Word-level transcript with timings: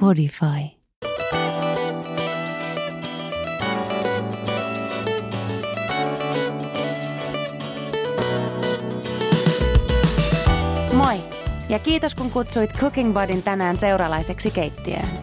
Podify. 0.00 0.46
Moi 10.94 11.16
ja 11.68 11.78
kiitos 11.78 12.14
kun 12.14 12.30
kutsuit 12.30 12.72
Cooking 12.72 13.14
Budin 13.14 13.42
tänään 13.42 13.76
seuralaiseksi 13.76 14.50
keittiöön. 14.50 15.18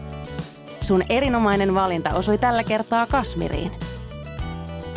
Sun 0.80 1.04
erinomainen 1.08 1.74
valinta 1.74 2.14
osui 2.14 2.38
tällä 2.38 2.64
kertaa 2.64 3.06
Kasmiriin. 3.06 3.89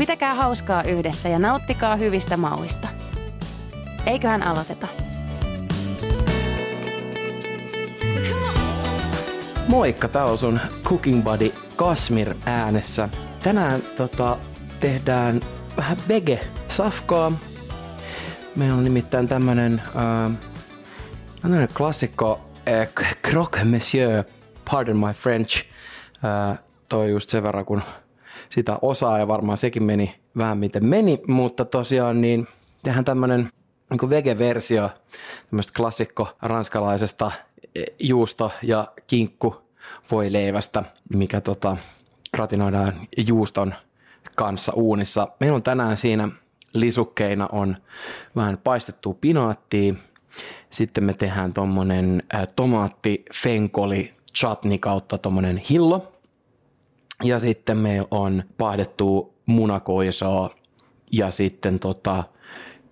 Pitäkää 0.03 0.35
hauskaa 0.35 0.83
yhdessä 0.83 1.29
ja 1.29 1.39
nauttikaa 1.39 1.95
hyvistä 1.95 2.37
mauista. 2.37 2.87
Eiköhän 4.05 4.43
aloiteta. 4.43 4.87
Moikka, 9.67 10.07
tää 10.07 10.25
on 10.25 10.37
sun 10.37 10.59
Cooking 10.83 11.23
Buddy 11.23 11.53
Kasmir 11.75 12.35
äänessä. 12.45 13.09
Tänään 13.43 13.81
tota, 13.81 14.37
tehdään 14.79 15.41
vähän 15.77 15.97
vege-safkaa. 16.07 17.31
Meillä 18.55 18.75
on 18.75 18.83
nimittäin 18.83 19.27
tämmönen, 19.27 19.81
äh, 21.45 21.67
klassikko 21.73 22.41
äh, 22.67 22.87
croque 23.29 23.63
monsieur, 23.63 24.23
pardon 24.71 24.97
my 24.97 25.13
French. 25.13 25.65
Äh, 26.51 26.59
toi 26.89 27.09
just 27.09 27.29
sen 27.29 27.43
verran, 27.43 27.65
kun 27.65 27.81
sitä 28.53 28.79
osaa 28.81 29.19
ja 29.19 29.27
varmaan 29.27 29.57
sekin 29.57 29.83
meni 29.83 30.15
vähän 30.37 30.57
miten 30.57 30.85
meni, 30.85 31.21
mutta 31.27 31.65
tosiaan 31.65 32.21
niin 32.21 32.47
tehdään 32.83 33.05
tämmönen 33.05 33.49
niin 33.89 34.09
vege-versio 34.09 34.89
tämmöistä 35.49 35.73
klassikko 35.77 36.27
ranskalaisesta 36.41 37.31
juusto- 37.99 38.51
ja 38.61 38.87
kinkku 39.07 39.55
voileivästä, 40.11 40.83
mikä 41.13 41.41
tota, 41.41 41.77
gratinoidaan 42.35 43.07
juuston 43.27 43.73
kanssa 44.35 44.73
uunissa. 44.75 45.27
Meillä 45.39 45.55
on 45.55 45.63
tänään 45.63 45.97
siinä 45.97 46.29
lisukkeina 46.73 47.49
on 47.51 47.77
vähän 48.35 48.57
paistettua 48.57 49.15
pinaattia, 49.21 49.93
sitten 50.69 51.03
me 51.03 51.13
tehdään 51.13 51.53
tommonen 51.53 52.23
tomaatti 52.55 53.25
fenkoli 53.33 54.13
chutney 54.37 54.77
kautta 54.77 55.17
tommonen 55.17 55.57
hillo. 55.57 56.12
Ja 57.23 57.39
sitten 57.39 57.77
meillä 57.77 58.07
on 58.11 58.43
paahdettu 58.57 59.33
munakoisoa 59.45 60.55
ja 61.11 61.31
sitten 61.31 61.79
tota, 61.79 62.23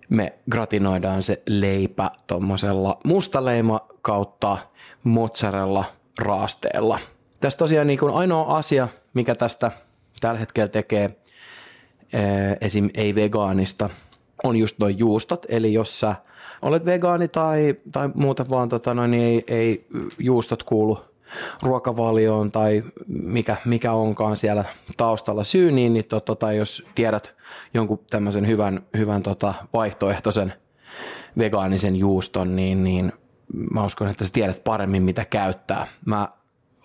me 0.08 0.32
gratinoidaan 0.50 1.22
se 1.22 1.42
leipä 1.48 2.08
tuommoisella 2.26 3.00
mustaleima 3.04 3.80
kautta 4.02 4.58
mozzarella 5.04 5.84
raasteella. 6.18 6.98
Tässä 7.40 7.58
tosiaan 7.58 7.86
niin 7.86 7.98
kuin 7.98 8.14
ainoa 8.14 8.56
asia, 8.56 8.88
mikä 9.14 9.34
tästä 9.34 9.70
tällä 10.20 10.40
hetkellä 10.40 10.68
tekee 10.68 11.16
esim. 12.60 12.90
ei 12.94 13.14
vegaanista, 13.14 13.90
on 14.44 14.56
just 14.56 14.78
noin 14.78 14.98
juustot. 14.98 15.46
Eli 15.48 15.72
jos 15.72 16.00
sä 16.00 16.16
olet 16.62 16.84
vegaani 16.84 17.28
tai, 17.28 17.74
tai 17.92 18.10
muuta 18.14 18.44
vaan 18.50 18.68
tota 18.68 18.94
noin, 18.94 19.10
niin 19.10 19.22
ei, 19.22 19.44
ei 19.56 19.86
juustot 20.18 20.62
kuulu 20.62 21.00
ruokavalioon 21.62 22.52
tai 22.52 22.82
mikä, 23.06 23.56
mikä 23.64 23.92
onkaan 23.92 24.36
siellä 24.36 24.64
taustalla 24.96 25.44
syy, 25.44 25.72
niin, 25.72 25.94
niin 25.94 26.04
tota, 26.04 26.34
tai 26.34 26.56
jos 26.56 26.86
tiedät 26.94 27.34
jonkun 27.74 28.00
tämmöisen 28.10 28.46
hyvän, 28.46 28.82
hyvän 28.96 29.22
tota, 29.22 29.54
vaihtoehtoisen 29.72 30.54
vegaanisen 31.38 31.96
juuston, 31.96 32.56
niin, 32.56 32.84
niin 32.84 33.12
mä 33.70 33.84
uskon, 33.84 34.08
että 34.08 34.24
sä 34.24 34.32
tiedät 34.32 34.64
paremmin, 34.64 35.02
mitä 35.02 35.24
käyttää. 35.24 35.86
Mä 36.04 36.28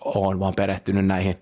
oon 0.04 0.40
vaan 0.40 0.54
perehtynyt 0.54 1.06
näihin 1.06 1.36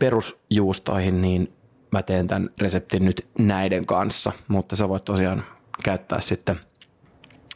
perusjuustoihin, 0.00 1.22
niin 1.22 1.52
mä 1.90 2.02
teen 2.02 2.26
tämän 2.26 2.50
reseptin 2.58 3.04
nyt 3.04 3.26
näiden 3.38 3.86
kanssa, 3.86 4.32
mutta 4.48 4.76
sä 4.76 4.88
voit 4.88 5.04
tosiaan 5.04 5.42
käyttää 5.82 6.20
sitten 6.20 6.56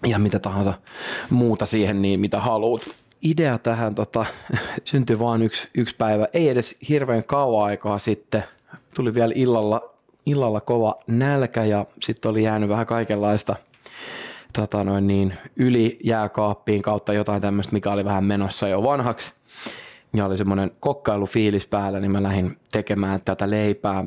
ihan 0.04 0.22
mitä 0.22 0.38
tahansa 0.38 0.74
muuta 1.30 1.66
siihen, 1.66 2.02
niin 2.02 2.20
mitä 2.20 2.40
haluat. 2.40 2.82
Idea 3.22 3.58
tähän 3.58 3.94
tota, 3.94 4.26
syntyi 4.84 5.18
vaan 5.18 5.42
yksi, 5.42 5.68
yksi 5.74 5.96
päivä, 5.96 6.26
ei 6.32 6.48
edes 6.48 6.76
hirveän 6.88 7.24
kauan 7.24 7.64
aikaa 7.64 7.98
sitten. 7.98 8.44
Tuli 8.94 9.14
vielä 9.14 9.32
illalla, 9.36 9.94
illalla 10.26 10.60
kova 10.60 10.94
nälkä 11.06 11.64
ja 11.64 11.86
sitten 12.02 12.30
oli 12.30 12.42
jäänyt 12.42 12.68
vähän 12.68 12.86
kaikenlaista– 12.86 13.56
tota 14.52 14.84
noin 14.84 15.06
niin, 15.06 15.34
yli 15.56 15.98
jääkaappiin 16.04 16.82
kautta 16.82 17.12
jotain 17.12 17.42
tämmöistä, 17.42 17.72
mikä 17.72 17.92
oli 17.92 18.04
vähän 18.04 18.24
menossa 18.24 18.68
jo 18.68 18.82
vanhaksi. 18.82 19.32
Ja 20.16 20.26
oli 20.26 20.36
semmoinen 20.36 20.70
kokkailufiilis 20.80 21.66
päällä, 21.66 22.00
niin 22.00 22.12
mä 22.12 22.22
lähdin 22.22 22.56
tekemään 22.72 23.20
tätä 23.24 23.50
leipää. 23.50 24.04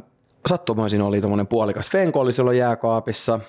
Sattumoisin 0.50 1.02
oli 1.02 1.22
tuommoinen 1.22 1.48
puolikas 1.48 1.90
fenkoli 1.90 2.34
silloin 2.34 2.58
jääkaapissa. 2.58 3.40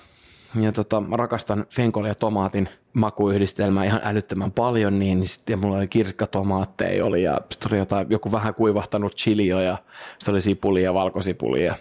Ja 0.61 0.71
tota, 0.71 1.01
mä 1.01 1.17
rakastan 1.17 1.65
fenkoli 1.69 2.07
ja 2.07 2.15
tomaatin 2.15 2.69
makuyhdistelmää 2.93 3.85
ihan 3.85 4.01
älyttömän 4.03 4.51
paljon, 4.51 4.99
niin, 4.99 5.27
sitten 5.27 5.59
mulla 5.59 5.77
oli 5.77 5.87
kirkkatomaatteja 5.87 7.05
oli 7.05 7.23
ja 7.23 7.41
sitten 7.51 7.71
oli 7.71 7.79
jotain, 7.79 8.07
joku 8.09 8.31
vähän 8.31 8.55
kuivahtanut 8.55 9.15
chilio 9.15 9.59
ja 9.59 9.77
sitten 10.19 10.31
oli 10.33 10.41
sipulia 10.41 10.83
ja 10.83 10.93
valkosipulia. 10.93 11.75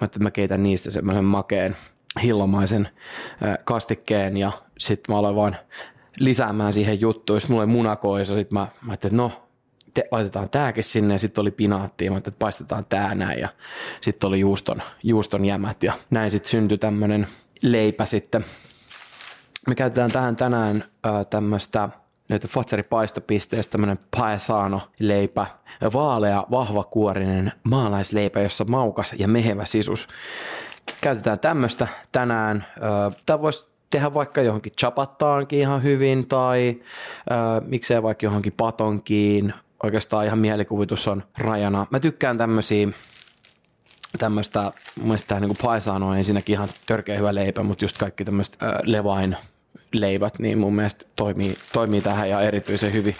Mä 0.00 0.04
että 0.04 0.18
mä 0.18 0.30
keitän 0.30 0.62
niistä 0.62 0.90
semmoisen 0.90 1.24
makeen 1.24 1.76
hillomaisen 2.22 2.88
kastikkeen 3.64 4.36
ja 4.36 4.52
sitten 4.78 5.14
mä 5.14 5.18
aloin 5.18 5.36
vaan 5.36 5.56
lisäämään 6.18 6.72
siihen 6.72 7.00
juttuun. 7.00 7.40
Sitten 7.40 7.54
mulla 7.54 7.64
oli 7.64 7.72
munakoisa, 7.72 8.34
sitten 8.34 8.58
mä, 8.58 8.68
mä 8.82 8.94
että 8.94 9.08
no, 9.12 9.32
te, 9.94 10.08
laitetaan 10.10 10.50
tääkin 10.50 10.84
sinne 10.84 11.14
ja 11.14 11.18
sitten 11.18 11.42
oli 11.42 11.50
pinaatti 11.50 12.04
ja 12.04 12.10
mä 12.10 12.14
ajattelin, 12.14 12.32
että 12.34 12.44
paistetaan 12.44 12.86
tää 12.88 13.14
näin 13.14 13.40
ja 13.40 13.48
sitten 14.00 14.28
oli 14.28 14.40
juuston, 14.40 14.82
juuston 15.02 15.44
jämät 15.44 15.82
ja 15.82 15.92
näin 16.10 16.30
sitten 16.30 16.50
syntyi 16.50 16.78
tämmöinen 16.78 17.26
leipä 17.62 18.04
sitten. 18.04 18.44
Me 19.68 19.74
käytetään 19.74 20.12
tähän 20.12 20.36
tänään 20.36 20.84
tämmöistä 21.30 21.88
löytyi 22.28 22.50
Fatseri 22.50 22.82
paistopisteestä 22.82 23.72
tämmöinen 23.72 23.98
paesano-leipä, 24.16 25.46
vaalea, 25.92 26.44
vahvakuorinen 26.50 27.52
maalaisleipä, 27.64 28.40
jossa 28.40 28.64
maukas 28.64 29.14
ja 29.18 29.28
mehevä 29.28 29.64
sisus 29.64 30.08
käytetään 31.00 31.38
tämmöistä 31.38 31.88
tänään. 32.12 32.66
Tämä 33.26 33.42
voisi 33.42 33.68
tehdä 33.90 34.14
vaikka 34.14 34.42
johonkin 34.42 34.72
chapattaankin 34.72 35.58
ihan 35.58 35.82
hyvin 35.82 36.28
tai 36.28 36.82
miksei 37.66 38.02
vaikka 38.02 38.26
johonkin 38.26 38.54
patonkiin. 38.56 39.54
Oikeastaan 39.82 40.26
ihan 40.26 40.38
mielikuvitus 40.38 41.08
on 41.08 41.22
rajana. 41.38 41.86
Mä 41.90 42.00
tykkään 42.00 42.38
tämmöisiä 42.38 42.88
tämmöistä, 44.18 44.72
mun 45.02 45.18
tämä 45.28 45.40
niin 45.40 45.56
paisano 45.62 46.08
on 46.08 46.18
ensinnäkin 46.18 46.52
ihan 46.52 46.68
törkeä 46.86 47.18
hyvä 47.18 47.34
leipä, 47.34 47.62
mutta 47.62 47.84
just 47.84 47.98
kaikki 47.98 48.24
tämmöiset 48.24 48.56
levain 48.82 49.36
leivät, 49.92 50.38
niin 50.38 50.58
mun 50.58 50.74
mielestä 50.74 51.04
toimii, 51.16 51.58
toimii 51.72 52.00
tähän 52.00 52.30
ja 52.30 52.40
erityisen 52.40 52.92
hyvin. 52.92 53.16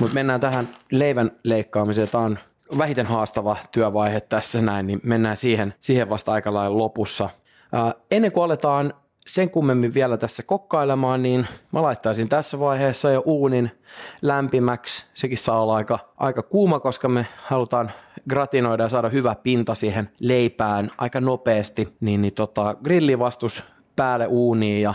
Mutta 0.00 0.14
mennään 0.14 0.40
tähän 0.40 0.68
leivän 0.90 1.30
leikkaamiseen. 1.44 2.08
Tämä 2.08 2.24
on 2.24 2.38
vähiten 2.78 3.06
haastava 3.06 3.56
työvaihe 3.72 4.20
tässä 4.20 4.62
näin, 4.62 4.86
niin 4.86 5.00
mennään 5.02 5.36
siihen, 5.36 5.74
siihen 5.80 6.08
vasta 6.08 6.32
aika 6.32 6.54
lailla 6.54 6.78
lopussa. 6.78 7.30
Ää, 7.72 7.94
ennen 8.10 8.32
kuin 8.32 8.44
aletaan 8.44 8.94
sen 9.28 9.50
kummemmin 9.50 9.94
vielä 9.94 10.16
tässä 10.16 10.42
kokkailemaan, 10.42 11.22
niin 11.22 11.46
mä 11.72 11.82
laittaisin 11.82 12.28
tässä 12.28 12.58
vaiheessa 12.58 13.10
jo 13.10 13.22
uunin 13.24 13.70
lämpimäksi. 14.22 15.06
Sekin 15.14 15.38
saa 15.38 15.62
olla 15.62 15.76
aika, 15.76 15.98
aika 16.16 16.42
kuuma, 16.42 16.80
koska 16.80 17.08
me 17.08 17.26
halutaan 17.42 17.92
gratinoida 18.28 18.82
ja 18.82 18.88
saada 18.88 19.08
hyvä 19.08 19.34
pinta 19.42 19.74
siihen 19.74 20.10
leipään 20.20 20.90
aika 20.98 21.20
nopeasti. 21.20 21.96
Niin, 22.00 22.22
niin 22.22 22.34
tota, 22.34 22.76
grillivastus 22.84 23.64
päälle 23.96 24.26
uuniin 24.26 24.82
ja 24.82 24.94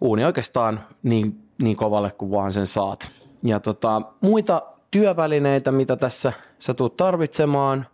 uuni 0.00 0.24
oikeastaan 0.24 0.84
niin, 1.02 1.42
niin 1.62 1.76
kovalle 1.76 2.10
kuin 2.10 2.30
vaan 2.30 2.52
sen 2.52 2.66
saat. 2.66 3.12
Ja 3.44 3.60
tota, 3.60 4.02
muita 4.20 4.62
työvälineitä, 4.90 5.72
mitä 5.72 5.96
tässä 5.96 6.32
sä 6.58 6.74
tulet 6.74 6.96
tarvitsemaan, 6.96 7.86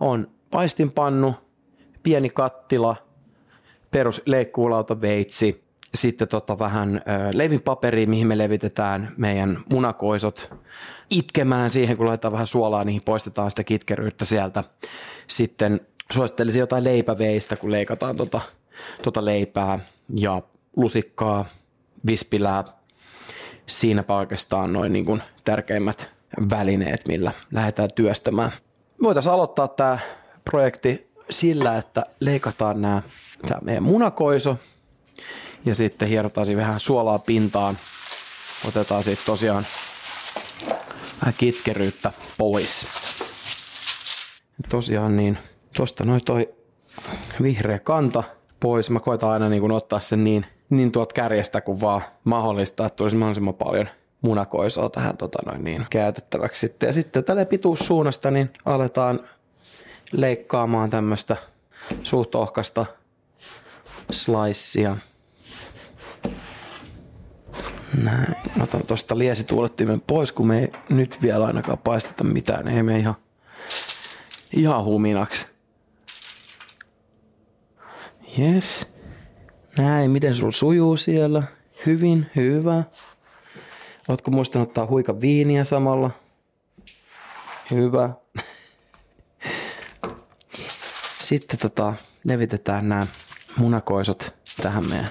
on 0.00 0.28
paistinpannu, 0.50 1.34
pieni 2.02 2.30
kattila, 2.30 2.96
perus 3.92 4.22
leikkuulautaveitsi, 4.26 5.64
sitten 5.94 6.28
tota 6.28 6.58
vähän 6.58 7.02
leivinpaperia, 7.34 8.06
mihin 8.06 8.26
me 8.26 8.38
levitetään 8.38 9.14
meidän 9.16 9.64
munakoisot 9.70 10.54
itkemään 11.10 11.70
siihen, 11.70 11.96
kun 11.96 12.06
laitetaan 12.06 12.32
vähän 12.32 12.46
suolaa, 12.46 12.84
niin 12.84 13.02
poistetaan 13.02 13.50
sitä 13.50 13.64
kitkeryyttä 13.64 14.24
sieltä. 14.24 14.64
Sitten 15.28 15.80
suosittelisin 16.12 16.60
jotain 16.60 16.84
leipäveistä, 16.84 17.56
kun 17.56 17.70
leikataan 17.70 18.16
tota, 18.16 18.40
tota 19.02 19.24
leipää 19.24 19.78
ja 20.14 20.42
lusikkaa, 20.76 21.44
vispilää. 22.06 22.64
Siinäpä 23.66 24.16
oikeastaan 24.16 24.72
noin 24.72 24.92
niin 24.92 25.22
tärkeimmät 25.44 26.10
välineet, 26.50 27.08
millä 27.08 27.32
lähdetään 27.52 27.88
työstämään. 27.94 28.50
Voitaisiin 29.02 29.32
aloittaa 29.32 29.68
tämä 29.68 29.98
projekti 30.50 31.11
sillä, 31.32 31.76
että 31.76 32.06
leikataan 32.20 32.82
nämä, 32.82 33.02
tämä 33.48 33.60
meidän 33.64 33.82
munakoiso 33.82 34.58
Ja 35.64 35.74
sitten 35.74 36.08
hierotaan 36.08 36.56
vähän 36.56 36.80
suolaa 36.80 37.18
pintaan. 37.18 37.78
Otetaan 38.68 39.04
sitten 39.04 39.26
tosiaan 39.26 39.66
vähän 41.20 41.34
kitkeryyttä 41.38 42.12
pois. 42.38 42.86
Ja 44.58 44.68
tosiaan 44.68 45.16
niin 45.16 45.38
tosta 45.76 46.04
noin 46.04 46.24
toi 46.24 46.54
vihreä 47.42 47.78
kanta 47.78 48.24
pois. 48.60 48.90
Mä 48.90 49.00
koitan 49.00 49.30
aina 49.30 49.48
niin 49.48 49.60
kuin 49.60 49.72
ottaa 49.72 50.00
sen 50.00 50.24
niin, 50.24 50.46
niin 50.70 50.92
tuot 50.92 51.12
kärjestä 51.12 51.60
kuin 51.60 51.80
vaan 51.80 52.02
mahdollista, 52.24 52.86
että 52.86 52.96
tulisi 52.96 53.16
mahdollisimman 53.16 53.54
paljon 53.54 53.88
munakoisoa 54.22 54.90
tähän 54.90 55.16
tota 55.16 55.38
noin 55.46 55.64
niin, 55.64 55.86
käytettäväksi 55.90 56.60
sitten. 56.60 56.86
Ja 56.86 56.92
sitten 56.92 57.24
tällä 57.24 57.46
pituussuunnasta 57.46 58.30
niin 58.30 58.50
aletaan 58.64 59.20
leikkaamaan 60.12 60.90
tämmöistä 60.90 61.36
suht 62.02 62.34
ohkasta 62.34 62.86
slicea. 64.10 64.96
Näin. 68.02 68.36
Otan 68.62 68.86
tuosta 68.86 69.18
liesituulettimen 69.18 70.00
pois, 70.00 70.32
kun 70.32 70.46
me 70.46 70.58
ei 70.58 70.72
nyt 70.88 71.18
vielä 71.22 71.46
ainakaan 71.46 71.78
paisteta 71.78 72.24
mitään. 72.24 72.68
Ei 72.68 72.82
me 72.82 72.98
ihan, 72.98 73.14
ihan 74.56 74.84
huminaksi. 74.84 75.46
Yes. 78.38 78.92
Näin, 79.78 80.10
miten 80.10 80.34
sulla 80.34 80.52
sujuu 80.52 80.96
siellä? 80.96 81.42
Hyvin, 81.86 82.30
hyvä. 82.36 82.84
Ootko 84.08 84.30
muistanut 84.30 84.68
ottaa 84.68 84.86
huika 84.86 85.20
viiniä 85.20 85.64
samalla? 85.64 86.10
Hyvä. 87.70 88.10
Sitten 91.32 91.58
tota, 91.58 91.94
levitetään 92.24 92.88
nämä 92.88 93.06
munakoisot 93.56 94.34
tähän 94.62 94.88
meidän 94.88 95.08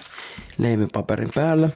leivipaperin 0.57 1.29
päälle. 1.35 1.69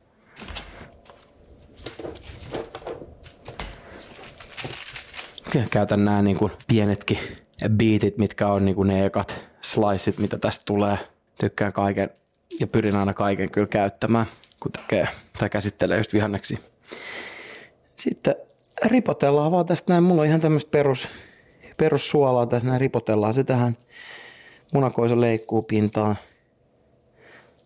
Käytän 5.72 6.04
nämä 6.04 6.22
niin 6.22 6.38
kuin 6.38 6.52
pienetkin 6.68 7.20
biitit, 7.70 8.18
mitkä 8.18 8.48
on 8.48 8.66
niin 8.66 8.76
kuin 8.76 8.88
ne 8.88 9.06
ekat 9.06 9.42
sliceit, 9.62 10.18
mitä 10.20 10.38
tästä 10.38 10.66
tulee. 10.66 10.98
Tykkään 11.40 11.74
kaiken 11.74 12.10
ja 12.60 12.68
pyrin 12.68 12.96
aina 12.96 13.14
kaiken 13.14 13.52
kyllä 13.52 13.68
käyttämään, 13.68 14.26
kun 14.60 14.72
tekee 14.72 15.08
tai 15.40 15.50
käsittelee 15.50 15.98
just 15.98 16.14
vihanneksi. 16.14 16.60
Sitten 17.96 18.36
ripotellaan 18.86 19.52
vaan 19.52 19.66
tästä 19.66 19.94
näin. 19.94 20.04
Mulla 20.04 20.22
on 20.22 20.28
ihan 20.28 20.42
tämmöistä 20.42 20.72
perus, 20.72 21.08
perussuolaa 21.78 22.46
tässä 22.46 22.68
näin. 22.68 22.82
Ripotellaan 22.82 23.34
se 23.34 23.44
tähän 23.44 23.78
munakoisen 24.74 25.22
leikkuu 25.22 25.62
pintaan. 25.62 26.16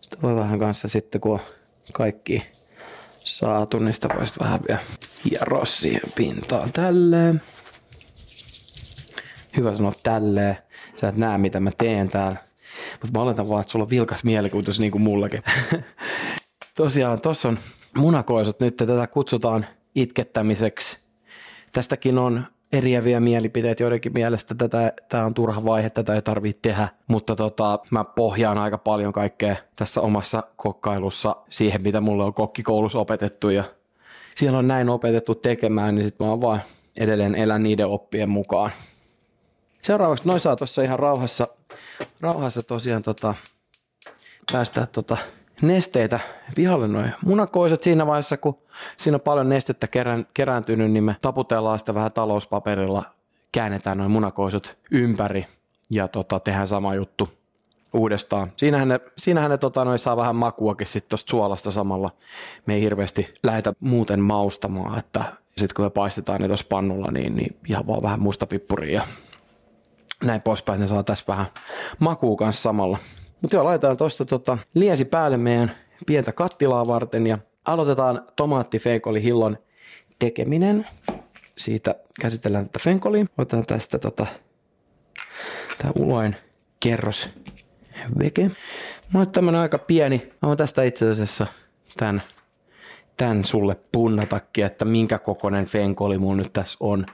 Sitten 0.02 0.22
voi 0.22 0.36
vähän 0.36 0.60
kanssa 0.60 0.88
sitten, 0.88 1.22
kun 1.22 1.32
on 1.32 1.40
kaikki 1.94 2.46
saatu, 3.20 3.80
niin 3.80 3.94
sitä 3.94 4.10
voisi 4.18 4.40
vähän 4.40 4.60
vielä 4.68 4.82
hieroa 5.26 5.66
siihen 5.66 6.02
pintaan 6.16 6.72
tälleen. 6.72 7.42
Hyvä 9.58 9.76
sanoa 9.76 9.94
tälleen. 10.04 10.58
Sä 11.02 11.08
et 11.08 11.18
näe, 11.18 11.38
mitä 11.38 11.60
mä 11.60 11.72
teen 11.78 12.10
täällä. 12.10 12.38
Mutta 12.92 13.20
mä 13.20 13.24
oletan 13.24 13.50
vaan, 13.50 13.62
että 13.62 13.72
sulla 13.72 13.84
on 13.84 13.90
vilkas 13.90 14.24
mielikuvitus 14.24 14.80
niin 14.80 14.92
kuin 14.92 15.02
mullakin. 15.02 15.44
Tosiaan, 16.76 17.22
tossa 17.22 17.50
on 17.50 17.60
munakoisot 17.98 18.60
nyt. 18.60 18.78
Tätä 18.78 19.08
kutsutaan 19.08 19.66
itkettämiseksi. 19.96 21.00
Tästäkin 21.74 22.18
on 22.18 22.46
eriäviä 22.74 23.20
mielipiteitä 23.20 23.84
joidenkin 23.84 24.14
mielestä. 24.14 24.56
Tätä, 24.56 24.94
tämä 25.10 25.26
on 25.26 25.34
turha 25.34 25.66
vaihe, 25.66 25.90
tätä 25.90 26.16
ei 26.16 26.22
tarvitse 26.22 26.60
tehdä, 26.62 26.88
mutta 27.08 27.36
tota, 27.36 27.80
mä 27.92 28.04
pohjaan 28.04 28.58
aika 28.58 28.78
paljon 28.78 29.14
kaikkea 29.14 29.56
tässä 29.76 30.02
omassa 30.02 30.44
kokkailussa 30.56 31.36
siihen, 31.50 31.82
mitä 31.82 32.02
mulle 32.02 32.24
on 32.24 32.34
kokkikoulussa 32.34 33.00
opetettu 33.00 33.50
ja 33.50 33.64
siellä 34.36 34.60
on 34.60 34.68
näin 34.68 34.90
opetettu 34.90 35.36
tekemään, 35.36 35.96
niin 35.96 36.06
sitten 36.06 36.28
mä 36.28 36.32
oon 36.32 36.42
vaan 36.42 36.62
edelleen 36.98 37.36
elän 37.36 37.64
niiden 37.64 37.88
oppien 37.88 38.30
mukaan. 38.30 38.72
Seuraavaksi 39.82 40.28
noin 40.28 40.40
saa 40.40 40.56
tuossa 40.56 40.82
ihan 40.82 41.00
rauhassa, 41.00 41.48
rauhassa 42.22 42.64
tosiaan 42.64 43.04
tota, 43.04 43.36
päästää 44.52 44.86
tota 44.86 45.18
nesteitä 45.62 46.20
pihalle 46.56 46.88
noin 46.88 47.14
munakoiset 47.26 47.84
siinä 47.84 48.08
vaiheessa, 48.08 48.38
kun 48.38 48.58
siinä 48.98 49.16
on 49.16 49.22
paljon 49.22 49.50
nestettä 49.50 49.88
kerään, 49.88 50.28
kerääntynyt, 50.34 50.92
niin 50.92 51.04
me 51.04 51.16
taputellaan 51.22 51.80
sitä 51.80 51.94
vähän 51.94 52.12
talouspaperilla, 52.12 53.04
käännetään 53.52 53.98
noin 53.98 54.12
munakoisot 54.12 54.78
ympäri 54.92 55.46
ja 55.90 56.08
tota, 56.08 56.40
tehdään 56.40 56.68
sama 56.68 56.96
juttu 56.96 57.30
uudestaan. 57.94 58.52
Siinähän 58.58 58.88
ne, 58.88 59.00
siinähän 59.18 59.52
ne 59.52 59.58
tota, 59.58 59.86
noin 59.86 60.00
saa 60.00 60.18
vähän 60.18 60.36
makuakin 60.36 60.88
sitten 60.88 61.10
tuosta 61.10 61.30
suolasta 61.30 61.72
samalla. 61.72 62.12
Me 62.66 62.74
ei 62.74 62.82
hirveästi 62.82 63.34
lähetä 63.44 63.74
muuten 63.80 64.20
maustamaan, 64.20 65.00
että 65.00 65.24
sitten 65.58 65.76
kun 65.76 65.86
me 65.86 65.90
paistetaan 65.90 66.42
ne 66.42 66.48
tuossa 66.48 66.68
pannulla, 66.70 67.12
niin, 67.12 67.36
niin 67.36 67.58
ihan 67.70 67.88
vaan 67.88 68.02
vähän 68.02 68.20
mustapippuria 68.20 68.94
ja 68.94 69.02
näin 70.24 70.42
poispäin. 70.42 70.80
Ne 70.80 70.88
saa 70.88 71.04
tässä 71.04 71.26
vähän 71.28 71.46
makua 72.00 72.36
kanssa 72.36 72.62
samalla. 72.62 72.98
Mutta 73.42 73.56
joo, 73.56 73.66
laitetaan 73.66 73.98
tuosta 73.98 74.26
tota, 74.26 74.58
liesi 74.74 75.06
päälle 75.06 75.38
meidän 75.38 75.72
pientä 76.06 76.32
kattilaa 76.32 76.88
varten 76.88 77.28
ja 77.28 77.38
aloitetaan 77.66 78.28
tomaattifenkolihillon 78.36 79.58
tekeminen. 80.20 80.88
Siitä 81.58 81.96
käsitellään 82.22 82.66
tätä 82.66 82.80
fenkoliä. 82.84 83.26
Otetaan 83.38 83.66
tästä 83.66 84.00
tota, 84.00 84.26
tämä 85.78 85.92
uloin 85.96 86.36
kerros 86.80 87.30
veke. 88.20 88.52
Mulla 89.12 89.26
on 89.26 89.32
tämmönen 89.32 89.62
aika 89.62 89.78
pieni. 89.78 90.32
Mä 90.42 90.48
oon 90.48 90.58
tästä 90.58 90.84
itse 90.84 91.10
asiassa 91.10 91.48
tämän, 91.98 92.22
tämän 93.18 93.46
sulle 93.46 93.78
punnatakin, 93.92 94.66
että 94.66 94.86
minkä 94.86 95.20
kokoinen 95.20 95.66
fenkoli 95.66 96.18
mun 96.18 96.38
nyt 96.38 96.54
tässä 96.54 96.78
on 96.80 97.06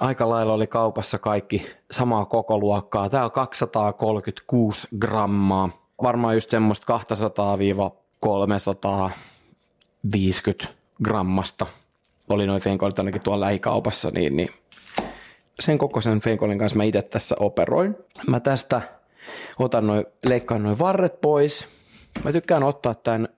aika 0.00 0.28
lailla 0.28 0.52
oli 0.52 0.66
kaupassa 0.66 1.18
kaikki 1.18 1.66
samaa 1.90 2.24
koko 2.24 2.58
luokkaa. 2.58 3.10
Tää 3.10 3.24
on 3.24 3.30
236 3.30 4.88
grammaa. 4.98 5.70
Varmaan 6.02 6.34
just 6.34 6.50
semmoista 6.50 7.00
200-350 10.64 10.66
grammasta 11.04 11.66
oli 12.28 12.46
noin 12.46 12.62
fenkolit 12.62 12.98
ainakin 12.98 13.20
tuolla 13.20 13.40
lähikaupassa, 13.40 14.10
niin, 14.10 14.36
niin 14.36 14.50
sen 15.60 15.78
kokoisen 15.78 16.20
fenkolin 16.20 16.58
kanssa 16.58 16.76
mä 16.76 16.84
itse 16.84 17.02
tässä 17.02 17.36
operoin. 17.38 17.96
Mä 18.26 18.40
tästä 18.40 18.82
otan 19.58 19.86
noin, 19.86 20.06
leikkaan 20.24 20.62
noin 20.62 20.78
varret 20.78 21.20
pois. 21.20 21.66
Mä 22.24 22.32
tykkään 22.32 22.62
ottaa 22.62 22.94
tämän 22.94 23.28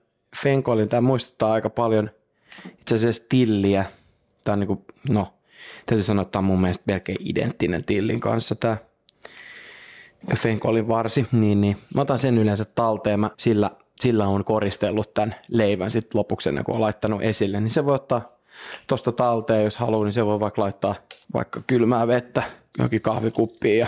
fenkolin, 0.43 0.89
tämä 0.89 1.01
muistuttaa 1.01 1.53
aika 1.53 1.69
paljon 1.69 2.09
itse 2.79 2.95
asiassa 2.95 3.25
tilliä. 3.29 3.85
Tämä 4.43 4.53
on 4.53 4.59
niin 4.59 4.67
kuin, 4.67 4.85
no, 5.09 5.33
täytyy 5.85 6.03
sanoa, 6.03 6.21
että 6.21 6.31
tämä 6.31 6.39
on 6.39 6.45
mun 6.45 6.61
mielestä 6.61 6.83
melkein 6.87 7.17
identtinen 7.19 7.83
tillin 7.83 8.19
kanssa 8.19 8.55
tämä 8.55 8.77
fenkolin 10.35 10.87
varsi, 10.87 11.27
niin, 11.31 11.61
niin. 11.61 11.77
Mä 11.95 12.01
otan 12.01 12.19
sen 12.19 12.37
yleensä 12.37 12.65
talteen, 12.65 13.19
mä 13.19 13.31
sillä, 13.37 13.71
sillä 14.01 14.27
on 14.27 14.45
koristellut 14.45 15.13
tämän 15.13 15.35
leivän 15.47 15.91
sitten 15.91 16.19
lopuksi 16.19 16.49
ennen 16.49 16.63
kuin 16.63 16.75
on 16.75 16.81
laittanut 16.81 17.21
esille, 17.21 17.59
niin 17.59 17.69
se 17.69 17.85
voi 17.85 17.95
ottaa 17.95 18.37
tuosta 18.87 19.11
talteen, 19.11 19.63
jos 19.63 19.77
haluaa, 19.77 20.03
niin 20.03 20.13
se 20.13 20.25
voi 20.25 20.39
vaikka 20.39 20.61
laittaa 20.61 20.95
vaikka 21.33 21.61
kylmää 21.67 22.07
vettä 22.07 22.43
johonkin 22.77 23.01
kahvikuppiin 23.01 23.79
ja 23.79 23.87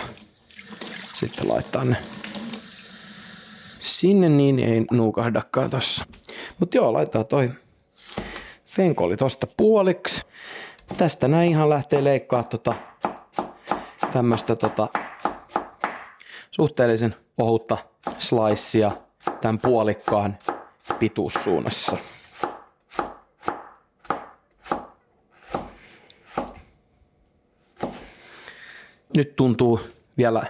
sitten 1.14 1.48
laittaa 1.48 1.84
ne 1.84 1.96
sinne, 3.84 4.28
niin 4.28 4.58
ei 4.58 4.84
nuukahdakaan 4.90 5.70
tossa. 5.70 6.04
Mutta 6.58 6.76
joo, 6.76 6.92
laitetaan 6.92 7.26
toi 7.26 7.50
fenkoli 8.66 9.16
tosta 9.16 9.46
puoliksi. 9.56 10.22
Tästä 10.98 11.28
näin 11.28 11.50
ihan 11.50 11.70
lähtee 11.70 12.04
leikkaa 12.04 12.42
tota, 12.42 12.74
tämmöstä 14.12 14.56
tota, 14.56 14.88
suhteellisen 16.50 17.14
ohutta 17.38 17.78
slicea 18.18 18.90
tämän 19.40 19.58
puolikkaan 19.62 20.38
pituussuunnassa. 20.98 21.96
Nyt 29.16 29.36
tuntuu 29.36 29.80
vielä 30.18 30.42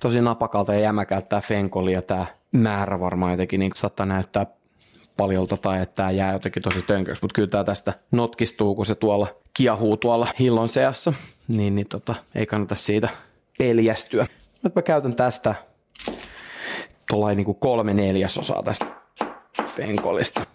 tosi 0.00 0.20
napakalta 0.20 0.74
ja 0.74 0.80
jämäkältä 0.80 1.26
tämä 1.28 1.40
fenkoli 1.40 1.92
ja 1.92 2.02
tämä 2.02 2.26
määrä 2.52 3.00
varmaan 3.00 3.32
jotenkin 3.32 3.60
niin 3.60 3.72
saattaa 3.76 4.06
näyttää 4.06 4.46
paljolta 5.16 5.56
tai 5.56 5.82
että 5.82 5.94
tämä 5.94 6.10
jää 6.10 6.32
jotenkin 6.32 6.62
tosi 6.62 6.82
tönköksi, 6.82 7.22
mutta 7.22 7.34
kyllä 7.34 7.48
tämä 7.48 7.64
tästä 7.64 7.92
notkistuu, 8.10 8.74
kun 8.74 8.86
se 8.86 8.94
tuolla 8.94 9.28
kiahuu 9.54 9.96
tuolla 9.96 10.28
hillon 10.38 10.68
seassa, 10.68 11.12
niin, 11.48 11.74
niin 11.74 11.88
tota, 11.88 12.14
ei 12.34 12.46
kannata 12.46 12.74
siitä 12.74 13.08
peljästyä. 13.58 14.26
Nyt 14.62 14.74
mä 14.74 14.82
käytän 14.82 15.16
tästä 15.16 15.54
tuollain 17.10 17.36
niin 17.36 17.54
kolme 17.54 17.94
neljäsosaa 17.94 18.62
tästä 18.62 18.86
fenkolista. 19.66 20.46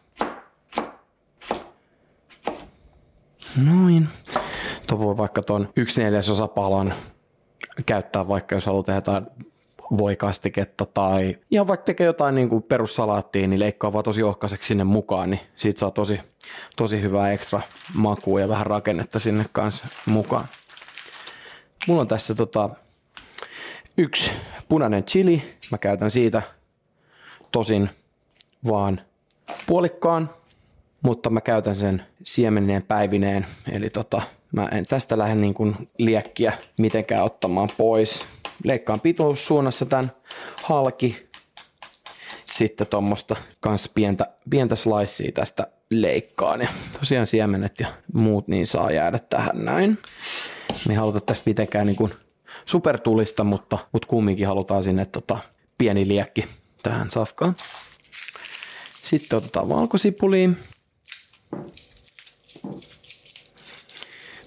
Noin. 3.65 4.07
Tuo 4.87 4.99
voi 4.99 5.17
vaikka 5.17 5.41
tuon 5.41 5.69
yksi 5.75 6.03
neljäsosa 6.03 6.47
palan 6.47 6.93
käyttää 7.85 8.27
vaikka 8.27 8.55
jos 8.55 8.65
haluaa 8.65 8.83
tehdä 8.83 8.97
jotain 8.97 9.25
voikastiketta 9.97 10.85
tai 10.85 11.37
ihan 11.51 11.67
vaikka 11.67 11.83
tekee 11.83 12.05
jotain 12.05 12.35
niin 12.35 12.49
kuin 12.49 12.63
perussalaattia, 12.63 13.47
niin 13.47 13.59
leikkaa 13.59 13.93
vaan 13.93 14.03
tosi 14.03 14.23
ohkaiseksi 14.23 14.67
sinne 14.67 14.83
mukaan, 14.83 15.29
niin 15.29 15.41
siitä 15.55 15.79
saa 15.79 15.91
tosi, 15.91 16.19
tosi 16.75 17.01
hyvää 17.01 17.31
ekstra 17.31 17.61
makua 17.93 18.39
ja 18.39 18.49
vähän 18.49 18.65
rakennetta 18.65 19.19
sinne 19.19 19.45
kanssa 19.51 19.87
mukaan. 20.05 20.45
Mulla 21.87 22.01
on 22.01 22.07
tässä 22.07 22.35
tota, 22.35 22.69
yksi 23.97 24.31
punainen 24.69 25.03
chili. 25.03 25.43
Mä 25.71 25.77
käytän 25.77 26.11
siitä 26.11 26.41
tosin 27.51 27.89
vaan 28.67 29.01
puolikkaan, 29.67 30.29
mutta 31.01 31.29
mä 31.29 31.41
käytän 31.41 31.75
sen 31.75 32.05
siemeneen 32.23 32.83
päivineen. 32.83 33.45
Eli 33.71 33.89
tota, 33.89 34.21
mä 34.51 34.67
en 34.71 34.85
tästä 34.85 35.17
lähde 35.17 35.35
niin 35.35 35.53
kuin 35.53 35.89
liekkiä 35.97 36.53
mitenkään 36.77 37.23
ottamaan 37.23 37.69
pois. 37.77 38.25
Leikkaan 38.63 39.01
pituussuunnassa 39.01 39.85
tämän 39.85 40.11
halki. 40.63 41.29
Sitten 42.45 42.87
tuommoista 42.87 43.35
kans 43.59 43.91
pientä, 43.95 44.27
pientä 44.49 44.75
slicea 44.75 45.31
tästä 45.31 45.67
leikkaan. 45.89 46.61
Ja 46.61 46.67
tosiaan 46.99 47.27
siemenet 47.27 47.79
ja 47.79 47.87
muut 48.13 48.47
niin 48.47 48.67
saa 48.67 48.91
jäädä 48.91 49.19
tähän 49.19 49.65
näin. 49.65 49.97
Me 50.87 50.95
haluta 50.95 51.21
tästä 51.21 51.49
mitenkään 51.49 51.87
niin 51.87 51.95
kuin 51.95 52.13
supertulista, 52.65 53.43
mutta, 53.43 53.77
mutta 53.91 54.07
kumminkin 54.07 54.47
halutaan 54.47 54.83
sinne 54.83 55.05
tota, 55.05 55.39
pieni 55.77 56.07
liekki 56.07 56.45
tähän 56.83 57.11
safkaan. 57.11 57.55
Sitten 59.03 59.37
otetaan 59.37 59.69
valkosipuliin. 59.69 60.57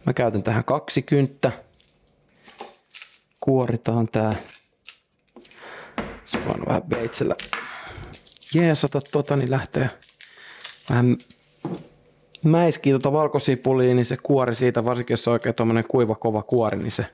Mä 0.06 0.12
käytän 0.12 0.42
tähän 0.42 0.64
kaksi 0.64 1.02
kynttä. 1.02 1.52
Kuoritaan 3.45 4.09
tää. 4.09 4.35
Se 6.25 6.39
vaan 6.47 6.61
vähän 6.67 6.83
veitsellä 6.91 7.35
jeesata 8.55 9.01
tota, 9.13 9.37
niin 9.37 9.51
lähtee 9.51 9.91
vähän 10.91 11.17
mäiskii 12.43 12.93
tuota 12.93 13.13
valkosipulia, 13.13 13.95
niin 13.95 14.07
se 14.07 14.17
kuori 14.23 14.55
siitä, 14.55 14.85
varsinkin 14.85 15.15
jos 15.15 15.25
se 15.25 15.31
on 15.31 15.33
oikein 15.35 15.55
tuommoinen 15.55 15.85
kuiva 15.89 16.15
kova 16.15 16.43
kuori, 16.43 16.79
niin 16.79 16.91
se 16.91 17.07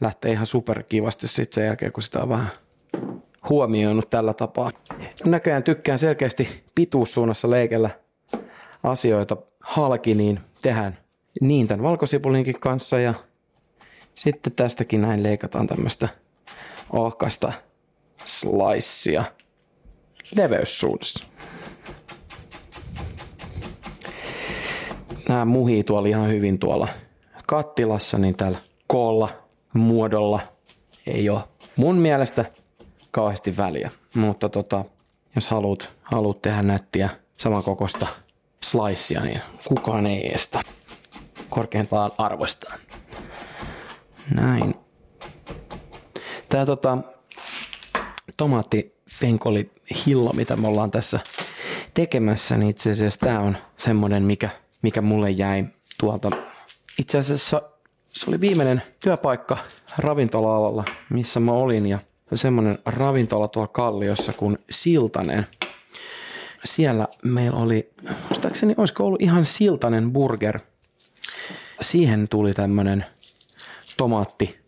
lähtee 0.00 0.32
ihan 0.32 0.46
superkivasti 0.46 1.28
sitten 1.28 1.54
sen 1.54 1.66
jälkeen, 1.66 1.92
kun 1.92 2.02
sitä 2.02 2.22
on 2.22 2.28
vähän 2.28 2.48
huomioinut 3.48 4.10
tällä 4.10 4.34
tapaa. 4.34 4.70
Näköjään 5.24 5.62
tykkään 5.62 5.98
selkeästi 5.98 6.62
pituussuunnassa 6.74 7.50
leikellä 7.50 7.90
asioita 8.82 9.36
halki, 9.60 10.14
niin 10.14 10.40
tehdään 10.62 10.98
niin 11.40 11.68
tämän 11.68 11.82
valkosipulinkin 11.82 12.60
kanssa 12.60 12.98
ja 12.98 13.14
sitten 14.14 14.52
tästäkin 14.52 15.02
näin 15.02 15.22
leikataan 15.22 15.66
tämmöistä 15.66 16.08
ohkaista 16.92 17.52
slicea 18.24 19.24
leveyssuunnassa. 20.36 21.24
Nämä 25.28 25.44
muhii 25.44 25.84
tuolla 25.84 26.08
ihan 26.08 26.28
hyvin 26.28 26.58
tuolla 26.58 26.88
kattilassa, 27.46 28.18
niin 28.18 28.36
tällä 28.36 28.58
koolla 28.86 29.28
muodolla 29.72 30.40
ei 31.06 31.30
ole 31.30 31.40
mun 31.76 31.96
mielestä 31.96 32.44
kauheasti 33.10 33.56
väliä. 33.56 33.90
Mutta 34.14 34.48
tota, 34.48 34.84
jos 35.34 35.48
haluat, 35.48 35.88
haluat 36.02 36.42
tehdä 36.42 36.62
nättiä 36.62 37.08
samankokoista 37.36 38.06
slicea, 38.62 39.20
niin 39.20 39.40
kukaan 39.68 40.06
ei 40.06 40.34
estä. 40.34 40.62
Korkeintaan 41.48 42.10
arvostaa. 42.18 42.74
Näin. 44.34 44.74
Tää 46.48 46.66
tota, 46.66 46.98
tomaatti 48.36 48.96
fenkoli 49.10 49.70
hillo, 50.06 50.32
mitä 50.32 50.56
me 50.56 50.68
ollaan 50.68 50.90
tässä 50.90 51.20
tekemässä, 51.94 52.56
niin 52.56 52.70
itse 52.70 52.90
asiassa 52.90 53.20
tää 53.20 53.40
on 53.40 53.56
semmonen, 53.76 54.22
mikä, 54.22 54.48
mikä 54.82 55.02
mulle 55.02 55.30
jäi 55.30 55.64
tuolta. 56.00 56.30
Itse 56.98 57.18
asiassa 57.18 57.62
se 58.08 58.30
oli 58.30 58.40
viimeinen 58.40 58.82
työpaikka 59.00 59.58
ravintola-alalla, 59.98 60.84
missä 61.10 61.40
mä 61.40 61.52
olin 61.52 61.86
ja 61.86 61.98
semmoinen 62.34 62.78
ravintola 62.86 63.48
tuolla 63.48 63.68
Kalliossa 63.68 64.32
kuin 64.32 64.58
Siltanen. 64.70 65.46
Siellä 66.64 67.08
meillä 67.24 67.58
oli, 67.58 67.90
muistaakseni 68.28 68.74
olisiko 68.76 69.06
ollut 69.06 69.22
ihan 69.22 69.44
Siltanen 69.44 70.12
burger. 70.12 70.60
Siihen 71.80 72.28
tuli 72.28 72.54
tämmöinen 72.54 73.04
tomaatti 73.96 74.58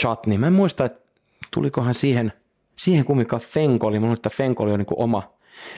chutney. 0.00 0.38
Mä 0.38 0.46
en 0.46 0.52
muista, 0.52 0.84
että 0.84 1.00
tulikohan 1.54 1.94
siihen, 1.94 2.32
siihen 2.76 3.04
kumminkaan 3.04 3.42
fenkoli. 3.42 4.00
Mä 4.00 4.12
että 4.12 4.30
fenkoli 4.30 4.72
on 4.72 4.78
niin 4.78 4.86
oma 4.96 5.22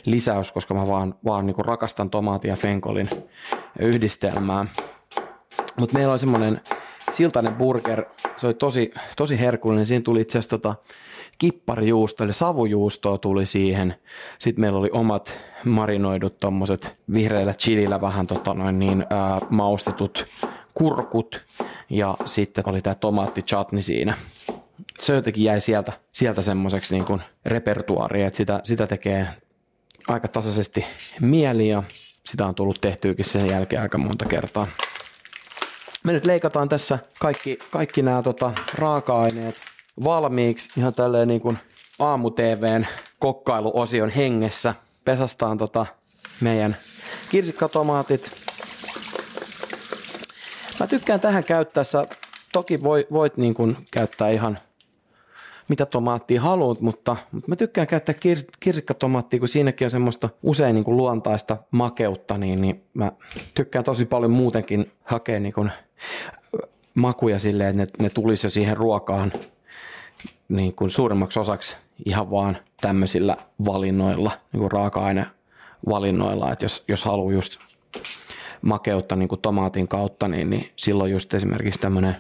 lisäys, 0.04 0.52
koska 0.52 0.74
mä 0.74 0.88
vaan, 0.88 1.14
vaan 1.24 1.46
niin 1.46 1.56
rakastan 1.58 2.10
tomaatin 2.10 2.48
ja 2.48 2.56
fenkolin 2.56 3.08
yhdistelmää. 3.78 4.66
Mutta 5.76 5.94
meillä 5.94 6.10
oli 6.10 6.18
semmoinen 6.18 6.60
siltainen 7.10 7.54
burger, 7.54 8.04
se 8.36 8.46
oli 8.46 8.54
tosi, 8.54 8.92
tosi 9.16 9.40
herkullinen. 9.40 9.86
Siinä 9.86 10.02
tuli 10.02 10.20
itse 10.20 10.38
asiassa 10.38 10.58
tota 10.58 10.74
kipparijuusto, 11.38 12.24
eli 12.24 12.32
savujuustoa 12.32 13.18
tuli 13.18 13.46
siihen. 13.46 13.94
Sitten 14.38 14.60
meillä 14.60 14.78
oli 14.78 14.90
omat 14.92 15.38
marinoidut 15.64 16.38
tommoset 16.38 16.96
vihreällä 17.12 17.54
chilillä 17.54 18.00
vähän 18.00 18.26
tota 18.26 18.54
noin 18.54 18.78
niin, 18.78 19.06
ää, 19.10 19.40
maustetut 19.50 20.26
kurkut 20.74 21.40
ja 21.90 22.16
sitten 22.24 22.64
oli 22.66 22.82
tämä 22.82 22.94
tomaatti 22.94 23.42
chutney 23.42 23.82
siinä. 23.82 24.14
Se 25.00 25.14
jotenkin 25.14 25.44
jäi 25.44 25.60
sieltä, 25.60 25.92
sieltä 26.12 26.42
semmoiseksi 26.42 26.94
niin 26.94 27.04
kuin 27.04 27.22
repertuaari, 27.46 28.22
että 28.22 28.36
sitä, 28.36 28.60
sitä 28.64 28.86
tekee 28.86 29.28
aika 30.08 30.28
tasaisesti 30.28 30.86
mieli 31.20 31.68
ja 31.68 31.82
sitä 32.26 32.46
on 32.46 32.54
tullut 32.54 32.80
tehtyykin 32.80 33.24
sen 33.24 33.50
jälkeen 33.50 33.82
aika 33.82 33.98
monta 33.98 34.24
kertaa. 34.24 34.66
Me 36.04 36.12
nyt 36.12 36.24
leikataan 36.24 36.68
tässä 36.68 36.98
kaikki, 37.20 37.58
kaikki 37.70 38.02
nämä 38.02 38.22
tota, 38.22 38.52
raaka-aineet 38.74 39.54
valmiiksi 40.04 40.70
ihan 40.76 40.94
tälleen 40.94 41.28
niin 41.28 41.40
kuin 41.40 41.58
aamu-tvn 41.98 42.86
kokkailuosion 43.18 44.10
hengessä. 44.10 44.74
Pesastaan 45.04 45.58
tota 45.58 45.86
meidän 46.40 46.76
kirsikkatomaatit. 47.30 48.51
Mä 50.82 50.86
tykkään 50.86 51.20
tähän 51.20 51.44
käyttäessä, 51.44 52.06
toki 52.52 52.82
voi, 52.82 53.06
voit 53.12 53.36
niin 53.36 53.54
kuin 53.54 53.76
käyttää 53.92 54.30
ihan 54.30 54.58
mitä 55.68 55.86
tomaattia 55.86 56.40
haluat, 56.40 56.80
mutta, 56.80 57.16
mutta 57.32 57.48
mä 57.48 57.56
tykkään 57.56 57.86
käyttää 57.86 58.14
kirs, 58.14 58.46
kirsikkatomaattia, 58.60 59.38
kun 59.38 59.48
siinäkin 59.48 59.86
on 59.86 59.90
semmoista 59.90 60.28
usein 60.42 60.74
niin 60.74 60.84
kuin 60.84 60.96
luontaista 60.96 61.56
makeutta, 61.70 62.38
niin, 62.38 62.60
niin 62.60 62.84
mä 62.94 63.12
tykkään 63.54 63.84
tosi 63.84 64.04
paljon 64.04 64.30
muutenkin 64.30 64.92
hakea 65.04 65.40
niin 65.40 65.52
kuin 65.52 65.70
makuja 66.94 67.38
silleen, 67.38 67.80
että 67.80 67.98
ne, 67.98 68.04
ne 68.04 68.10
tulisi 68.10 68.46
jo 68.46 68.50
siihen 68.50 68.76
ruokaan 68.76 69.32
niin 70.48 70.74
kuin 70.74 70.90
suurimmaksi 70.90 71.38
osaksi 71.38 71.76
ihan 72.06 72.30
vaan 72.30 72.58
tämmöisillä 72.80 73.36
valinnoilla, 73.64 74.30
niin 74.52 74.60
kuin 74.60 74.72
raaka-aine 74.72 75.26
valinnoilla, 75.88 76.52
että 76.52 76.64
jos, 76.64 76.84
jos 76.88 77.04
haluaa 77.04 77.32
just 77.32 77.58
makeutta 78.62 79.16
niin 79.16 79.28
kuin 79.28 79.40
tomaatin 79.40 79.88
kautta, 79.88 80.28
niin, 80.28 80.50
niin 80.50 80.70
silloin 80.76 81.12
just 81.12 81.34
esimerkiksi 81.34 81.80
tämmöinen 81.80 82.16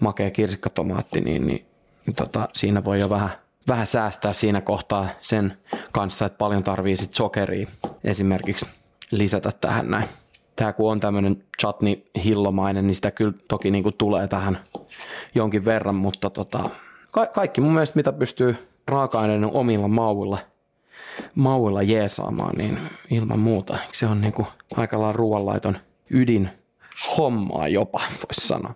makea 0.00 0.30
kirsikkatomaatti, 0.30 1.20
niin, 1.20 1.46
niin, 1.46 1.66
niin 2.06 2.14
tota, 2.14 2.48
siinä 2.52 2.84
voi 2.84 3.00
jo 3.00 3.10
vähän, 3.10 3.30
vähän 3.68 3.86
säästää 3.86 4.32
siinä 4.32 4.60
kohtaa 4.60 5.08
sen 5.20 5.58
kanssa, 5.92 6.26
että 6.26 6.38
paljon 6.38 6.64
tarvii 6.64 6.96
sit 6.96 7.14
sokeria 7.14 7.68
esimerkiksi 8.04 8.66
lisätä 9.10 9.52
tähän 9.60 9.90
näin. 9.90 10.08
Tämä 10.56 10.72
kun 10.72 10.92
on 10.92 11.00
tämmöinen 11.00 11.44
chutney 11.60 12.02
hillomainen, 12.24 12.86
niin 12.86 12.94
sitä 12.94 13.10
kyllä 13.10 13.32
toki 13.48 13.70
niin 13.70 13.82
kuin 13.82 13.94
tulee 13.98 14.28
tähän 14.28 14.58
jonkin 15.34 15.64
verran, 15.64 15.94
mutta 15.94 16.30
tota, 16.30 16.70
ka- 17.10 17.26
kaikki 17.26 17.60
mun 17.60 17.72
mielestä 17.72 17.96
mitä 17.96 18.12
pystyy 18.12 18.56
raaka-aineiden 18.86 19.50
omilla 19.52 19.88
mauilla, 19.88 20.38
mauilla 21.34 21.82
jeesaamaan, 21.82 22.56
niin 22.56 22.78
ilman 23.10 23.40
muuta. 23.40 23.78
Se 23.92 24.06
on 24.06 24.20
niin 24.20 24.32
kuin 24.32 24.46
aika 24.76 24.98
lailla 24.98 25.12
ruoanlaiton 25.12 25.78
ydin 26.10 26.50
hommaa 27.18 27.68
jopa, 27.68 27.98
voisi 27.98 28.48
sanoa. 28.48 28.74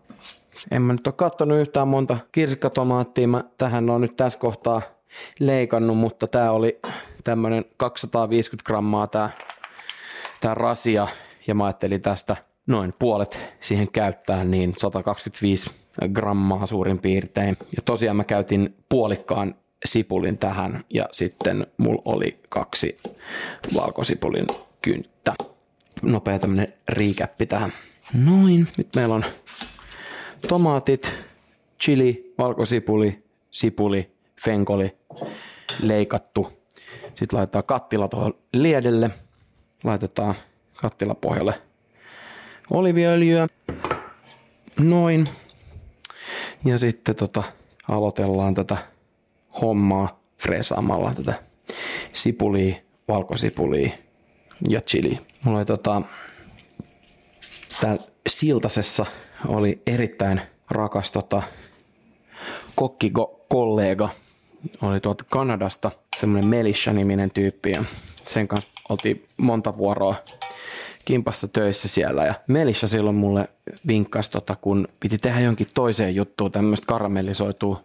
En 0.70 0.82
mä 0.82 0.92
nyt 0.92 1.06
ole 1.06 1.14
katsonut 1.14 1.58
yhtään 1.58 1.88
monta 1.88 2.16
kirsikkatomaattia. 2.32 3.28
Mä 3.28 3.44
tähän 3.58 3.90
on 3.90 4.00
nyt 4.00 4.16
tässä 4.16 4.38
kohtaa 4.38 4.82
leikannut, 5.38 5.98
mutta 5.98 6.26
tämä 6.26 6.50
oli 6.50 6.80
tämmöinen 7.24 7.64
250 7.76 8.66
grammaa 8.66 9.06
tämä, 9.06 9.30
tämä 10.40 10.54
rasia 10.54 11.08
ja 11.46 11.54
mä 11.54 11.64
ajattelin 11.64 12.02
tästä 12.02 12.36
noin 12.66 12.94
puolet 12.98 13.44
siihen 13.60 13.90
käyttää, 13.92 14.44
niin 14.44 14.74
125 14.78 15.70
grammaa 16.12 16.66
suurin 16.66 16.98
piirtein. 16.98 17.56
Ja 17.76 17.82
tosiaan 17.84 18.16
mä 18.16 18.24
käytin 18.24 18.74
puolikkaan 18.88 19.54
sipulin 19.84 20.38
tähän 20.38 20.84
ja 20.90 21.08
sitten 21.12 21.66
mulla 21.76 22.02
oli 22.04 22.40
kaksi 22.48 22.98
valkosipulin 23.74 24.46
kynttä. 24.82 25.34
Nopea 26.02 26.38
tämmönen 26.38 26.74
riikäppi 26.88 27.46
tähän. 27.46 27.72
Noin, 28.24 28.68
nyt 28.76 28.88
meillä 28.96 29.14
on 29.14 29.24
tomaatit, 30.48 31.12
chili, 31.82 32.34
valkosipuli, 32.38 33.22
sipuli, 33.50 34.10
fenkoli 34.44 34.96
leikattu. 35.82 36.60
Sitten 37.14 37.36
laitetaan 37.36 37.64
kattila 37.64 38.08
tuohon 38.08 38.34
liedelle. 38.52 39.10
Laitetaan 39.84 40.34
kattilapohjalle 40.76 41.62
oliviöljyä. 42.70 43.46
Noin. 44.80 45.28
Ja 46.64 46.78
sitten 46.78 47.16
tota, 47.16 47.42
aloitellaan 47.88 48.54
tätä 48.54 48.76
hommaa 49.60 50.20
freesaamalla 50.38 51.14
tätä 51.14 51.42
sipulia, 52.12 52.76
valkosipulia 53.08 53.90
ja 54.68 54.80
chili. 54.80 55.18
Mulla 55.44 55.58
oli 55.58 55.66
tota, 55.66 56.02
täällä 57.80 58.02
Siltasessa 58.26 59.06
oli 59.48 59.82
erittäin 59.86 60.40
rakas 60.70 61.12
tota, 61.12 61.42
kokkikollega. 62.74 64.08
Oli 64.82 65.00
tuolta 65.00 65.24
Kanadasta 65.30 65.90
semmoinen 66.16 66.50
Melisha-niminen 66.50 67.30
tyyppi 67.30 67.70
ja 67.70 67.84
sen 68.26 68.48
kanssa 68.48 68.68
oltiin 68.88 69.26
monta 69.36 69.76
vuoroa 69.76 70.14
kimpassa 71.04 71.48
töissä 71.48 71.88
siellä 71.88 72.26
ja 72.26 72.34
Melisha 72.46 72.86
silloin 72.86 73.16
mulle 73.16 73.48
vinkkasi, 73.86 74.30
tota, 74.30 74.56
kun 74.60 74.88
piti 75.00 75.18
tehdä 75.18 75.40
jonkin 75.40 75.66
toiseen 75.74 76.14
juttuun 76.14 76.52
tämmöistä 76.52 76.86
karamellisoitua 76.86 77.82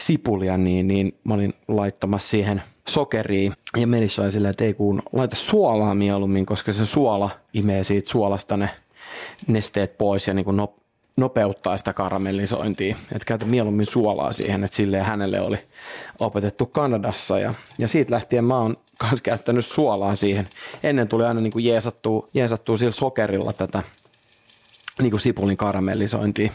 sipulia, 0.00 0.56
niin, 0.56 0.88
niin 0.88 1.18
mä 1.24 1.34
olin 1.34 1.54
laittamassa 1.68 2.28
siihen 2.28 2.62
sokeria. 2.88 3.52
Ja 3.76 3.86
Melisha 3.86 4.22
oli 4.22 4.32
silleen, 4.32 4.50
että 4.50 4.64
ei 4.64 4.74
kun 4.74 5.02
laita 5.12 5.36
suolaa 5.36 5.94
mieluummin, 5.94 6.46
koska 6.46 6.72
se 6.72 6.86
suola 6.86 7.30
imee 7.54 7.84
siitä 7.84 8.10
suolasta 8.10 8.56
ne 8.56 8.70
nesteet 9.46 9.98
pois 9.98 10.26
ja 10.26 10.34
niin 10.34 10.44
kuin 10.44 10.60
nopeuttaa 11.16 11.78
sitä 11.78 11.92
karamellisointia. 11.92 12.96
Että 13.12 13.26
käytä 13.26 13.44
mieluummin 13.44 13.86
suolaa 13.86 14.32
siihen, 14.32 14.64
että 14.64 14.76
silleen 14.76 15.04
hänelle 15.04 15.40
oli 15.40 15.58
opetettu 16.18 16.66
Kanadassa. 16.66 17.38
Ja, 17.38 17.54
ja 17.78 17.88
siitä 17.88 18.14
lähtien 18.14 18.44
mä 18.44 18.58
oon 18.58 18.76
myös 19.10 19.22
käyttänyt 19.22 19.66
suolaa 19.66 20.16
siihen. 20.16 20.48
Ennen 20.82 21.08
tuli 21.08 21.24
aina 21.24 21.40
niin 21.40 21.52
kuin 21.52 21.64
jeesattua, 21.64 22.28
jeesattua 22.34 22.76
sillä 22.76 22.92
sokerilla 22.92 23.52
tätä 23.52 23.82
niin 25.02 25.10
kuin 25.10 25.20
sipulin 25.20 25.56
karamellisointia. 25.56 26.52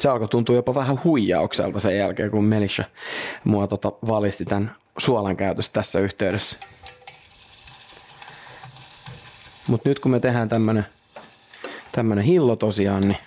Se 0.00 0.08
alkoi 0.08 0.28
tuntua 0.28 0.56
jopa 0.56 0.74
vähän 0.74 1.00
huijaukselta 1.04 1.80
sen 1.80 1.98
jälkeen, 1.98 2.30
kun 2.30 2.44
Melisha 2.44 2.84
mua 3.44 3.66
tota 3.66 3.92
valisti 4.06 4.44
tämän 4.44 4.76
suolan 4.98 5.36
käytössä 5.36 5.72
tässä 5.72 5.98
yhteydessä. 5.98 6.58
Mutta 9.68 9.88
nyt 9.88 9.98
kun 9.98 10.10
me 10.10 10.20
tehdään 10.20 10.48
tämmönen, 10.48 10.86
tämmönen 11.92 12.24
hillo 12.24 12.56
tosiaan, 12.56 13.08
niin 13.08 13.18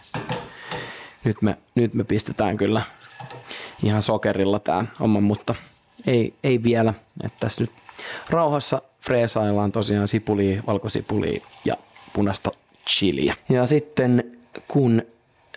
nyt 1.23 1.41
me, 1.41 1.57
nyt 1.75 1.93
me 1.93 2.03
pistetään 2.03 2.57
kyllä 2.57 2.81
ihan 3.83 4.01
sokerilla 4.01 4.59
tämä 4.59 4.85
homma, 4.99 5.21
mutta 5.21 5.55
ei, 6.07 6.33
ei 6.43 6.63
vielä. 6.63 6.93
Että 7.23 7.37
tässä 7.39 7.61
nyt 7.61 7.71
rauhassa 8.29 8.81
freesaillaan 8.99 9.71
tosiaan 9.71 10.07
sipulia, 10.07 10.63
valkosipulia 10.67 11.41
ja 11.65 11.75
punaista 12.13 12.51
chiliä. 12.87 13.35
Ja 13.49 13.67
sitten 13.67 14.37
kun 14.67 15.01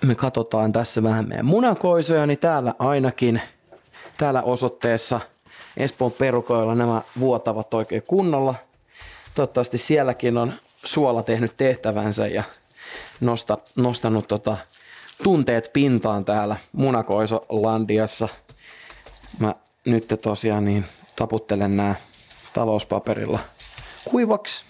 me 0.02 0.14
katsotaan 0.14 0.72
tässä 0.72 1.02
vähän 1.02 1.28
meidän 1.28 1.46
munakoisoja, 1.46 2.26
niin 2.26 2.38
täällä 2.38 2.74
ainakin, 2.78 3.40
täällä 4.18 4.42
osoitteessa 4.42 5.20
Espoon 5.76 6.12
perukoilla 6.12 6.74
nämä 6.74 7.02
vuotavat 7.20 7.74
oikein 7.74 8.02
kunnolla. 8.02 8.54
Toivottavasti 9.34 9.78
sielläkin 9.78 10.38
on 10.38 10.52
suola 10.84 11.22
tehnyt 11.22 11.56
tehtävänsä 11.56 12.26
ja 12.26 12.42
nosta, 13.20 13.58
nostanut 13.76 14.28
tota, 14.28 14.56
tunteet 15.22 15.70
pintaan 15.72 16.24
täällä 16.24 16.56
Munakoiso-landiassa. 16.72 18.28
Mä 19.40 19.54
nyt 19.84 20.14
tosiaan 20.22 20.64
niin 20.64 20.84
taputtelen 21.16 21.76
nämä 21.76 21.94
talouspaperilla 22.52 23.38
kuivaksi. 24.04 24.62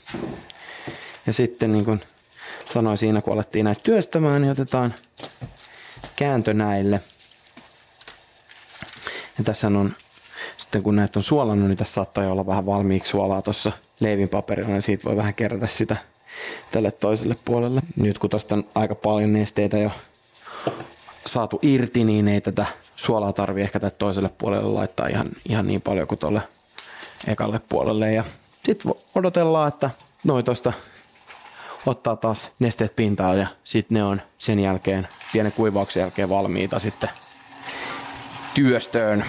Ja 1.26 1.32
sitten 1.32 1.72
niin 1.72 1.84
kuin 1.84 2.00
sanoin 2.72 2.98
siinä, 2.98 3.22
kun 3.22 3.32
alettiin 3.32 3.64
näitä 3.64 3.80
työstämään, 3.82 4.42
niin 4.42 4.52
otetaan 4.52 4.94
kääntö 6.16 6.54
näille. 6.54 7.00
Ja 9.38 9.44
tässä 9.44 9.66
on, 9.66 9.94
sitten 10.56 10.82
kun 10.82 10.96
näitä 10.96 11.18
on 11.18 11.22
suolannut, 11.22 11.68
niin 11.68 11.78
tässä 11.78 11.94
saattaa 11.94 12.32
olla 12.32 12.46
vähän 12.46 12.66
valmiiksi 12.66 13.10
suolaa 13.10 13.42
tuossa 13.42 13.72
leivinpaperilla, 14.00 14.70
niin 14.70 14.82
siitä 14.82 15.04
voi 15.04 15.16
vähän 15.16 15.34
kerätä 15.34 15.66
sitä 15.66 15.96
tälle 16.70 16.90
toiselle 16.90 17.36
puolelle. 17.44 17.82
Nyt 17.96 18.18
kun 18.18 18.30
tuosta 18.30 18.54
on 18.54 18.64
aika 18.74 18.94
paljon 18.94 19.32
nesteitä 19.32 19.78
jo 19.78 19.90
saatu 21.26 21.58
irti, 21.62 22.04
niin 22.04 22.28
ei 22.28 22.40
tätä 22.40 22.66
suolaa 22.96 23.32
tarvi 23.32 23.62
ehkä 23.62 23.80
tälle 23.80 23.94
toiselle 23.98 24.30
puolelle 24.38 24.70
laittaa 24.70 25.08
ihan, 25.08 25.28
ihan 25.48 25.66
niin 25.66 25.82
paljon 25.82 26.08
kuin 26.08 26.18
tuolle 26.18 26.42
ekalle 27.26 27.60
puolelle. 27.68 28.12
Ja 28.12 28.24
sitten 28.64 28.94
odotellaan, 29.14 29.68
että 29.68 29.90
noin 30.24 30.44
tuosta 30.44 30.72
ottaa 31.86 32.16
taas 32.16 32.50
nesteet 32.58 32.96
pintaan 32.96 33.38
ja 33.38 33.46
sitten 33.64 33.94
ne 33.94 34.04
on 34.04 34.22
sen 34.38 34.60
jälkeen, 34.60 35.08
pienen 35.32 35.52
kuivauksen 35.52 36.00
jälkeen 36.00 36.28
valmiita 36.28 36.78
sitten 36.78 37.10
työstöön. 38.54 39.24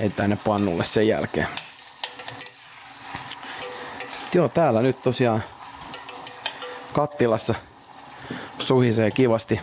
Heittää 0.00 0.28
ne 0.28 0.38
pannulle 0.44 0.84
sen 0.84 1.08
jälkeen. 1.08 1.46
Joo, 4.34 4.48
täällä 4.48 4.82
nyt 4.82 5.02
tosiaan 5.02 5.44
kattilassa 6.92 7.54
suhisee 8.58 9.10
kivasti, 9.10 9.60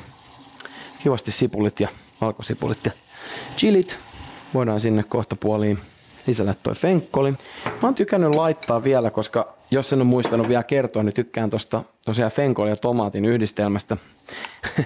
kivasti 1.04 1.32
sipulit 1.32 1.80
ja 1.80 1.90
valkosipulit 2.22 2.86
ja 2.86 2.92
chilit. 3.58 3.98
Voidaan 4.54 4.80
sinne 4.80 5.04
kohta 5.04 5.36
puoliin 5.36 5.80
lisätä 6.28 6.56
toi 6.64 6.76
fenkkoli. 6.76 7.32
Mä 7.32 7.38
oon 7.82 7.96
tykännyt 7.96 8.36
laittaa 8.36 8.84
vielä, 8.84 9.12
koska 9.12 9.54
jos 9.72 9.94
en 9.94 10.00
ole 10.00 10.08
muistanut 10.08 10.48
vielä 10.48 10.64
kertoa, 10.64 11.04
niin 11.04 11.14
tykkään 11.14 11.50
tosta 11.50 11.84
tosiaan 12.06 12.32
fenkoli 12.32 12.70
ja 12.70 12.76
tomaatin 12.76 13.26
yhdistelmästä. 13.26 13.98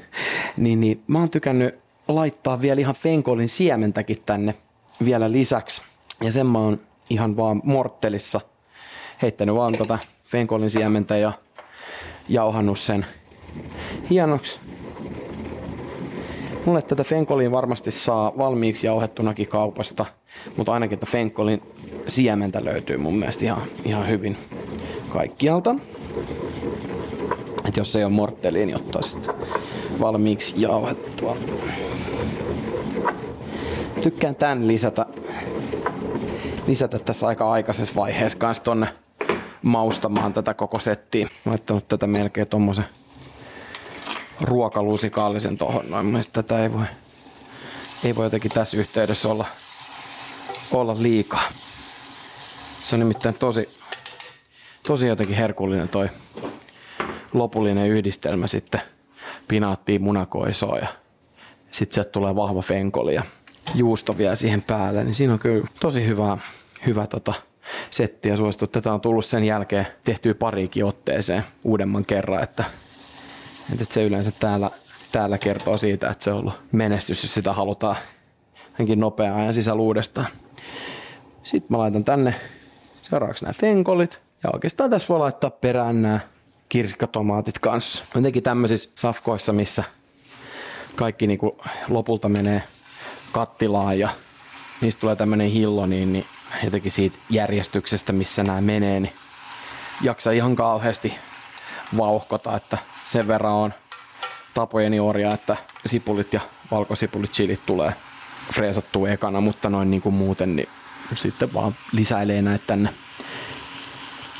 niin, 0.57 0.79
niin 0.79 1.03
mä 1.07 1.19
oon 1.19 1.29
tykännyt 1.29 1.75
laittaa 2.07 2.61
vielä 2.61 2.81
ihan 2.81 2.95
fenkolin 2.95 3.49
siementäkin 3.49 4.23
tänne 4.25 4.55
vielä 5.05 5.31
lisäksi. 5.31 5.81
Ja 6.23 6.31
sen 6.31 6.47
mä 6.47 6.59
oon 6.59 6.79
ihan 7.09 7.37
vaan 7.37 7.61
morttelissa 7.63 8.41
heittänyt 9.21 9.55
vaan 9.55 9.77
tota 9.77 9.99
fenkolin 10.25 10.69
siementä 10.69 11.17
ja 11.17 11.33
jauhannut 12.29 12.79
sen 12.79 13.05
hienoksi. 14.09 14.59
Mulle 16.65 16.81
tätä 16.81 17.03
fenkolin 17.03 17.51
varmasti 17.51 17.91
saa 17.91 18.33
valmiiksi 18.37 18.87
jauhettunakin 18.87 19.47
kaupasta, 19.47 20.05
mutta 20.57 20.73
ainakin 20.73 20.99
tätä 20.99 21.11
fenkolin 21.11 21.61
siementä 22.07 22.65
löytyy 22.65 22.97
mun 22.97 23.19
mielestä 23.19 23.45
ihan, 23.45 23.61
ihan 23.85 24.07
hyvin 24.07 24.37
kaikkialta. 25.09 25.75
Et 27.67 27.77
jos 27.77 27.95
ei 27.95 28.03
ole 28.03 28.11
mortteliin, 28.11 28.67
niin 28.67 28.75
ottaa 28.75 29.01
sitten 29.01 29.35
valmiiksi 29.99 30.53
jauhettua. 30.57 31.37
Tykkään 34.03 34.35
tän 34.35 34.67
lisätä, 34.67 35.05
lisätä 36.67 36.99
tässä 36.99 37.27
aika 37.27 37.51
aikaisessa 37.51 37.95
vaiheessa 37.95 38.37
kanssa 38.37 38.63
tonne 38.63 38.87
maustamaan 39.61 40.33
tätä 40.33 40.53
koko 40.53 40.79
settiä. 40.79 41.27
Laittanut 41.45 41.87
tätä 41.87 42.07
melkein 42.07 42.47
tommosen 42.47 42.85
ruokalusikallisen 44.41 45.57
tohon 45.57 45.89
noin. 45.89 46.05
Mielestäni 46.05 46.43
tätä 46.43 46.63
ei 46.63 46.73
voi, 46.73 46.85
ei 48.03 48.15
voi 48.15 48.25
jotenkin 48.25 48.51
tässä 48.51 48.77
yhteydessä 48.77 49.29
olla, 49.29 49.45
olla 50.71 50.95
liikaa. 50.99 51.43
Se 52.83 52.95
on 52.95 52.99
nimittäin 52.99 53.35
tosi, 53.35 53.69
tosi 54.87 55.07
jotenkin 55.07 55.37
herkullinen 55.37 55.89
toi 55.89 56.09
lopullinen 57.33 57.87
yhdistelmä 57.87 58.47
sitten 58.47 58.81
pinaattiin 59.47 60.01
munakoisoa 60.01 60.77
ja 60.77 60.87
sitten 61.71 61.93
sieltä 61.93 62.11
tulee 62.11 62.35
vahva 62.35 62.61
fenkoli 62.61 63.13
ja 63.13 63.23
juusto 63.75 64.17
vielä 64.17 64.35
siihen 64.35 64.61
päälle, 64.61 65.03
niin 65.03 65.13
siinä 65.13 65.33
on 65.33 65.39
kyllä 65.39 65.67
tosi 65.79 66.07
hyvä, 66.07 66.37
hyvä 66.85 67.07
tota, 67.07 67.33
setti 67.89 68.29
ja 68.29 68.37
suosittu. 68.37 68.67
Tätä 68.67 68.93
on 68.93 69.01
tullut 69.01 69.25
sen 69.25 69.43
jälkeen 69.43 69.87
tehtyä 70.03 70.35
pariikin 70.35 70.85
otteeseen 70.85 71.43
uudemman 71.63 72.05
kerran, 72.05 72.43
että, 72.43 72.63
että 73.73 73.93
se 73.93 74.03
yleensä 74.03 74.31
täällä, 74.39 74.69
täällä 75.11 75.37
kertoo 75.37 75.77
siitä, 75.77 76.09
että 76.09 76.23
se 76.23 76.31
on 76.31 76.39
ollut 76.39 76.53
menestys, 76.71 77.23
jos 77.23 77.33
sitä 77.33 77.53
halutaan 77.53 77.95
jotenkin 78.71 78.99
nopeaa 78.99 79.37
ajan 79.37 79.53
sisällä 79.53 79.81
uudestaan. 79.81 80.27
Sitten 81.43 81.67
mä 81.69 81.77
laitan 81.77 82.03
tänne 82.03 82.35
seuraavaksi 83.01 83.45
nämä 83.45 83.53
fenkolit. 83.53 84.19
Ja 84.43 84.49
oikeastaan 84.53 84.89
tässä 84.89 85.07
voi 85.07 85.19
laittaa 85.19 85.49
perään 85.49 86.01
nämä 86.01 86.19
kirsikkatomaatit 86.69 87.59
kanssa. 87.59 88.03
Jotenkin 88.15 88.43
tämmöisissä 88.43 88.89
safkoissa, 88.95 89.53
missä 89.53 89.83
kaikki 90.95 91.27
niinku 91.27 91.61
lopulta 91.87 92.29
menee 92.29 92.63
kattilaan 93.31 93.99
ja 93.99 94.09
niistä 94.81 95.01
tulee 95.01 95.15
tämmöinen 95.15 95.49
hillo, 95.49 95.85
niin, 95.85 96.13
niin 96.13 96.25
jotenkin 96.63 96.91
siitä 96.91 97.17
järjestyksestä, 97.29 98.13
missä 98.13 98.43
nämä 98.43 98.61
menee, 98.61 98.99
niin 98.99 99.13
jaksa 100.01 100.31
ihan 100.31 100.55
kauheasti 100.55 101.17
vauhkota, 101.97 102.55
että 102.55 102.77
sen 103.05 103.27
verran 103.27 103.53
on 103.53 103.73
tapojeni 104.53 104.99
orja, 104.99 105.33
että 105.33 105.57
sipulit 105.85 106.33
ja 106.33 106.41
valkosipulit, 106.71 107.31
chilit 107.31 107.65
tulee 107.65 107.93
freesattua 108.53 109.09
ekana, 109.09 109.41
mutta 109.41 109.69
noin 109.69 109.91
niin 109.91 110.01
kuin 110.01 110.15
muuten, 110.15 110.55
niin 110.55 110.69
sitten 111.15 111.53
vaan 111.53 111.75
lisäilee 111.91 112.41
näitä 112.41 112.63
tänne 112.67 112.89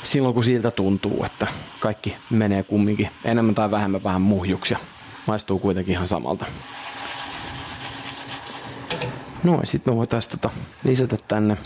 silloin 0.06 0.34
kun 0.34 0.44
siltä 0.44 0.70
tuntuu, 0.70 1.24
että 1.24 1.46
kaikki 1.80 2.16
menee 2.30 2.62
kumminkin 2.62 3.10
enemmän 3.24 3.54
tai 3.54 3.70
vähemmän 3.70 4.04
vähän 4.04 4.22
muhjuksi 4.22 4.74
ja 4.74 4.78
maistuu 5.26 5.58
kuitenkin 5.58 5.92
ihan 5.92 6.08
samalta. 6.08 6.46
No 9.44 9.60
sitten 9.64 9.92
me 9.92 9.96
voitaisiin 9.96 10.30
tota 10.30 10.50
lisätä 10.84 11.16
tänne 11.28 11.56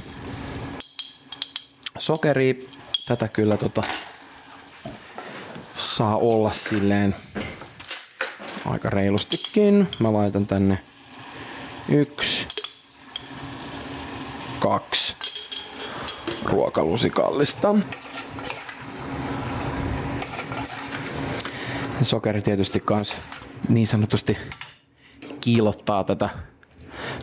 sokeria. 1.98 2.54
Tätä 3.06 3.28
kyllä 3.28 3.56
tota 3.56 3.82
saa 5.76 6.16
olla 6.16 6.52
silleen 6.52 7.16
aika 8.66 8.90
reilustikin. 8.90 9.88
Mä 9.98 10.12
laitan 10.12 10.46
tänne 10.46 10.78
yksi, 11.90 12.46
kaksi 14.58 15.16
ruokalusikallista. 16.44 17.74
Sokeri 22.02 22.42
tietysti 22.42 22.80
kans 22.80 23.16
niin 23.68 23.86
sanotusti 23.86 24.36
kiilottaa 25.40 26.04
tätä 26.04 26.28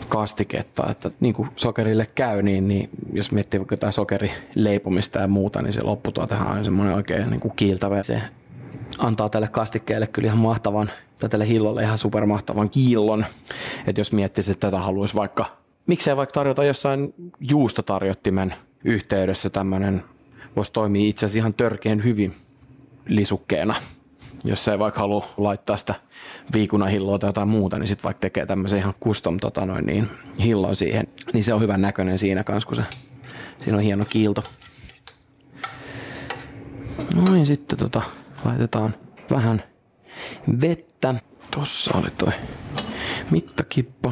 kastiketta, 0.10 0.88
että 0.92 1.12
niin 1.20 1.34
kuin 1.34 1.50
sokerille 1.56 2.06
käy, 2.16 2.42
niin, 2.42 2.68
niin 2.68 2.90
jos 3.14 3.32
miettii 3.32 3.60
vaikka 3.60 3.74
jotain 3.74 3.94
sokerileipomista 3.94 5.20
ja 5.20 5.28
muuta, 5.28 5.62
niin 5.62 5.74
se 5.74 5.84
lopputuotehan 5.84 6.58
on 6.58 6.66
semmoinen 6.66 6.96
oikein 6.96 7.30
niin 7.30 7.40
kuin 7.40 7.54
kiiltävä. 7.56 8.04
Se 8.04 8.22
antaa 9.00 9.30
tälle 9.30 9.48
kastikkeelle 9.48 10.08
kyllä 10.08 10.26
ihan 10.26 10.38
mahtavan, 10.38 10.92
tälle 11.30 11.48
hillolle 11.48 11.84
ihan 11.84 11.98
supermahtavan 11.98 12.70
kiillon. 12.70 13.26
Että 13.88 14.02
jos 14.02 14.12
miettisi, 14.12 14.52
että 14.52 14.68
tätä 14.68 14.80
haluaisi 14.80 15.16
vaikka, 15.16 15.46
miksei 15.88 16.16
vaikka 16.16 16.34
tarjota 16.34 16.64
jossain 16.64 17.14
juustotarjottimen 17.40 18.54
yhteydessä 18.84 19.50
tämmöinen, 19.50 20.04
voisi 20.56 20.72
toimia 20.72 21.10
itse 21.10 21.26
asiassa 21.26 21.40
ihan 21.40 21.54
törkeän 21.54 22.04
hyvin 22.04 22.34
lisukkeena 23.08 23.76
jos 24.44 24.68
ei 24.68 24.80
vaikka 24.80 25.00
halua 25.00 25.30
laittaa 25.38 25.78
sitä 25.78 25.96
viikunahilloa 26.54 27.20
tai 27.20 27.30
jotain 27.30 27.48
muuta, 27.48 27.80
niin 27.80 27.88
sitten 27.88 28.04
vaikka 28.04 28.22
tekee 28.22 28.46
tämmöisen 28.46 28.80
ihan 28.80 28.94
custom 29.04 29.38
tota 29.38 29.66
noin, 29.66 29.86
niin, 29.86 30.10
hillon 30.40 30.76
siihen, 30.76 31.08
niin 31.34 31.44
se 31.44 31.54
on 31.54 31.62
hyvän 31.62 31.82
näköinen 31.82 32.20
siinä 32.20 32.44
kanssa, 32.44 32.68
kun 32.68 32.76
se, 32.76 32.84
siinä 33.64 33.78
on 33.78 33.84
hieno 33.84 34.04
kiilto. 34.10 34.44
Noin 37.16 37.46
sitten 37.46 37.80
tota, 37.80 38.02
laitetaan 38.46 38.96
vähän 39.32 39.64
vettä. 40.62 41.16
Tossa 41.52 41.98
oli 41.98 42.10
toi 42.18 42.32
mittakippa. 43.32 44.12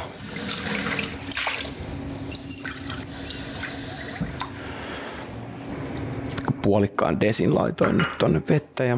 Puolikkaan 6.61 7.19
desin 7.19 7.55
laitoin 7.55 7.97
nyt 7.97 8.17
tonne 8.17 8.41
vettä 8.49 8.83
ja 8.83 8.97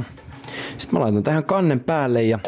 sitten 0.77 0.99
mä 0.99 0.99
laitan 0.99 1.23
tähän 1.23 1.43
kannen 1.43 1.79
päälle 1.79 2.23
ja 2.23 2.39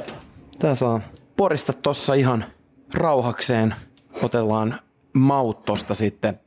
tää 0.60 0.76
saa 0.76 1.02
porista 1.38 1.74
tossa 1.74 2.13
ihan 2.13 2.45
rauhakseen. 2.93 3.76
Otellaan 4.22 4.80
maut 5.13 5.65
tosta 5.65 5.95
sitten 5.95 6.39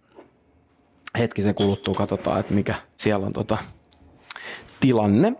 hetkisen 1.18 1.55
kuluttua, 1.55 1.94
katsotaan, 1.94 2.40
että 2.40 2.55
mikä 2.55 2.75
siellä 2.96 3.27
on 3.27 3.33
tota 3.33 3.59
tilanne. 4.81 5.33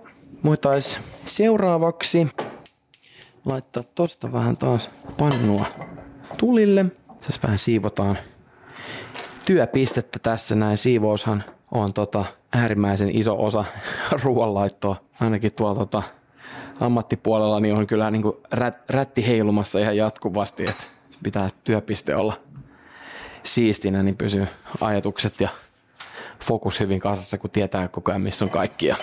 Voitais 0.45 1.01
seuraavaksi 1.25 2.29
laittaa 3.45 3.83
tosta 3.95 4.33
vähän 4.33 4.57
taas 4.57 4.91
pannua 5.19 5.65
tulille. 6.37 6.85
Tässä 7.21 7.41
vähän 7.43 7.59
siivotaan 7.59 8.19
työpistettä 9.47 10.19
tässä 10.19 10.55
näin. 10.55 10.79
Siivoushan 10.79 11.45
on 11.71 11.93
tota 11.93 12.25
äärimmäisen 12.53 13.17
iso 13.17 13.45
osa 13.45 13.65
ruoanlaittoa. 14.23 14.97
Ainakin 15.21 15.53
tuolla 15.53 15.79
tota 15.79 16.03
ammattipuolella 16.81 17.61
niin 17.61 17.75
on 17.75 17.87
kyllä 17.87 18.11
niin 18.11 18.23
kuin 18.23 18.37
rät, 18.53 18.91
rätti 18.91 19.27
heilumassa 19.27 19.79
ihan 19.79 19.97
jatkuvasti, 19.97 20.65
että 20.69 20.85
pitää 21.23 21.51
työpiste 21.65 22.17
olla 22.17 22.41
siistinä, 23.45 24.03
niin 24.03 24.17
pysyy 24.17 24.47
ajatukset 24.81 25.41
ja 25.41 25.49
fokus 26.41 26.81
hyvin 26.81 27.01
kasassa, 27.01 27.39
kun 27.39 27.51
tietää 27.51 27.89
koko 27.89 28.11
ajan, 28.11 28.23
missä 28.23 28.45
on 28.45 28.51
kaikki 28.51 28.87
ja 28.87 28.97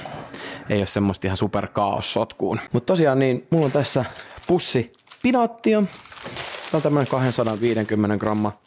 ei 0.70 0.78
ole 0.78 0.88
semmoista 0.88 1.28
ihan 1.28 1.38
super 1.38 1.68
kaos 1.68 2.14
sotkuun. 2.14 2.60
Mutta 2.72 2.88
tosiaan 2.88 3.20
niin, 3.20 3.48
mulla 3.50 3.66
on 3.66 3.72
tässä 3.72 4.06
pussi 4.48 4.94
pinaattia. 5.22 5.82
Tämä 5.82 6.78
on 6.78 6.82
tämmöinen 6.82 7.08
250 7.08 8.18
gramma 8.18 8.60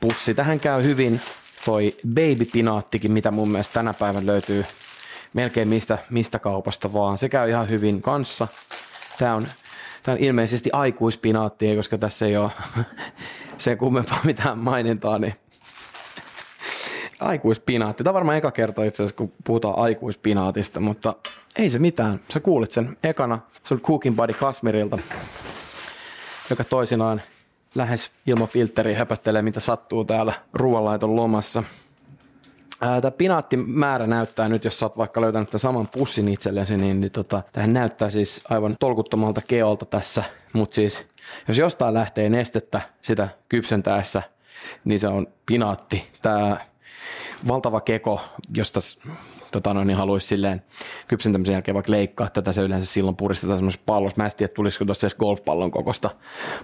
pussi. 0.00 0.34
Tähän 0.34 0.60
käy 0.60 0.82
hyvin 0.82 1.20
toi 1.64 1.96
baby 2.14 2.44
pinaattikin, 2.52 3.12
mitä 3.12 3.30
mun 3.30 3.50
mielestä 3.50 3.74
tänä 3.74 3.94
päivänä 3.94 4.26
löytyy 4.26 4.64
melkein 5.32 5.68
mistä, 5.68 5.98
mistä 6.10 6.38
kaupasta 6.38 6.92
vaan. 6.92 7.18
Se 7.18 7.28
käy 7.28 7.48
ihan 7.48 7.70
hyvin 7.70 8.02
kanssa. 8.02 8.48
Tämä 9.18 9.34
on, 9.34 9.48
tämä 10.02 10.12
on 10.12 10.24
ilmeisesti 10.24 10.70
aikuispinaattia, 10.72 11.76
koska 11.76 11.98
tässä 11.98 12.26
ei 12.26 12.36
ole 12.36 12.50
sen 13.58 13.78
kummempaa 13.78 14.20
mitään 14.24 14.58
mainintaa, 14.58 15.18
niin 15.18 15.34
aikuispinaatti. 17.20 18.04
Tämä 18.04 18.10
on 18.10 18.14
varmaan 18.14 18.36
eka 18.38 18.50
kerta 18.50 18.84
itse 18.84 19.02
asiassa, 19.02 19.16
kun 19.16 19.32
puhutaan 19.44 19.78
aikuispinaatista, 19.78 20.80
mutta 20.80 21.14
ei 21.56 21.70
se 21.70 21.78
mitään. 21.78 22.20
Sä 22.32 22.40
kuulit 22.40 22.72
sen 22.72 22.96
ekana, 23.04 23.38
se 23.64 23.74
on 23.74 23.80
Cooking 23.80 24.16
Buddy 24.16 24.32
Kasmirilta, 24.32 24.98
joka 26.50 26.64
toisinaan 26.64 27.22
lähes 27.74 28.10
ilman 28.26 28.48
filtteriä 28.48 29.06
mitä 29.42 29.60
sattuu 29.60 30.04
täällä 30.04 30.32
ruoanlaiton 30.52 31.16
lomassa. 31.16 31.62
Tämä 32.78 33.10
pinaattimäärä 33.10 34.06
näyttää 34.06 34.48
nyt, 34.48 34.64
jos 34.64 34.78
sä 34.78 34.86
oot 34.86 34.96
vaikka 34.96 35.20
löytänyt 35.20 35.50
tämän 35.50 35.60
saman 35.60 35.88
pussin 35.88 36.28
itsellesi, 36.28 36.76
niin, 36.76 37.00
niin 37.00 37.12
tota, 37.12 37.42
tähän 37.52 37.72
näyttää 37.72 38.10
siis 38.10 38.44
aivan 38.50 38.76
tolkuttomalta 38.80 39.40
keolta 39.46 39.86
tässä, 39.86 40.24
mutta 40.52 40.74
siis 40.74 41.06
jos 41.48 41.58
jostain 41.58 41.94
lähtee 41.94 42.28
nestettä 42.28 42.80
sitä 43.02 43.28
kypsentäessä, 43.48 44.22
niin 44.84 45.00
se 45.00 45.08
on 45.08 45.26
pinaatti. 45.46 46.04
Tämä 46.22 46.56
valtava 47.48 47.80
keko, 47.80 48.20
josta 48.54 48.80
tota 49.50 49.74
noin, 49.74 49.86
niin 49.86 49.96
haluaisi 49.96 50.26
silleen 50.26 50.62
kypsentämisen 51.08 51.52
jälkeen 51.52 51.74
vaikka 51.74 51.92
leikkaa 51.92 52.30
tätä, 52.30 52.52
se 52.52 52.60
yleensä 52.60 52.92
silloin 52.92 53.16
puristetaan 53.16 53.58
semmoisessa 53.58 53.82
pallossa. 53.86 54.16
Mä 54.16 54.24
en 54.24 54.30
tiedä, 54.36 54.52
tulisiko 54.54 54.84
tuossa 54.84 55.06
edes 55.06 55.18
golfpallon 55.18 55.70
kokosta 55.70 56.10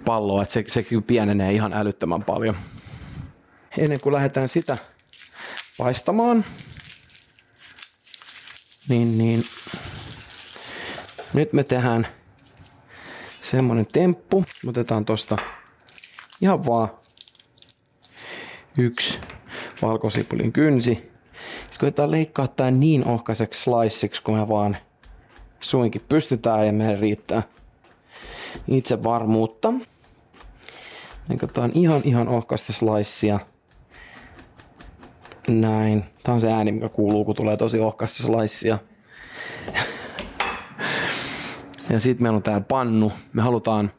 palloa, 0.05 0.43
että 0.43 0.53
se, 0.53 0.65
se 0.69 0.85
pienenee 1.07 1.53
ihan 1.53 1.73
älyttömän 1.73 2.25
paljon. 2.25 2.57
Ennen 3.79 4.01
kuin 4.01 4.13
lähdetään 4.13 4.49
sitä 4.49 4.77
paistamaan. 5.79 6.45
Niin, 8.89 9.19
niin. 9.19 9.45
Nyt 11.35 11.53
me 11.53 11.65
tehdään 11.65 12.07
semmonen 13.43 13.87
temppu. 13.93 14.45
Otetaan 14.67 15.05
tosta 15.05 15.39
ihan 16.41 16.67
vaan 16.67 16.91
yksi 18.79 19.19
valkosipulin 19.83 20.53
kynsi. 20.53 20.95
Sitten 20.95 21.81
koitetaan 21.81 22.11
leikkaa 22.11 22.49
tää 22.49 22.71
niin 22.71 23.05
ohkaiseksi 23.05 23.63
sliceiksi, 23.63 24.23
kun 24.23 24.37
me 24.37 24.49
vaan 24.49 24.77
suinkin 25.61 26.03
pystytään 26.09 26.67
ja 26.67 26.73
meidän 26.73 26.99
riittää 26.99 27.43
itse 28.69 29.03
varmuutta. 29.03 29.73
Leikataan 31.29 31.71
ihan 31.75 32.01
ihan 32.05 32.29
ohkaista 32.29 32.73
slicea. 32.73 33.41
Näin. 35.49 36.05
Tämä 36.23 36.35
on 36.35 36.41
se 36.41 36.53
ääni, 36.53 36.73
mikä 36.73 36.89
kuuluu, 36.89 37.25
kun 37.25 37.37
tulee 37.37 37.57
tosi 37.57 37.81
ohkasta 37.81 38.23
slicea. 38.23 38.79
ja 41.91 42.01
sitten 42.01 42.23
meillä 42.23 42.37
on 42.37 42.43
täällä 42.43 42.65
pannu. 42.69 43.13
Me 43.33 43.43
halutaan, 43.43 43.91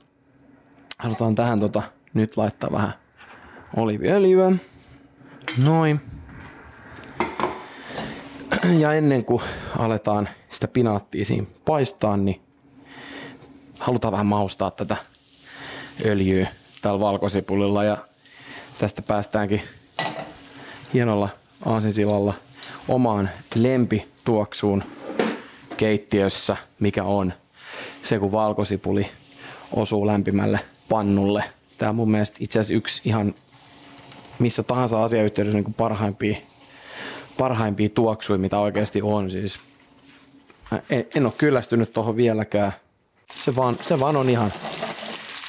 halutaan 0.98 1.36
tähän 1.36 1.60
tota, 1.60 1.84
nyt 2.14 2.38
laittaa 2.38 2.72
vähän 2.72 2.94
oliviöljyä. 3.78 4.52
Noin. 5.58 6.02
Ja 8.80 8.94
ennen 8.94 9.26
kuin 9.26 9.44
aletaan 9.78 10.30
sitä 10.52 10.68
pinaattia 10.68 11.26
siinä 11.26 11.48
paistaa, 11.66 12.18
niin 12.18 12.42
halutaan 13.80 14.12
vähän 14.12 14.26
maustaa 14.26 14.72
tätä 14.72 14.98
öljyä 16.06 16.48
täällä 16.82 17.00
valkosipulilla 17.00 17.84
ja 17.84 17.98
tästä 18.80 19.02
päästäänkin 19.02 19.62
hienolla 20.94 21.30
aasinsilalla 21.66 22.34
omaan 22.88 23.30
lempituoksuun 23.56 24.84
keittiössä, 25.78 26.58
mikä 26.80 27.04
on 27.04 27.34
se, 28.04 28.20
kun 28.20 28.32
valkosipuli 28.32 29.10
osuu 29.74 30.08
lämpimälle 30.08 30.60
pannulle. 30.90 31.44
Tämä 31.78 31.90
on 31.90 31.96
mun 31.96 32.12
mielestä 32.12 32.38
itse 32.40 32.60
asiassa 32.60 32.74
yksi 32.74 33.02
ihan 33.06 33.34
missä 34.40 34.64
tahansa 34.64 35.04
asiayhteydessä 35.04 35.58
niin 35.58 35.74
parhaimpia, 35.74 36.38
parhaimpia 37.38 37.90
tuoksuja, 37.90 38.40
mitä 38.40 38.60
oikeasti 38.60 39.02
on. 39.02 39.32
Siis 39.32 39.60
en, 40.90 41.08
en 41.16 41.26
ole 41.26 41.34
kyllästynyt 41.38 41.94
tuohon 41.94 42.16
vieläkään. 42.16 42.72
Se 43.32 43.56
vaan, 43.56 43.78
se 43.82 44.00
vaan 44.00 44.18
on 44.18 44.30
ihan 44.30 44.54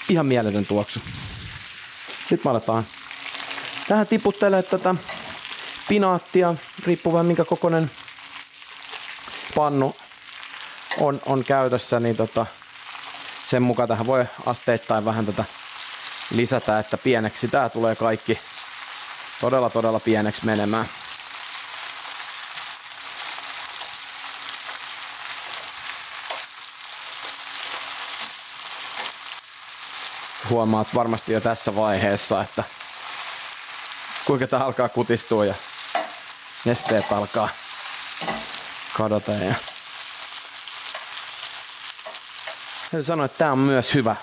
ihan 0.09 0.27
mieletön 0.27 0.66
tuoksu. 0.66 1.01
Nyt 2.31 2.44
me 2.44 2.51
aletaan 2.51 2.85
tähän 3.88 4.07
tiputtelee 4.07 4.62
tätä 4.62 4.94
pinaattia, 5.88 6.55
riippuen 6.87 7.27
minkä 7.27 7.44
kokoinen 7.44 7.90
pannu 9.55 9.96
on, 10.98 11.20
on 11.27 11.44
käytössä, 11.44 12.01
niin 12.01 12.16
tota, 12.16 12.46
sen 13.46 13.62
mukaan 13.62 13.88
tähän 13.88 14.07
voi 14.07 14.24
asteittain 14.46 15.05
vähän 15.05 15.27
tätä 15.27 15.44
lisätä, 16.31 16.79
että 16.79 16.98
pieneksi 16.98 17.48
tämä 17.48 17.68
tulee 17.68 17.96
kaikki 17.96 18.38
todella 19.40 19.70
todella 19.70 20.01
pieneksi 20.01 20.44
menemään. 20.46 20.88
Huomaat 30.48 30.94
varmasti 30.94 31.33
jo 31.33 31.40
tässä 31.40 31.77
vaiheessa, 31.77 32.42
että 32.42 32.64
kuinka 34.24 34.46
tämä 34.46 34.64
alkaa 34.64 34.88
kutistua 34.88 35.44
ja 35.44 35.55
nesteet 36.64 37.12
alkaa 37.12 37.48
kadota. 38.96 39.33
Ja 39.33 39.55
sanoa, 43.03 43.27
että 43.27 43.38
tämä 43.38 43.53
on 43.53 43.59
myös 43.59 43.94
hyvä, 43.94 44.16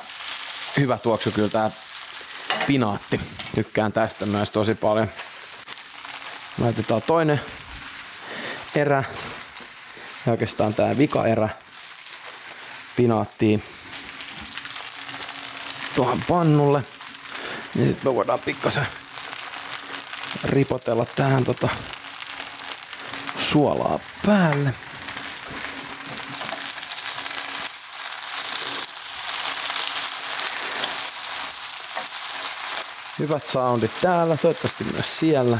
hyvä 0.77 0.97
tuoksu 0.97 1.31
kyllä 1.31 1.49
tämä 1.49 1.69
pinaatti. 2.67 3.19
Tykkään 3.55 3.93
tästä 3.93 4.25
myös 4.25 4.51
tosi 4.51 4.75
paljon. 4.75 5.07
Laitetaan 6.61 7.01
toinen 7.01 7.41
erä. 8.75 9.03
Ja 10.25 10.31
oikeastaan 10.31 10.73
tämä 10.73 10.97
vika 10.97 11.25
erä 11.25 11.49
pinaattiin 12.95 13.63
tuohon 15.95 16.23
pannulle. 16.27 16.83
Niin 17.75 17.87
sitten 17.87 18.11
me 18.11 18.15
voidaan 18.15 18.39
pikkasen 18.39 18.87
ripotella 20.43 21.05
tähän 21.05 21.45
tota 21.45 21.69
suolaa 23.37 23.99
päälle. 24.25 24.73
Hyvät 33.19 33.47
soundit 33.47 33.91
täällä, 34.01 34.37
toivottavasti 34.37 34.83
myös 34.83 35.19
siellä. 35.19 35.59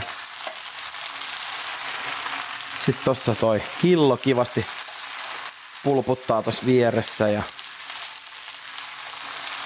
Sitten 2.85 3.05
tossa 3.05 3.35
toi 3.35 3.63
hillo 3.83 4.17
kivasti 4.17 4.65
pulputtaa 5.83 6.41
tossa 6.41 6.65
vieressä 6.65 7.29
ja 7.29 7.43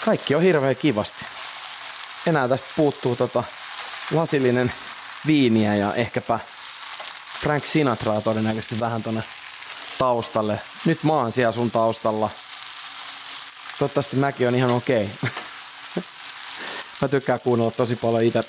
kaikki 0.05 0.35
on 0.35 0.41
hirveän 0.41 0.75
kivasti. 0.75 1.25
Enää 2.27 2.47
tästä 2.47 2.69
puuttuu 2.75 3.15
tota 3.15 3.43
lasillinen 4.11 4.71
viiniä 5.27 5.75
ja 5.75 5.93
ehkäpä 5.93 6.39
Frank 7.41 7.65
Sinatraa 7.65 8.21
todennäköisesti 8.21 8.79
vähän 8.79 9.03
tonne 9.03 9.23
taustalle. 9.97 10.59
Nyt 10.85 11.03
mä 11.03 11.13
oon 11.13 11.31
siellä 11.31 11.51
sun 11.51 11.71
taustalla. 11.71 12.29
Toivottavasti 13.79 14.15
mäkin 14.15 14.47
on 14.47 14.55
ihan 14.55 14.71
okei. 14.71 15.09
Okay. 15.23 15.29
mä 17.01 17.07
tykkään 17.07 17.39
kuunnella 17.39 17.71
tosi 17.71 17.95
paljon 17.95 18.23
itse. 18.23 18.43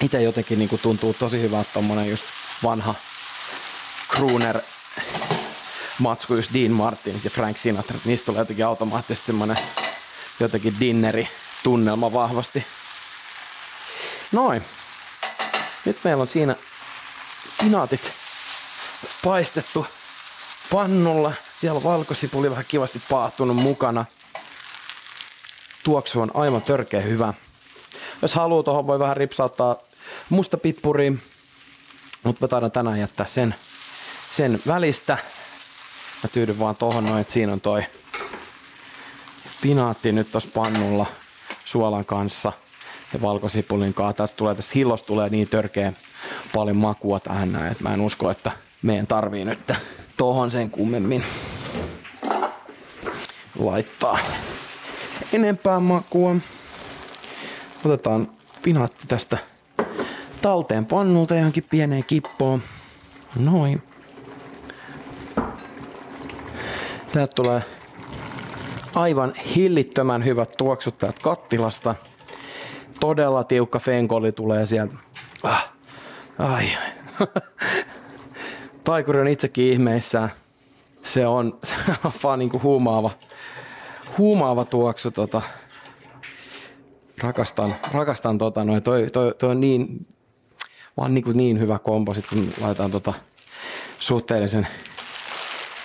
Itse 0.00 0.22
jotenkin 0.22 0.58
niin 0.58 0.80
tuntuu 0.82 1.14
tosi 1.14 1.40
hyvältä 1.42 1.70
tommonen 1.74 2.10
just 2.10 2.24
vanha 2.62 2.94
crooner 4.08 4.60
matsku 5.98 6.34
just 6.34 6.54
Dean 6.54 6.72
Martin 6.72 7.20
ja 7.24 7.30
Frank 7.30 7.58
Sinatra. 7.58 7.98
Niistä 8.04 8.26
tulee 8.26 8.40
jotenkin 8.40 8.66
automaattisesti 8.66 9.26
semmonen 9.26 9.58
jotenkin 10.40 10.80
dinneri 10.80 11.28
tunnelma 11.62 12.12
vahvasti. 12.12 12.66
Noin. 14.32 14.62
Nyt 15.84 15.98
meillä 16.04 16.20
on 16.20 16.26
siinä 16.26 16.56
pinaatit 17.60 18.12
paistettu 19.24 19.86
pannulla. 20.70 21.32
Siellä 21.54 21.76
on 21.76 21.84
valkosipuli 21.84 22.50
vähän 22.50 22.64
kivasti 22.68 23.02
paahtunut 23.10 23.56
mukana. 23.56 24.04
Tuoksu 25.82 26.20
on 26.20 26.30
aivan 26.34 26.62
törkeä 26.62 27.00
hyvä. 27.00 27.34
Jos 28.22 28.34
haluaa, 28.34 28.62
tuohon 28.62 28.86
voi 28.86 28.98
vähän 28.98 29.16
ripsauttaa 29.16 29.76
musta 30.30 30.56
pippuri, 30.56 31.10
mutta 32.22 32.44
mä 32.44 32.48
taidan 32.48 32.70
tänään 32.70 33.00
jättää 33.00 33.26
sen, 33.26 33.54
sen 34.30 34.60
välistä. 34.66 35.18
Mä 36.22 36.28
tyydyn 36.32 36.58
vaan 36.58 36.76
tohon 36.76 37.04
noin, 37.04 37.20
että 37.20 37.32
siinä 37.32 37.52
on 37.52 37.60
toi 37.60 37.84
pinaatti 39.62 40.12
nyt 40.12 40.32
tossa 40.32 40.48
pannulla 40.54 41.06
suolan 41.64 42.04
kanssa 42.04 42.52
ja 43.12 43.22
valkosipulin 43.22 43.94
kanssa. 43.94 44.22
Tästä 44.22 44.36
tulee, 44.36 44.54
tästä 44.54 44.72
hillosta 44.74 45.06
tulee 45.06 45.28
niin 45.28 45.48
törkeä 45.48 45.92
paljon 46.54 46.76
makua 46.76 47.20
tähän 47.20 47.52
näin, 47.52 47.72
että 47.72 47.82
mä 47.82 47.94
en 47.94 48.00
usko, 48.00 48.30
että 48.30 48.50
meidän 48.82 49.06
tarvii 49.06 49.44
nyt 49.44 49.72
tohon 50.16 50.50
sen 50.50 50.70
kummemmin 50.70 51.24
laittaa 53.58 54.18
enempää 55.32 55.80
makua. 55.80 56.36
Otetaan 57.84 58.28
pinaatti 58.62 59.06
tästä 59.08 59.38
talteen 60.42 60.86
pannulta 60.86 61.34
johonkin 61.34 61.66
pieneen 61.70 62.04
kippoon. 62.06 62.62
Noin. 63.38 63.82
Täältä 67.12 67.32
tulee 67.34 67.62
aivan 68.94 69.34
hillittömän 69.56 70.24
hyvät 70.24 70.56
tuoksut 70.56 70.98
täältä 70.98 71.20
kattilasta. 71.22 71.94
Todella 73.00 73.44
tiukka 73.44 73.78
fenkoli 73.78 74.32
tulee 74.32 74.66
sieltä. 74.66 74.94
Ah, 75.42 75.72
ai. 76.38 76.64
Taikuri 78.84 79.20
on 79.20 79.28
itsekin 79.28 79.72
ihmeissään. 79.72 80.30
Se 81.02 81.26
on, 81.26 81.58
se 81.64 81.76
on 82.04 82.12
vaan 82.22 82.38
niinku 82.38 82.60
huumaava, 82.62 83.10
huumaava 84.18 84.64
tuoksu. 84.64 85.10
Tota. 85.10 85.42
Rakastan, 87.22 87.74
rakastan 87.92 88.38
tota 88.38 88.64
noin. 88.64 88.82
Toi, 88.82 89.10
toi, 89.12 89.34
toi 89.38 89.50
on 89.50 89.60
niin, 89.60 90.06
vaan 90.96 91.14
niin, 91.14 91.24
niin 91.34 91.60
hyvä 91.60 91.78
kompo, 91.78 92.14
sit 92.14 92.26
kun 92.26 92.48
laitetaan 92.60 92.90
tota 92.90 93.14
suhteellisen 93.98 94.66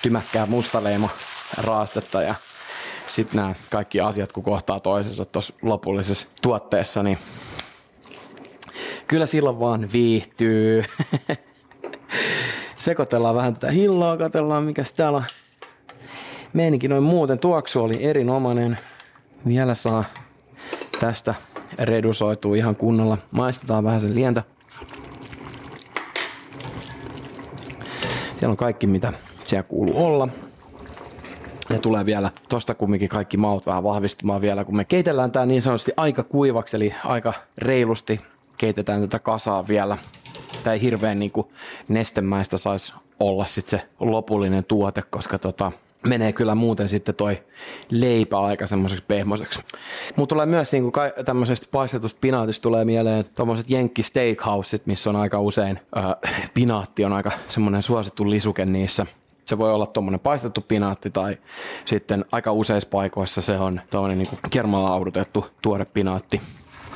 tymäkkää 0.02 0.46
mustaleima 0.46 1.10
raastetta 1.58 2.22
ja 2.22 2.36
sitten 3.08 3.36
nämä 3.36 3.56
kaikki 3.70 4.00
asiat, 4.00 4.32
kun 4.32 4.44
kohtaa 4.44 4.80
toisensa 4.80 5.26
tuossa 5.26 5.54
lopullisessa 5.62 6.28
tuotteessa, 6.42 7.04
niin 7.04 7.18
kyllä 9.08 9.26
silloin 9.26 9.60
vaan 9.60 9.92
viihtyy. 9.92 10.84
Sekoitellaan 12.78 13.36
vähän 13.36 13.54
tätä 13.54 13.72
hilloa, 13.72 14.18
katsellaan 14.18 14.64
mikä 14.64 14.84
täällä 14.96 15.18
on. 15.18 15.26
Meininki 16.58 16.88
noin 16.88 17.04
muuten 17.04 17.40
tuoksu 17.40 17.84
oli 17.84 18.04
erinomainen. 18.04 18.78
Vielä 19.48 19.76
saa 19.76 20.04
tästä 21.00 21.36
redusoituu 21.80 22.54
ihan 22.54 22.76
kunnolla. 22.76 23.18
Maistetaan 23.32 23.84
vähän 23.84 24.02
sen 24.02 24.16
lientä. 24.16 24.44
Siellä 28.40 28.52
on 28.52 28.58
kaikki 28.58 28.88
mitä 28.88 29.14
siellä 29.46 29.64
kuuluu 29.64 30.06
olla. 30.06 30.28
Ja 31.70 31.80
tulee 31.80 32.06
vielä 32.06 32.32
tosta 32.50 32.76
kumminkin 32.76 33.10
kaikki 33.10 33.38
maut 33.38 33.66
vähän 33.66 33.84
vahvistumaan 33.84 34.42
vielä, 34.42 34.64
kun 34.64 34.76
me 34.76 34.86
keitellään 34.86 35.32
tää 35.32 35.46
niin 35.46 35.62
sanotusti 35.62 35.92
aika 35.98 36.24
kuivaksi, 36.24 36.78
eli 36.78 36.94
aika 37.04 37.34
reilusti 37.58 38.22
keitetään 38.58 39.02
tätä 39.02 39.20
kasaa 39.20 39.68
vielä. 39.68 39.98
Tää 40.64 40.74
ei 40.74 40.82
hirveän 40.82 41.20
niin 41.20 41.32
nestemäistä 41.88 42.58
saisi 42.58 42.94
olla 43.20 43.46
sit 43.46 43.70
se 43.70 43.82
lopullinen 44.00 44.64
tuote, 44.64 45.02
koska 45.02 45.40
tota, 45.40 45.72
menee 46.08 46.34
kyllä 46.34 46.56
muuten 46.56 46.90
sitten 46.90 47.16
toi 47.16 47.44
leipä 47.92 48.40
aika 48.40 48.68
semmoiseksi 48.68 49.06
pehmoiseksi. 49.08 49.60
Mutta 50.16 50.36
tulee 50.36 50.46
myös 50.46 50.72
niinku 50.72 50.92
ka- 50.92 51.24
tämmöisestä 51.26 51.68
paistetusta 51.72 52.18
pinaatista 52.22 52.62
tulee 52.62 52.86
mieleen 52.86 53.26
tommoset 53.34 53.70
Jenkki 53.70 54.04
Steakhouset, 54.04 54.86
missä 54.86 55.10
on 55.10 55.16
aika 55.16 55.42
usein 55.42 55.80
äh, 55.98 56.04
pinaatti 56.54 57.06
on 57.06 57.14
aika 57.14 57.32
semmoinen 57.50 57.84
suosittu 57.84 58.30
lisuke 58.30 58.66
niissä. 58.66 59.06
Se 59.46 59.58
voi 59.58 59.74
olla 59.74 59.86
tuommoinen 59.86 60.20
paistettu 60.20 60.62
pinaatti 60.62 61.10
tai 61.10 61.38
sitten 61.86 62.26
aika 62.32 62.52
useissa 62.52 62.90
paikoissa 62.90 63.42
se 63.42 63.58
on 63.58 63.82
tuommoinen 63.90 64.18
niin 64.18 64.40
kermalla 64.50 64.94
audutettu 64.94 65.46
tuore 65.62 65.86
pinaatti. 65.86 66.42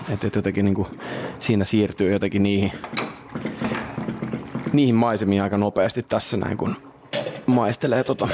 Että 0.10 0.28
et 0.28 0.36
jotenkin 0.36 0.65
niin 0.65 0.76
kuin, 0.76 0.88
siinä 1.39 1.65
siirtyy 1.65 2.12
jotenkin 2.12 2.43
niihin, 2.43 2.71
niihin 4.74 4.95
maisemiin 4.95 5.43
aika 5.43 5.58
nopeasti 5.58 6.04
tässä 6.04 6.38
näin, 6.38 6.58
kun 6.58 6.76
maistelee 7.45 8.04
tota. 8.04 8.28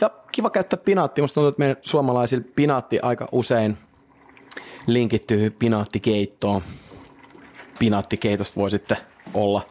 Ja 0.00 0.10
kiva 0.32 0.50
käyttää 0.50 0.76
pinaatti. 0.84 1.20
Musta 1.20 1.34
tuntuu, 1.34 1.48
että 1.48 1.58
meidän 1.58 1.76
suomalaisilla 1.82 2.44
pinaatti 2.56 3.00
aika 3.02 3.28
usein 3.32 3.78
linkittyy 4.86 5.50
pinaattikeittoon. 5.50 6.62
Pinaattikeitosta 7.78 8.60
voi 8.60 8.70
sitten 8.70 8.96
olla 9.34 9.62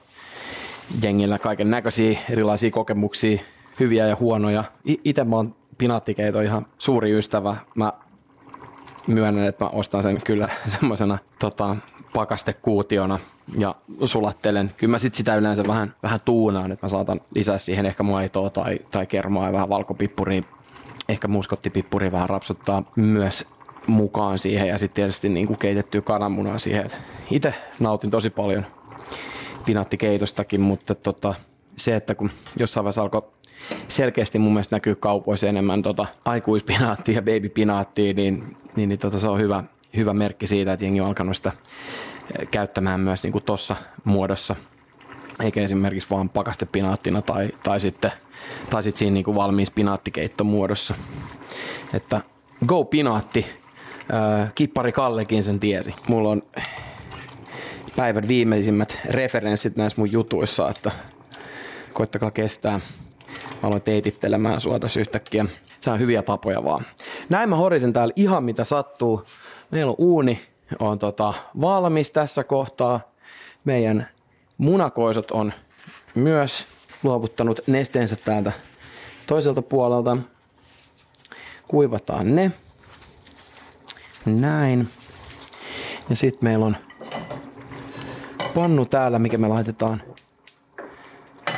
jengillä 1.02 1.40
kaiken 1.40 1.70
näköisiä 1.70 2.20
erilaisia 2.30 2.72
kokemuksia, 2.72 3.40
hyviä 3.80 4.08
ja 4.08 4.16
huonoja. 4.20 4.64
Itse 5.04 5.24
mä 5.24 5.36
oon 5.36 5.56
pinaattikeito 5.78 6.42
ihan 6.42 6.66
suuri 6.78 7.18
ystävä. 7.18 7.56
Mä 7.76 7.94
myönnän, 9.08 9.46
että 9.46 9.66
mä 9.66 9.70
ostan 9.70 10.04
sen 10.04 10.22
kyllä 10.24 10.50
semmoisena 10.80 11.18
tota, 11.40 11.76
pakastekuutiona 12.14 13.20
ja 13.58 13.76
sulattelen. 14.06 14.72
Kyllä 14.78 14.92
mä 14.92 15.00
sit 15.00 15.16
sitä 15.16 15.36
yleensä 15.36 15.64
vähän, 15.68 15.96
vähän 16.04 16.20
tuunaan, 16.26 16.72
että 16.72 16.86
mä 16.86 16.90
saatan 16.90 17.22
lisää 17.36 17.58
siihen 17.58 17.86
ehkä 17.86 18.04
maitoa 18.04 18.50
tai, 18.50 18.80
tai 18.92 19.06
kermaa 19.06 19.46
ja 19.46 19.54
vähän 19.54 19.70
valkopippuria. 19.70 20.42
Ehkä 21.10 21.28
muskottipippuri 21.28 22.12
vähän 22.12 22.30
rapsuttaa 22.30 22.84
myös 22.96 23.46
mukaan 23.88 24.40
siihen 24.40 24.68
ja 24.68 24.78
sitten 24.78 24.96
tietysti 24.96 25.30
niin 25.30 25.48
kuin 25.48 25.60
keitettyä 25.60 26.02
kananmunaa 26.02 26.58
siihen. 26.58 26.88
Itse 27.32 27.54
nautin 27.80 28.12
tosi 28.12 28.30
paljon 28.30 28.66
pinaattikeitostakin, 29.66 30.62
mutta 30.62 30.96
tota, 30.96 31.36
se, 31.76 31.96
että 31.96 32.16
kun 32.16 32.30
jossain 32.60 32.84
vaiheessa 32.84 33.02
alkoi 33.02 33.22
selkeästi 33.88 34.40
mun 34.40 34.54
mielestä 34.54 34.76
näkyy 34.76 34.96
kaupoissa 34.96 35.48
enemmän 35.48 35.82
tota 35.82 36.06
aikuispinaattia 36.26 37.16
ja 37.16 37.22
babypinaattia, 37.22 38.14
niin, 38.14 38.56
niin, 38.76 38.90
niin 38.90 39.00
tota, 39.00 39.20
se 39.20 39.28
on 39.28 39.40
hyvä, 39.40 39.64
hyvä 39.98 40.14
merkki 40.14 40.48
siitä, 40.48 40.74
että 40.74 40.86
jengi 40.86 41.02
on 41.02 41.08
alkanut 41.08 41.36
sitä 41.38 41.52
eh, 42.40 42.48
käyttämään 42.52 43.00
myös 43.00 43.24
niin 43.24 43.44
tuossa 43.46 43.76
muodossa, 44.04 44.56
eikä 45.44 45.62
esimerkiksi 45.62 46.10
vaan 46.10 46.30
pakastepinaattina 46.30 47.22
tai, 47.22 47.50
tai 47.64 47.80
sitten, 47.80 48.12
tai 48.70 48.84
sitten 48.84 49.00
siinä 49.00 49.14
niin 49.14 49.24
kuin 49.24 49.36
valmiissa 49.36 49.74
pinaattikeittomuodossa. 49.76 50.96
Että 51.94 52.22
go 52.66 52.86
pinaatti, 52.86 53.46
äh, 54.14 54.52
kippari 54.56 54.92
Kallekin 54.92 55.44
sen 55.44 55.60
tiesi. 55.60 55.96
Mulla 56.08 56.30
on 56.30 56.44
päivän 57.96 58.28
viimeisimmät 58.28 59.00
referenssit 59.06 59.76
näissä 59.76 60.02
mun 60.02 60.12
jutuissa, 60.12 60.70
että 60.70 60.92
koittakaa 61.94 62.32
kestää. 62.32 62.80
Mä 63.62 63.68
aloin 63.68 63.82
teitittelemään 63.82 64.62
sua 64.62 64.80
tässä 64.80 65.00
yhtäkkiä. 65.00 65.46
Se 65.80 65.90
on 65.90 66.00
hyviä 66.00 66.22
tapoja 66.22 66.64
vaan. 66.64 66.86
Näin 67.30 67.50
mä 67.50 67.56
horisin 67.56 67.94
täällä 67.94 68.14
ihan 68.16 68.44
mitä 68.44 68.64
sattuu. 68.64 69.26
Meillä 69.72 69.90
on 69.90 69.96
uuni 69.98 70.48
on 70.80 71.00
tota 71.00 71.34
valmis 71.62 72.12
tässä 72.12 72.44
kohtaa. 72.44 73.00
Meidän 73.66 74.08
munakoisot 74.58 75.32
on 75.32 75.54
myös 76.16 76.68
luovuttanut 77.04 77.60
nesteensä 77.68 78.16
täältä 78.16 78.52
toiselta 79.28 79.62
puolelta. 79.62 80.18
Kuivataan 81.68 82.36
ne. 82.36 82.52
Näin. 84.26 84.88
Ja 86.10 86.16
sitten 86.16 86.50
meillä 86.50 86.66
on 86.66 86.78
pannu 88.56 88.86
täällä, 88.86 89.20
mikä 89.20 89.38
me 89.38 89.48
laitetaan 89.48 90.02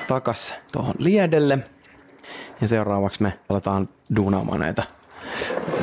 takas 0.08 0.54
tuohon 0.72 0.96
liedelle. 0.98 1.60
Ja 2.62 2.68
seuraavaksi 2.68 3.24
me 3.24 3.40
aletaan 3.50 3.90
duunaamaan 4.16 4.60
näitä 4.60 4.84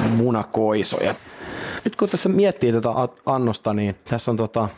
munakoisoja. 0.09 1.15
Nyt 1.85 1.97
kun 1.97 2.09
tässä 2.09 2.29
miettii 2.29 2.73
tätä 2.73 2.89
annosta, 3.27 3.75
niin 3.75 3.97
tässä 4.05 4.31
on 4.31 4.37
tota, 4.37 4.69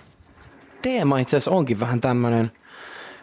teema 0.83 1.19
itse 1.19 1.37
asiassa 1.37 1.51
onkin 1.51 1.81
vähän 1.81 2.01
tämmöinen 2.01 2.53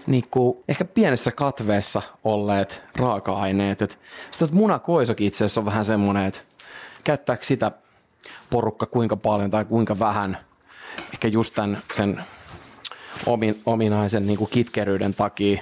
niin 0.08 0.28
kuin 0.32 0.58
ehkä 0.68 0.86
pienessä 0.86 1.32
katveessa 1.32 2.02
olleet 2.24 2.84
raaka-aineet. 2.96 3.82
Et 3.82 4.00
sitä 4.32 4.48
munakoisokin 4.52 5.28
itse 5.28 5.46
asiassa 5.46 5.62
on 5.62 5.66
vähän 5.66 5.86
semmoinen, 5.86 6.26
että 6.26 6.40
käyttääkö 7.04 7.44
sitä 7.44 7.72
porukka 8.50 8.86
kuinka 8.86 9.16
paljon 9.16 9.52
tai 9.52 9.66
kuinka 9.66 10.00
vähän. 10.00 10.38
Ehkä 11.14 11.28
just 11.28 11.54
tämän 11.54 11.82
sen 11.96 12.22
omin, 13.26 13.62
ominaisen 13.66 14.28
niin 14.28 14.38
kuin 14.38 14.50
kitkeryyden 14.50 15.14
takia. 15.14 15.62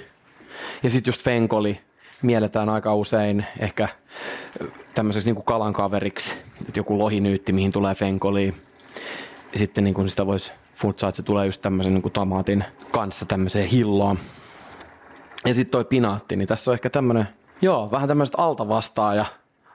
Ja 0.83 0.89
sitten 0.89 1.11
just 1.11 1.23
fenkoli 1.23 1.81
mielletään 2.21 2.69
aika 2.69 2.95
usein 2.95 3.45
ehkä 3.59 3.89
tämmöiseksi 4.95 5.29
niin 5.29 5.35
kuin 5.35 5.45
kalan 5.45 5.73
kaveriksi, 5.73 6.35
että 6.61 6.79
joku 6.79 6.99
lohinyytti, 6.99 7.53
mihin 7.53 7.71
tulee 7.71 7.95
fenkoli. 7.95 8.53
Ja 9.51 9.59
sitten 9.59 9.83
niin 9.83 9.93
kuin 9.93 10.09
sitä 10.09 10.25
voisi 10.25 10.51
futsaa, 10.73 11.09
että 11.09 11.17
se 11.17 11.23
tulee 11.23 11.45
just 11.45 11.61
tämmöisen 11.61 11.93
niin 11.93 12.01
kuin 12.01 12.11
tomaatin 12.11 12.63
kanssa 12.91 13.25
tämmöiseen 13.25 13.67
hilloon. 13.67 14.19
Ja 15.45 15.53
sitten 15.53 15.71
toi 15.71 15.85
pinaatti, 15.85 16.35
niin 16.35 16.47
tässä 16.47 16.71
on 16.71 16.75
ehkä 16.75 16.89
tämmöinen, 16.89 17.27
joo, 17.61 17.91
vähän 17.91 18.07
tämmöiset 18.07 18.35
altavastaa 18.37 19.15
ja 19.15 19.25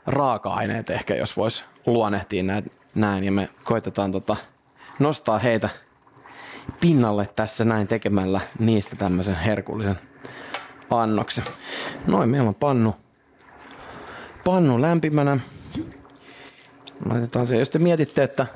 raaka-aineet 0.06 0.90
ehkä, 0.90 1.14
jos 1.14 1.36
vois 1.36 1.64
luonnehtia 1.86 2.42
näin, 2.42 2.70
näin. 2.94 3.24
Ja 3.24 3.32
me 3.32 3.48
koitetaan 3.64 4.12
tota, 4.12 4.36
nostaa 4.98 5.38
heitä 5.38 5.68
pinnalle 6.80 7.28
tässä 7.36 7.64
näin 7.64 7.88
tekemällä 7.88 8.40
niistä 8.58 8.96
tämmöisen 8.96 9.36
herkullisen 9.36 9.98
annoksen. 10.90 11.44
Noin, 12.06 12.28
meillä 12.28 12.48
on 12.48 12.54
pannu, 12.54 12.94
pannu 14.44 14.80
lämpimänä. 14.80 15.40
Laitetaan 17.10 17.46
se. 17.46 17.58
Jos 17.58 17.70
te 17.70 17.78
mietitte, 17.78 18.22
että 18.22 18.46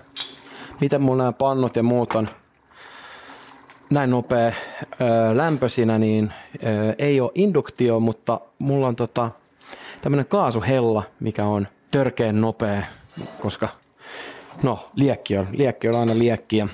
miten 0.81 1.03
mun 1.03 1.19
nämä 1.19 1.33
pannut 1.33 1.77
ja 1.77 1.83
muut 1.83 2.15
on 2.15 2.29
näin 3.91 4.11
nopea 4.11 4.47
ö, 4.49 4.53
lämpösinä, 5.37 5.99
niin 5.99 6.33
ö, 6.55 6.95
ei 6.99 7.21
ole 7.21 7.31
induktio, 7.35 8.01
mutta 8.01 8.41
mulla 8.59 8.89
on 8.89 8.97
tota, 8.97 9.31
tämmöinen 10.03 10.27
kaasuhella, 10.27 11.03
mikä 11.21 11.45
on 11.45 11.69
törkeen 11.91 12.41
nopea, 12.41 12.83
koska 13.41 13.69
no, 14.63 14.89
liekki 14.97 15.39
on, 15.39 15.49
liekki 15.53 15.89
on 15.89 15.97
aina 15.97 16.19
liekki 16.19 16.57
ja 16.57 16.69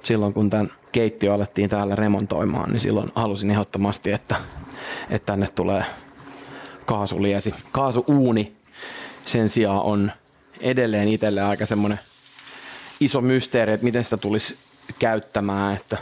silloin 0.00 0.34
kun 0.34 0.50
tämän 0.50 0.70
keittiö 0.92 1.34
alettiin 1.34 1.70
täällä 1.70 1.94
remontoimaan, 1.94 2.70
niin 2.70 2.80
silloin 2.80 3.12
halusin 3.14 3.50
ehdottomasti, 3.50 4.12
että, 4.12 4.36
että 5.10 5.26
tänne 5.26 5.48
tulee 5.54 5.84
kaasuliesi. 6.86 7.54
Kaasuuuni 7.72 8.55
sen 9.26 9.48
sijaan 9.48 9.82
on 9.82 10.12
edelleen 10.60 11.08
itselle 11.08 11.42
aika 11.42 11.66
semmoinen 11.66 12.00
iso 13.00 13.20
mysteeri, 13.20 13.72
että 13.72 13.84
miten 13.84 14.04
sitä 14.04 14.16
tulisi 14.16 14.56
käyttämään, 14.98 15.76
että 15.76 15.96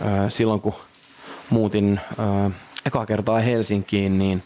ö, 0.00 0.30
silloin 0.30 0.60
kun 0.60 0.74
muutin 1.50 2.00
ö, 2.18 2.50
eka 2.86 3.06
kertaa 3.06 3.40
Helsinkiin, 3.40 4.18
niin 4.18 4.42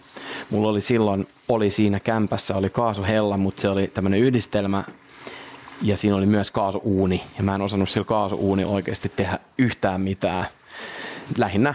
mulla 0.51 0.69
oli 0.69 0.81
silloin, 0.81 1.27
oli 1.49 1.71
siinä 1.71 2.01
kämpässä, 2.01 2.57
oli 2.57 2.71
kaasuhella, 2.71 3.37
mutta 3.37 3.61
se 3.61 3.69
oli 3.69 3.87
tämmöinen 3.87 4.21
yhdistelmä 4.21 4.85
ja 5.83 5.97
siinä 5.97 6.17
oli 6.17 6.27
myös 6.27 6.51
kaasuuuni 6.51 7.23
ja 7.37 7.43
mä 7.43 7.55
en 7.55 7.63
osannut 7.63 7.91
sillä 7.91 8.05
kaasuuuni 8.05 8.65
oikeasti 8.65 9.13
tehdä 9.17 9.39
yhtään 9.59 10.01
mitään. 10.01 10.47
Lähinnä 11.39 11.75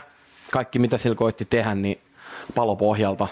kaikki 0.51 0.79
mitä 0.79 0.97
sillä 0.97 1.15
koitti 1.15 1.45
tehdä, 1.45 1.75
niin 1.75 1.99
palopohjalta 2.55 3.27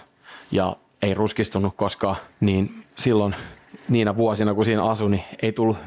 ja 0.51 0.75
ei 1.01 1.13
ruskistunut 1.13 1.73
koskaan, 1.75 2.15
niin 2.39 2.82
silloin 2.95 3.35
niinä 3.89 4.15
vuosina 4.15 4.53
kun 4.53 4.65
siinä 4.65 4.83
asui, 4.83 5.09
niin 5.09 5.23
ei 5.41 5.51
tullut, 5.51 5.77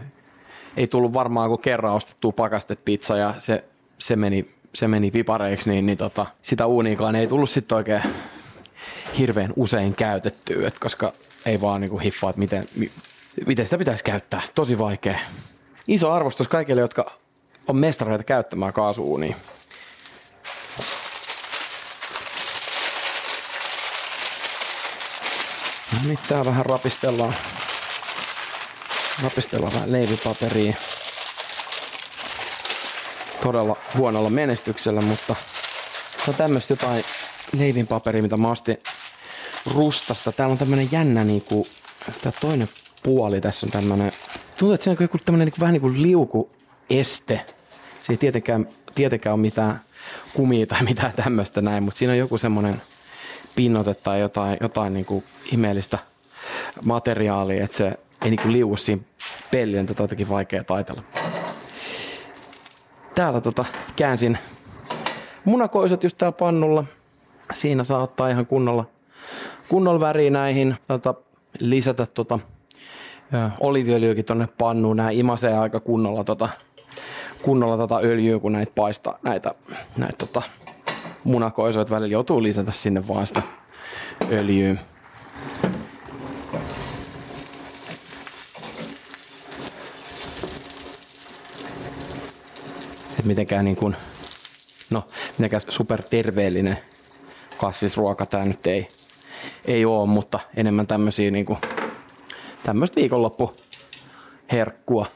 ei 0.77 0.87
tullut 0.87 1.13
varmaan 1.13 1.49
kuin 1.49 1.61
kerran 1.61 1.95
ostettua 1.95 2.33
pakastepizza 2.33 3.17
ja 3.17 3.35
se, 3.39 3.65
se, 3.99 4.17
meni, 4.17 4.51
se 4.75 4.89
meni 4.89 5.11
pipareiksi, 5.11 5.71
niin, 5.71 5.87
niin 5.87 5.99
tota, 5.99 6.27
sitä 6.43 6.67
uuniikaan 6.67 7.17
ei 7.17 7.27
tullut 7.27 7.51
sitten 7.51 7.77
oikein 7.77 8.03
hirveän 9.19 9.53
usein 9.57 9.95
käytettyä, 9.95 10.69
et 10.69 10.79
koska 10.79 11.13
ei 11.47 11.61
vaan 11.61 11.81
niinku 11.81 11.99
hiffaa, 11.99 12.31
että 12.31 12.41
miten, 12.41 12.69
miten 13.47 13.65
sitä 13.65 13.79
pitäisi 13.79 14.05
käyttää. 14.05 14.43
Tosi 14.55 14.79
vaikea. 14.79 15.19
Iso 15.89 16.13
arvostus 16.13 16.49
kaikille, 16.49 16.81
jotka 16.81 17.07
on 17.69 17.77
mestareita 17.77 18.25
käyttämään 18.25 18.73
kaasuunia. 18.73 19.37
No 25.97 26.09
niin, 26.09 26.19
tää 26.29 26.45
vähän 26.45 26.67
rapistellaan. 26.67 27.35
Rapistellaan 29.23 29.73
vähän 29.73 29.93
leivipaperia. 29.93 30.75
Todella 33.43 33.77
huonolla 33.97 34.31
menestyksellä, 34.31 35.01
mutta 35.01 35.35
se 36.25 36.31
on 36.31 36.35
tämmöistä 36.37 36.73
jotain 36.73 37.05
leivinpaperia, 37.59 38.23
mitä 38.23 38.37
mä 38.37 38.51
ostin 38.51 38.79
rustasta. 39.75 40.33
Täällä 40.33 40.53
on 40.53 40.59
tämmönen 40.59 40.89
jännä 40.93 41.25
niinku, 41.25 41.67
tää 42.23 42.33
toinen 42.41 42.69
puoli 43.03 43.41
tässä 43.41 43.67
on 43.67 43.71
tämmönen, 43.71 44.13
tuntuu, 44.59 44.73
että 44.75 44.85
se 44.85 44.91
on 44.91 44.97
joku 45.01 45.19
tämmönen 45.19 45.47
niinku, 45.47 45.61
vähän 45.61 45.73
niin 45.73 45.81
kuin 45.81 46.03
liukueste. 46.03 47.47
Se 48.03 48.13
ei 48.13 48.17
tietenkään, 48.17 48.69
tietenkään 48.95 49.35
ole 49.35 49.41
mitään 49.41 49.81
kumia 50.35 50.67
tai 50.67 50.83
mitään 50.83 51.13
tämmöistä 51.13 51.61
näin, 51.61 51.83
mutta 51.83 51.99
siinä 51.99 52.13
on 52.13 52.19
joku 52.19 52.39
semmoinen 52.39 52.83
pinnote 53.57 53.95
tai 53.95 54.21
jotain, 54.21 54.57
jotain 54.61 54.95
niinku 54.95 55.25
ihmeellistä 55.53 55.99
materiaalia, 56.85 57.65
että 57.65 57.77
se 57.77 57.93
ei 58.23 58.31
niinku 58.31 58.53
liuku 58.53 58.77
siinä 58.77 59.03
pellien, 59.51 59.87
tätä 59.87 60.03
on 60.03 60.05
jotenkin 60.05 60.29
vaikea 60.29 60.65
taitella. 60.65 61.03
Täällä 63.15 63.41
tota, 63.41 63.65
käänsin 63.97 64.39
munakoiset 65.45 66.03
just 66.03 66.19
täällä 66.19 66.37
pannulla. 66.39 66.85
Siinä 67.53 67.85
saa 67.85 68.03
ottaa 68.03 68.29
ihan 68.29 68.47
kunnolla, 68.47 68.85
kunnolla 69.69 70.01
väriä 70.01 70.31
näihin. 70.31 70.77
Tota, 70.89 71.15
lisätä 71.61 72.07
tota, 72.07 72.39
oliviöljyäkin 73.61 74.25
tonne 74.25 74.49
pannuun. 74.59 74.97
Nää 74.97 75.11
imasee 75.11 75.59
aika 75.59 75.81
kunnolla 75.81 76.25
tota, 76.25 76.49
kunnolla 77.43 77.77
tota 77.77 78.01
öljyä, 78.03 78.39
kun 78.39 78.53
näitä 78.53 78.73
paistaa, 78.75 79.19
näitä, 79.23 79.55
näitä 79.97 80.17
tota, 80.19 80.43
munakoisoita 81.27 81.95
välillä 81.95 82.13
joutuu 82.13 82.43
lisätä 82.43 82.73
sinne 82.73 83.09
vaan 83.09 83.27
sitä 83.27 83.43
öljyä. 84.33 84.77
mitenkään 93.27 93.65
niin 93.65 93.77
kuin, 93.77 93.97
no, 94.91 95.05
mitenkään 95.39 95.63
superterveellinen 95.69 96.79
kasvisruoka 97.57 98.27
tämä 98.27 98.45
nyt 98.45 98.67
ei, 98.67 98.89
ei 99.65 99.85
ole, 99.85 100.09
mutta 100.09 100.41
enemmän 100.57 100.87
tämmöisiä 100.87 101.31
niin 101.31 101.47
kuin, 101.47 101.59
tämmöistä 102.63 102.97
viikonloppu 103.01 103.57
herkkua. 104.53 105.07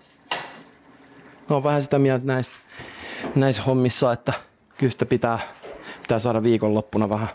No 1.49 1.63
vähän 1.63 1.83
sitä 1.83 1.99
mieltä 1.99 2.27
näistä, 2.27 2.55
näissä 3.35 3.63
hommissa, 3.63 4.13
että 4.13 4.33
kyllä 4.79 4.91
sitä 4.91 5.07
pitää, 5.07 5.39
pitää 6.11 6.19
saada 6.19 6.43
viikonloppuna 6.43 7.09
vähän 7.09 7.29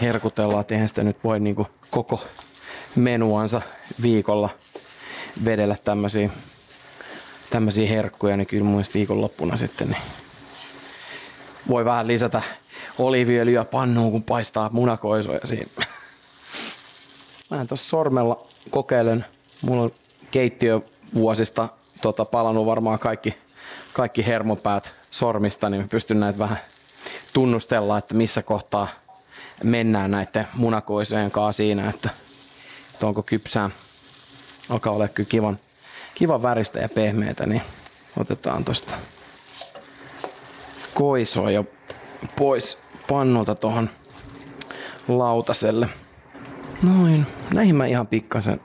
herkutella, 0.00 0.60
että 0.60 0.74
eihän 0.74 0.88
sitä 0.88 1.02
nyt 1.02 1.16
voi 1.24 1.40
niin 1.40 1.56
kuin 1.56 1.68
koko 1.90 2.20
menuansa 2.96 3.62
viikolla 4.02 4.50
vedellä 5.44 5.76
tämmöisiä, 5.84 6.30
tämmöisiä 7.50 7.88
herkkuja, 7.88 8.36
niin 8.36 8.46
kyllä 8.46 8.64
mun 8.64 8.84
viikonloppuna 8.94 9.56
sitten 9.56 9.88
niin 9.88 10.02
voi 11.68 11.84
vähän 11.84 12.06
lisätä 12.06 12.42
oliiviöljyä 12.98 13.64
pannuun, 13.64 14.12
kun 14.12 14.22
paistaa 14.22 14.70
munakoisoja 14.72 15.40
siinä. 15.44 15.86
Mä 17.50 17.66
tuossa 17.66 17.88
sormella 17.88 18.46
kokeilen. 18.70 19.24
Mulla 19.62 19.82
on 19.82 19.90
keittiövuosista 20.30 21.68
tota, 22.02 22.24
palannut 22.24 22.66
varmaan 22.66 22.98
kaikki, 22.98 23.34
kaikki 23.92 24.26
hermopäät 24.26 24.94
sormista, 25.10 25.70
niin 25.70 25.88
pystyn 25.88 26.20
näitä 26.20 26.38
vähän 26.38 26.58
tunnustella, 27.32 27.98
että 27.98 28.14
missä 28.14 28.42
kohtaa 28.42 28.88
mennään 29.64 30.10
näiden 30.10 30.48
munakoisojen 30.54 31.30
kanssa 31.30 31.56
siinä, 31.56 31.90
että, 31.90 32.10
että 32.92 33.06
onko 33.06 33.22
kypsää. 33.22 33.70
Alkaa 34.70 34.92
olla 34.92 35.08
kyllä 35.08 35.28
kivan, 35.28 35.58
kivan 36.14 36.42
väristä 36.42 36.78
ja 36.78 36.88
pehmeitä, 36.88 37.46
niin 37.46 37.62
otetaan 38.16 38.64
tosta 38.64 38.92
koisoa 40.94 41.50
jo 41.50 41.64
pois 42.36 42.78
pannulta 43.08 43.54
tuohon 43.54 43.90
lautaselle. 45.08 45.88
Noin. 46.82 47.26
Näihin 47.54 47.76
mä 47.76 47.86
ihan 47.86 48.06
pikkasen 48.06 48.60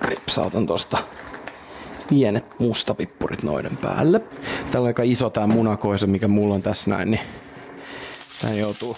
ripsautan 0.00 0.66
tosta 0.66 0.98
pienet 2.08 2.58
mustapippurit 2.58 3.42
noiden 3.42 3.76
päälle. 3.76 4.20
Tällä 4.72 4.84
on 4.84 4.88
aika 4.88 5.02
iso 5.02 5.30
tää 5.30 5.46
munakoisa, 5.46 6.06
mikä 6.06 6.28
mulla 6.28 6.54
on 6.54 6.62
tässä 6.62 6.90
näin, 6.90 7.10
niin 7.10 7.20
tää 8.42 8.54
joutuu 8.54 8.96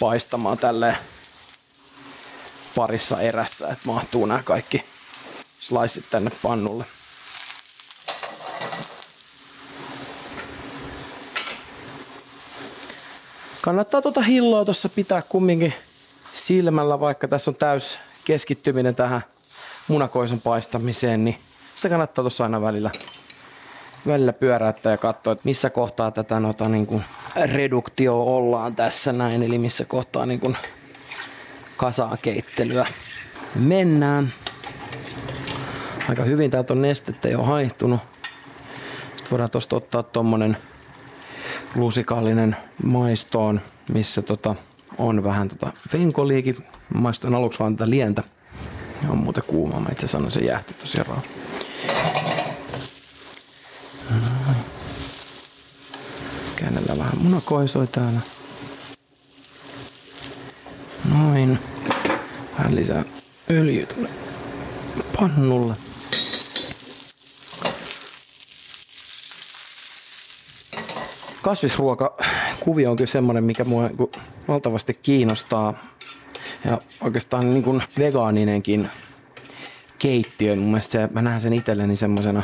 paistamaan 0.00 0.58
tälle 0.58 0.96
parissa 2.74 3.20
erässä, 3.20 3.68
että 3.68 3.86
mahtuu 3.86 4.26
nämä 4.26 4.42
kaikki 4.42 4.84
sliceit 5.60 6.10
tänne 6.10 6.30
pannulle. 6.42 6.84
Kannattaa 13.60 14.02
tuota 14.02 14.22
hilloa 14.22 14.64
tuossa 14.64 14.88
pitää 14.88 15.22
kumminkin 15.22 15.74
silmällä, 16.34 17.00
vaikka 17.00 17.28
tässä 17.28 17.50
on 17.50 17.54
täys 17.54 17.98
keskittyminen 18.24 18.94
tähän 18.94 19.24
munakoison 19.88 20.40
paistamiseen, 20.40 21.24
niin 21.24 21.38
se 21.76 21.88
kannattaa 21.88 22.22
tuossa 22.22 22.44
aina 22.44 22.60
välillä, 22.60 22.90
välillä 24.06 24.32
pyöräyttää 24.32 24.92
ja 24.92 24.98
katsoa, 24.98 25.32
että 25.32 25.42
missä 25.44 25.70
kohtaa 25.70 26.10
tätä 26.10 26.40
noita 26.40 26.68
niin 26.68 26.86
kuin 26.86 27.04
reduktio 27.44 28.22
ollaan 28.22 28.76
tässä 28.76 29.12
näin, 29.12 29.42
eli 29.42 29.58
missä 29.58 29.84
kohtaa 29.84 30.26
niin 30.26 30.40
kuin 30.40 30.56
kasaa 31.76 32.16
keittelyä 32.22 32.86
mennään. 33.54 34.32
Aika 36.08 36.24
hyvin 36.24 36.50
täältä 36.50 36.72
on 36.72 36.82
nestettä 36.82 37.28
jo 37.28 37.42
haihtunut. 37.42 38.00
Sitten 39.06 39.30
voidaan 39.30 39.50
tuosta 39.50 39.76
ottaa 39.76 40.02
tuommoinen 40.02 40.56
lusikallinen 41.74 42.56
maistoon, 42.84 43.60
missä 43.92 44.22
tota, 44.22 44.54
on 44.98 45.24
vähän 45.24 45.48
tota 45.48 45.72
fenkoliikin. 45.88 46.56
Maistoin 46.94 47.34
aluksi 47.34 47.58
vaan 47.58 47.76
tätä 47.76 47.90
lientä. 47.90 48.22
On 49.08 49.18
muuten 49.18 49.42
kuuma, 49.46 49.80
mä 49.80 49.88
itse 49.92 50.06
sanoin 50.06 50.32
se 50.32 50.40
jäähty 50.40 50.74
tosiaan. 50.74 51.22
Käännellään 56.66 56.98
vähän 56.98 57.18
munakoisoi 57.18 57.86
täällä. 57.86 58.20
Noin. 61.14 61.58
Vähän 62.58 62.76
lisää 62.76 63.04
öljyä 63.50 63.86
pannulle. 65.16 65.74
kasvisruoka 71.42 72.16
kuvio 72.60 72.90
on 72.90 72.96
kyllä 72.96 73.10
semmoinen, 73.10 73.44
mikä 73.44 73.64
mua 73.64 73.88
niin 73.88 74.10
valtavasti 74.48 74.94
kiinnostaa. 74.94 75.74
Ja 76.64 76.78
oikeastaan 77.00 77.54
niin 77.54 77.62
kuin 77.62 77.82
vegaaninenkin 77.98 78.90
keittiö, 79.98 80.56
mun 80.56 80.70
mielestä 80.70 80.92
se, 80.92 81.08
mä 81.12 81.22
näen 81.22 81.40
sen 81.40 81.52
itselleni 81.52 81.96
semmoisena 81.96 82.42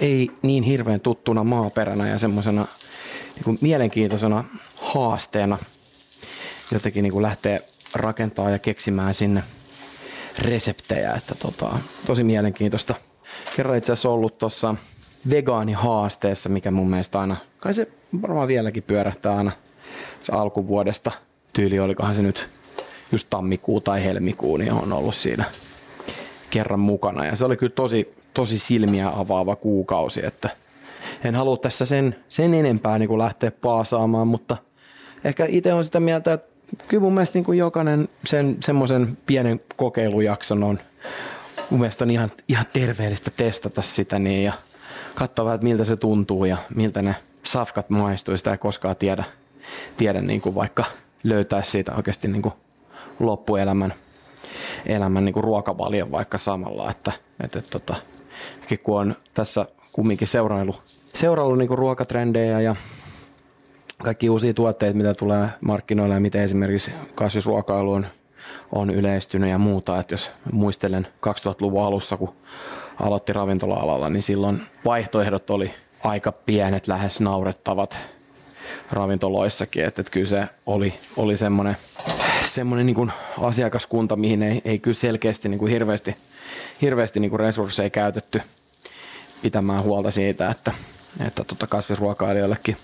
ei 0.00 0.30
niin 0.42 0.62
hirveän 0.62 1.00
tuttuna 1.00 1.44
maaperänä 1.44 2.08
ja 2.08 2.18
semmoisena 2.18 2.66
niin 3.34 3.58
mielenkiintoisena 3.60 4.44
haasteena 4.76 5.58
jotenkin 6.72 7.02
niin 7.02 7.12
kuin 7.12 7.22
lähtee 7.22 7.62
rakentaa 7.94 8.50
ja 8.50 8.58
keksimään 8.58 9.14
sinne 9.14 9.42
reseptejä, 10.38 11.12
että 11.14 11.34
tota, 11.34 11.78
tosi 12.06 12.24
mielenkiintoista. 12.24 12.94
Kerran 13.56 13.78
itse 13.78 13.92
asiassa 13.92 14.08
ollut 14.08 14.38
tuossa 14.38 14.74
vegaanihaasteessa, 15.30 16.48
mikä 16.48 16.70
mun 16.70 16.90
mielestä 16.90 17.20
aina, 17.20 17.36
kai 17.58 17.74
se 17.74 17.88
varmaan 18.22 18.48
vieläkin 18.48 18.82
pyörähtää 18.82 19.36
aina 19.36 19.52
se 20.22 20.32
alkuvuodesta. 20.32 21.12
Tyyli 21.52 21.80
olikohan 21.80 22.14
se 22.14 22.22
nyt 22.22 22.48
just 23.12 23.26
tammikuu 23.30 23.80
tai 23.80 24.04
helmikuu, 24.04 24.56
niin 24.56 24.72
on 24.72 24.92
ollut 24.92 25.14
siinä 25.14 25.44
kerran 26.50 26.80
mukana. 26.80 27.26
Ja 27.26 27.36
se 27.36 27.44
oli 27.44 27.56
kyllä 27.56 27.72
tosi, 27.72 28.14
tosi 28.34 28.58
silmiä 28.58 29.08
avaava 29.08 29.56
kuukausi, 29.56 30.26
että 30.26 30.48
en 31.24 31.34
halua 31.34 31.56
tässä 31.56 31.86
sen, 31.86 32.16
sen 32.28 32.54
enempää 32.54 32.98
niin 32.98 33.08
kuin 33.08 33.18
lähteä 33.18 33.50
paasaamaan, 33.50 34.28
mutta 34.28 34.56
ehkä 35.24 35.46
itse 35.48 35.72
on 35.72 35.84
sitä 35.84 36.00
mieltä, 36.00 36.32
että 36.32 36.50
kyllä 36.88 37.00
mun 37.00 37.14
mielestä 37.14 37.38
niin 37.38 37.44
kuin 37.44 37.58
jokainen 37.58 38.08
sen 38.24 38.56
semmoisen 38.60 39.18
pienen 39.26 39.60
kokeilujakson 39.76 40.62
on 40.62 40.78
mun 41.70 41.80
mielestä 41.80 42.04
on 42.04 42.10
ihan, 42.10 42.32
ihan 42.48 42.66
terveellistä 42.72 43.30
testata 43.36 43.82
sitä 43.82 44.18
niin 44.18 44.44
ja 44.44 44.52
katsoa 45.14 45.54
että 45.54 45.64
miltä 45.64 45.84
se 45.84 45.96
tuntuu 45.96 46.44
ja 46.44 46.56
miltä 46.74 47.02
ne 47.02 47.14
safkat 47.42 47.90
maistuu. 47.90 48.36
Sitä 48.36 48.50
ei 48.50 48.58
koskaan 48.58 48.96
tiedä, 48.96 49.24
tiedä 49.96 50.20
niin 50.20 50.40
kuin 50.40 50.54
vaikka 50.54 50.84
löytää 51.24 51.62
siitä 51.62 51.94
oikeasti 51.94 52.28
niin 52.28 52.42
kuin 52.42 52.54
loppuelämän 53.20 53.94
elämän 54.86 55.24
niin 55.24 55.32
kuin 55.32 55.44
ruokavalion 55.44 56.10
vaikka 56.10 56.38
samalla. 56.38 56.90
Että, 56.90 57.12
että, 57.44 57.58
että 57.58 57.70
tota, 57.70 57.94
kun 58.82 59.00
on 59.00 59.16
tässä 59.34 59.66
kumminkin 59.92 60.28
seurailu, 60.28 60.74
seurailu 61.14 61.54
niin 61.54 61.78
ruokatrendejä 61.78 62.60
ja 62.60 62.76
kaikki 64.02 64.30
uusia 64.30 64.54
tuotteita, 64.54 64.96
mitä 64.96 65.14
tulee 65.14 65.48
markkinoille 65.60 66.14
ja 66.14 66.20
miten 66.20 66.42
esimerkiksi 66.42 66.90
kasvisruokailu 67.14 67.92
on, 67.92 68.06
on 68.72 68.90
yleistynyt 68.90 69.50
ja 69.50 69.58
muuta. 69.58 70.00
Että 70.00 70.14
jos 70.14 70.30
muistelen 70.52 71.06
2000-luvun 71.26 71.82
alussa, 71.82 72.16
kun 72.16 72.32
aloitti 73.00 73.32
ravintola-alalla, 73.32 74.08
niin 74.08 74.22
silloin 74.22 74.62
vaihtoehdot 74.84 75.50
oli 75.50 75.70
aika 76.04 76.32
pienet, 76.32 76.88
lähes 76.88 77.20
naurettavat 77.20 77.98
ravintoloissakin. 78.92 79.84
Että, 79.84 80.00
että 80.00 80.12
kyllä 80.12 80.28
se 80.28 80.44
oli, 80.66 80.94
oli 81.16 81.36
semmoinen, 81.36 81.76
semmoinen 82.44 82.86
niin 82.86 83.12
asiakaskunta, 83.40 84.16
mihin 84.16 84.42
ei, 84.42 84.62
ei 84.64 84.78
kyllä 84.78 84.94
selkeästi 84.94 85.48
niin 85.48 85.58
kuin 85.58 85.72
hirveästi, 85.72 86.16
hirveästi 86.82 87.20
niin 87.20 87.30
kuin 87.30 87.40
resursseja 87.40 87.90
käytetty 87.90 88.42
pitämään 89.42 89.82
huolta 89.82 90.10
siitä, 90.10 90.50
että, 90.50 90.72
että 91.26 91.44
tota 91.44 91.66
kasvisruokailijoillekin 91.66 92.76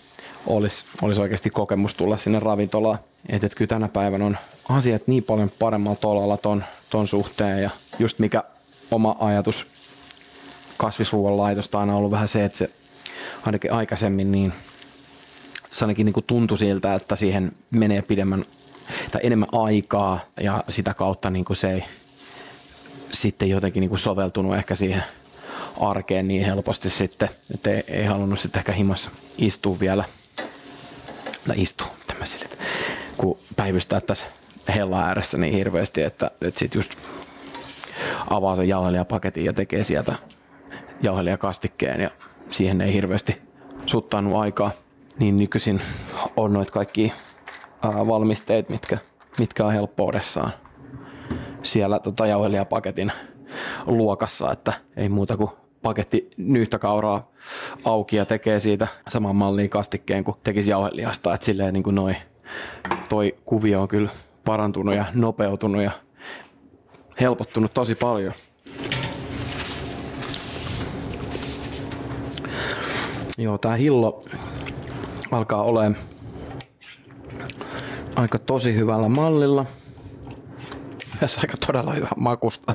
olisi, 0.47 0.85
olisi 1.03 1.21
oikeasti 1.21 1.51
kokemus 1.51 1.95
tulla 1.95 2.17
sinne 2.17 2.41
ravintolaan. 2.41 2.99
Että, 3.29 3.47
että 3.47 3.57
kyllä 3.57 3.69
tänä 3.69 3.89
päivänä 3.89 4.27
on 4.27 4.39
asiat 4.69 5.07
niin 5.07 5.23
paljon 5.23 5.51
paremmalla 5.59 5.97
tolalla 5.97 6.37
ton, 6.37 6.65
ton 6.91 7.09
suhteen 7.09 7.63
ja 7.63 7.71
just 7.99 8.19
mikä 8.19 8.45
oma 8.91 9.17
ajatus 9.21 9.67
kasvisruoan 10.77 11.37
laitosta 11.37 11.81
aina 11.81 11.97
ollut 11.97 12.11
vähän 12.11 12.29
se, 12.29 12.45
että 12.45 12.59
se 12.59 12.71
ainakin 13.47 13.73
aikaisemmin 13.73 14.33
niin 14.33 14.53
se 15.71 15.85
ainakin 15.85 16.05
niin 16.05 16.13
kuin 16.13 16.27
tuntui 16.27 16.59
siltä, 16.59 16.95
että 16.95 17.17
siihen 17.17 17.53
menee 17.71 18.03
pidemmän 18.03 18.45
tai 19.11 19.21
enemmän 19.25 19.49
aikaa 19.53 20.21
ja 20.41 20.65
sitä 20.69 20.95
kautta 20.95 21.31
niin 21.31 21.45
kuin 21.45 21.57
se 21.57 21.73
ei 21.73 21.85
sitten 23.13 23.49
jotenkin 23.49 23.81
niin 23.81 23.89
kuin 23.89 23.99
soveltunut 23.99 24.57
ehkä 24.57 24.75
siihen 24.75 25.03
arkeen 25.81 26.29
niin 26.29 26.45
helposti 26.45 26.91
sitten, 26.91 27.29
että 27.55 27.71
ei, 27.71 27.85
ei 27.89 28.05
halunnut 28.05 28.41
sitten 28.41 28.61
ehkä 28.61 28.73
himassa 28.73 29.11
istua 29.39 29.81
vielä. 29.81 30.05
Tai 31.49 31.63
istua 31.63 31.87
tämmöisille, 32.07 32.49
kun 33.17 33.39
päivystää 33.57 34.01
tässä 34.01 34.27
hella 34.75 35.05
ääressä 35.05 35.39
niin 35.39 35.55
hirveästi, 35.55 36.03
että, 36.03 36.31
että 36.41 36.59
sitten 36.59 36.79
just 36.79 36.91
avaa 38.31 38.57
sen 38.57 38.69
jauhelijapaketin 38.69 39.45
ja 39.45 39.53
tekee 39.53 39.85
sieltä 39.85 40.15
jauhelija 41.03 41.39
kastikkeen 41.39 42.01
ja 42.01 42.11
siihen 42.51 42.81
ei 42.81 42.93
hirveästi 42.93 43.43
suttannut 43.87 44.37
aikaa, 44.37 44.71
niin 45.19 45.37
nykyisin 45.37 45.81
on 46.37 46.53
noit 46.53 46.71
kaikki 46.71 47.13
valmisteet, 47.83 48.69
mitkä, 48.69 48.99
mitkä 49.39 49.67
on 49.67 49.73
helppoudessaan 49.73 50.53
siellä 51.63 51.99
tota 51.99 52.27
jauhelijapaketin 52.27 53.13
luokassa, 53.87 54.53
että 54.53 54.73
ei 54.97 55.09
muuta 55.09 55.37
kuin 55.37 55.51
paketti 55.87 56.31
nyhtäkauraa 56.37 57.31
auki 57.85 58.17
ja 58.17 58.27
tekee 58.27 58.61
siitä 58.61 58.89
saman 59.09 59.37
malliin 59.37 59.71
kastikkeen 59.71 60.25
kuin 60.25 60.37
tekisi 60.45 60.71
jauhelijasta, 60.71 61.35
että 61.35 61.45
silleen 61.45 61.75
niin 61.75 61.83
kuin 61.83 61.95
noi, 61.95 62.15
toi 63.09 63.37
kuvio 63.45 63.83
on 63.83 63.89
kyllä 63.89 64.11
parantunut 64.45 64.95
ja 64.95 65.05
nopeutunut 65.15 65.83
ja 65.83 65.91
helpottunut 67.21 67.75
tosi 67.75 67.95
paljon. 67.95 68.33
Joo, 73.39 73.59
tää 73.59 73.77
hillo 73.77 74.25
alkaa 75.31 75.63
olemaan 75.63 75.97
aika 78.17 78.39
tosi 78.39 78.75
hyvällä 78.75 79.09
mallilla. 79.09 79.67
Ja 81.21 81.29
aika 81.39 81.57
todella 81.67 81.93
hyvä 81.93 82.09
makusta, 82.17 82.75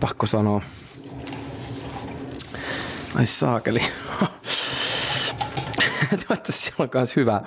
pakko 0.00 0.26
sanoa. 0.26 0.62
Ai 3.14 3.26
saakeli. 3.26 3.80
Toivottavasti 6.10 6.52
siellä 6.52 6.82
on 6.82 6.88
myös 6.94 7.16
hyvä. 7.16 7.42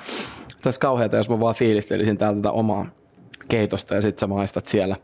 Tässä 0.63 0.79
kauheata, 0.79 1.17
jos 1.17 1.29
mä 1.29 1.39
vaan 1.39 1.55
fiilistelisin 1.55 2.17
täältä 2.17 2.37
tätä 2.37 2.51
omaa 2.51 2.85
keitosta 3.47 3.95
ja 3.95 4.01
sit 4.01 4.19
sä 4.19 4.27
maistat 4.27 4.65
siellä 4.65 4.95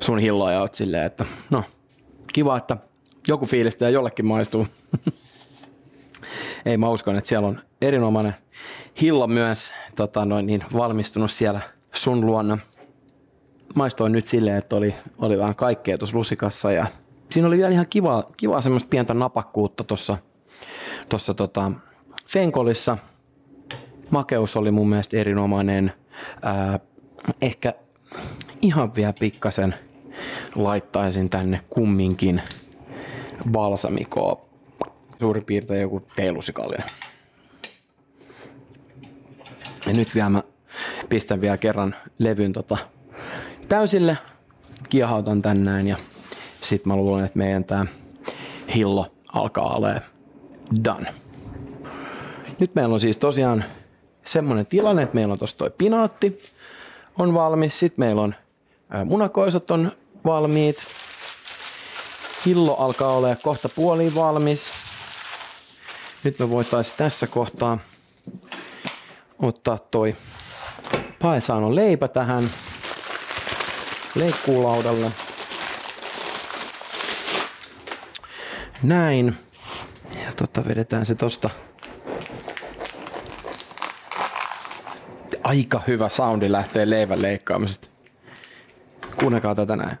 sun 0.00 0.18
hilloa 0.18 0.52
ja 0.52 0.60
oot 0.60 0.74
silleen, 0.74 1.04
että 1.04 1.24
no 1.50 1.64
kiva, 2.32 2.56
että 2.56 2.76
joku 3.28 3.46
fiilistä 3.46 3.84
ja 3.84 3.90
jollekin 3.90 4.26
maistuu. 4.26 4.66
Ei 6.66 6.76
mä 6.76 6.88
uskon, 6.88 7.18
että 7.18 7.28
siellä 7.28 7.48
on 7.48 7.60
erinomainen 7.82 8.34
hillo 9.00 9.26
myös 9.26 9.72
tota 9.96 10.24
noin, 10.24 10.46
niin 10.46 10.64
valmistunut 10.72 11.30
siellä 11.30 11.60
sun 11.94 12.26
luona. 12.26 12.58
Maistoin 13.74 14.12
nyt 14.12 14.26
silleen, 14.26 14.56
että 14.56 14.76
oli, 14.76 14.94
oli 15.18 15.38
vähän 15.38 15.56
kaikkea 15.56 15.98
tuossa 15.98 16.16
lusikassa 16.16 16.72
ja 16.72 16.86
siinä 17.30 17.48
oli 17.48 17.56
vielä 17.56 17.70
ihan 17.70 17.86
kiva, 17.90 18.30
kiva 18.36 18.62
semmoista 18.62 18.88
pientä 18.88 19.14
napakkuutta 19.14 19.84
tuossa 19.84 20.18
tossa 21.08 21.34
tota 21.34 21.72
Fenkolissa. 22.28 22.98
Makeus 24.10 24.56
oli 24.56 24.70
mun 24.70 24.88
mielestä 24.88 25.16
erinomainen. 25.16 25.92
Ää, 26.42 26.80
ehkä 27.42 27.74
ihan 28.62 28.94
vielä 28.94 29.14
pikkasen 29.20 29.74
laittaisin 30.54 31.30
tänne 31.30 31.60
kumminkin 31.70 32.42
balsamikoa. 33.50 34.44
Suurin 35.20 35.44
piirtein 35.44 35.80
joku 35.80 36.02
teelusikalja. 36.16 36.82
Ja 39.86 39.92
nyt 39.92 40.14
vielä 40.14 40.28
mä 40.28 40.42
pistän 41.08 41.40
vielä 41.40 41.56
kerran 41.56 41.94
levyn 42.18 42.52
tota 42.52 42.78
täysille, 43.68 44.18
kiehautan 44.88 45.42
tänään 45.42 45.88
ja 45.88 45.96
sitten 46.64 46.92
mä 46.92 46.96
luulen, 46.96 47.24
että 47.24 47.38
meidän 47.38 47.64
tää 47.64 47.86
hillo 48.74 49.14
alkaa 49.32 49.76
ole 49.76 50.02
done. 50.84 51.14
Nyt 52.58 52.74
meillä 52.74 52.94
on 52.94 53.00
siis 53.00 53.16
tosiaan 53.16 53.64
semmoinen 54.26 54.66
tilanne, 54.66 55.02
että 55.02 55.14
meillä 55.14 55.32
on 55.32 55.38
tossa 55.38 55.56
toi 55.56 55.70
pinaatti 55.70 56.42
on 57.18 57.34
valmis, 57.34 57.78
sitten 57.80 58.04
meillä 58.04 58.22
on 58.22 58.34
munakoisot 59.04 59.70
on 59.70 59.92
valmiit, 60.24 60.76
hillo 62.46 62.74
alkaa 62.76 63.12
olla 63.12 63.36
kohta 63.36 63.68
puoliin 63.68 64.14
valmis. 64.14 64.72
Nyt 66.24 66.38
me 66.38 66.50
voitaisiin 66.50 66.98
tässä 66.98 67.26
kohtaa 67.26 67.78
ottaa 69.38 69.78
toi 69.78 70.16
paesaanon 71.22 71.74
leipä 71.74 72.08
tähän 72.08 72.50
leikkuulaudalle. 74.14 75.10
Näin. 78.84 79.36
Ja 80.24 80.32
tota 80.36 80.64
vedetään 80.68 81.06
se 81.06 81.14
tosta. 81.14 81.50
Aika 85.44 85.80
hyvä 85.86 86.08
soundi 86.08 86.52
lähtee 86.52 86.90
leivän 86.90 87.22
leikkaamisesta. 87.22 87.88
Kuunnelkaa 89.18 89.54
tätä 89.54 89.76
näin. 89.76 89.98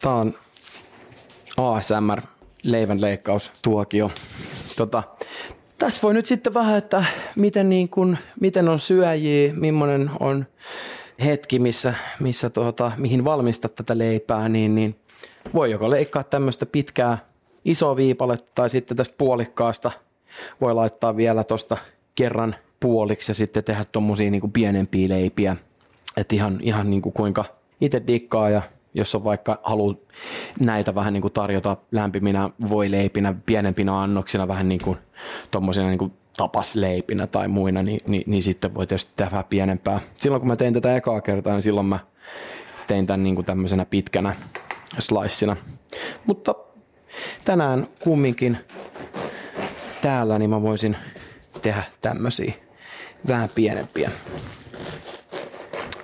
Tää 0.00 0.12
on 0.12 0.34
ASMR 1.56 2.22
leivän 2.62 3.00
leikkaus 3.00 3.52
tuokio. 3.62 4.10
Tota, 4.76 5.02
tässä 5.78 6.02
voi 6.02 6.14
nyt 6.14 6.26
sitten 6.26 6.54
vähän, 6.54 6.78
että 6.78 7.04
miten, 7.36 7.68
niin 7.68 7.88
kun, 7.88 8.18
miten 8.40 8.68
on 8.68 8.80
syöjiä, 8.80 9.52
millainen 9.54 10.10
on 10.20 10.46
hetki, 11.24 11.58
missä, 11.58 11.94
missä 12.20 12.50
tuota, 12.50 12.92
mihin 12.96 13.24
valmistat 13.24 13.74
tätä 13.74 13.98
leipää, 13.98 14.48
niin, 14.48 14.74
niin 14.74 14.99
voi 15.54 15.70
joko 15.70 15.90
leikkaa 15.90 16.24
tämmöistä 16.24 16.66
pitkää 16.66 17.18
isoa 17.64 17.96
viipaletta 17.96 18.50
tai 18.54 18.70
sitten 18.70 18.96
tästä 18.96 19.14
puolikkaasta 19.18 19.90
voi 20.60 20.74
laittaa 20.74 21.16
vielä 21.16 21.44
tuosta 21.44 21.76
kerran 22.14 22.56
puoliksi 22.80 23.30
ja 23.30 23.34
sitten 23.34 23.64
tehdä 23.64 23.84
tuommoisia 23.92 24.30
niin 24.30 24.52
pienempiä 24.52 25.08
leipiä. 25.08 25.56
Että 26.16 26.34
ihan, 26.34 26.58
ihan 26.62 26.90
niin 26.90 27.02
kuin 27.02 27.12
kuinka 27.12 27.44
itse 27.80 28.02
dikkaa 28.06 28.50
ja 28.50 28.62
jos 28.94 29.14
on 29.14 29.24
vaikka 29.24 29.60
halu 29.62 30.02
näitä 30.60 30.94
vähän 30.94 31.12
niin 31.12 31.22
kuin 31.22 31.32
tarjota 31.32 31.76
lämpiminä 31.92 32.50
voileipinä, 32.68 33.34
pienempinä 33.46 34.02
annoksina, 34.02 34.48
vähän 34.48 34.68
niin 34.68 34.80
kuin 34.80 34.98
tuommoisina 35.50 35.88
niin 35.88 36.12
tapasleipinä 36.36 37.26
tai 37.26 37.48
muina, 37.48 37.82
niin, 37.82 38.00
niin, 38.06 38.22
niin 38.26 38.42
sitten 38.42 38.74
voi 38.74 38.86
tietysti 38.86 39.12
tehdä 39.16 39.30
vähän 39.30 39.44
pienempää. 39.50 40.00
Silloin 40.16 40.40
kun 40.40 40.48
mä 40.48 40.56
tein 40.56 40.74
tätä 40.74 40.96
ekaa 40.96 41.20
kertaa, 41.20 41.52
niin 41.52 41.62
silloin 41.62 41.86
mä 41.86 41.98
tein 42.86 43.06
tämän 43.06 43.22
niin 43.22 43.34
kuin 43.34 43.44
tämmöisenä 43.44 43.84
pitkänä 43.84 44.34
slicena. 44.98 45.56
Mutta 46.26 46.54
tänään 47.44 47.88
kumminkin 48.00 48.58
täällä 50.00 50.38
niin 50.38 50.50
mä 50.50 50.62
voisin 50.62 50.96
tehdä 51.62 51.82
tämmöisiä 52.02 52.52
vähän 53.28 53.48
pienempiä 53.54 54.10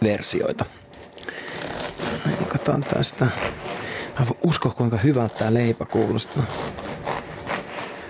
versioita. 0.03 0.65
Katsotaan 2.49 2.85
tästä. 2.95 3.27
Mä 4.19 4.27
usko 4.43 4.71
kuinka 4.71 4.99
hyvältä 5.05 5.35
tää 5.39 5.55
leipä 5.55 5.85
kuulostaa. 5.85 6.43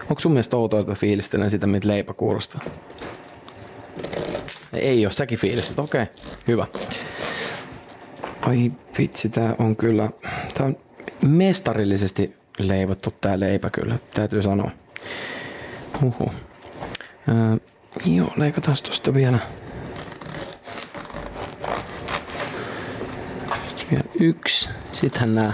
Onko 0.00 0.20
sun 0.20 0.32
mielestä 0.32 0.56
outoa, 0.56 0.80
että 0.80 0.94
fiilistelen 0.94 1.50
sitä, 1.50 1.66
mitä 1.66 1.88
leipä 1.88 2.14
kuulostaa? 2.14 2.60
Ei 4.72 5.06
ole, 5.06 5.12
säkin 5.12 5.38
fiilistät. 5.38 5.78
Okei, 5.78 6.02
okay. 6.02 6.14
hyvä. 6.48 6.66
Ai 8.46 8.72
vitsi, 8.98 9.28
tää 9.28 9.54
on 9.58 9.76
kyllä, 9.76 10.10
tää 10.54 10.66
on 10.66 10.76
mestarillisesti 11.28 12.36
leivottu 12.58 13.14
tää 13.20 13.40
leipä 13.40 13.70
kyllä, 13.70 13.98
täytyy 14.14 14.42
sanoa. 14.42 14.70
Huhu. 16.00 16.32
Öö, 17.28 17.56
joo, 18.04 18.28
leikataan 18.36 18.76
tosta 18.82 19.14
vielä. 19.14 19.38
Sitten 23.68 23.90
vielä 23.90 24.04
yksi. 24.20 24.68
Sittenhän 24.92 25.34
nämä 25.34 25.52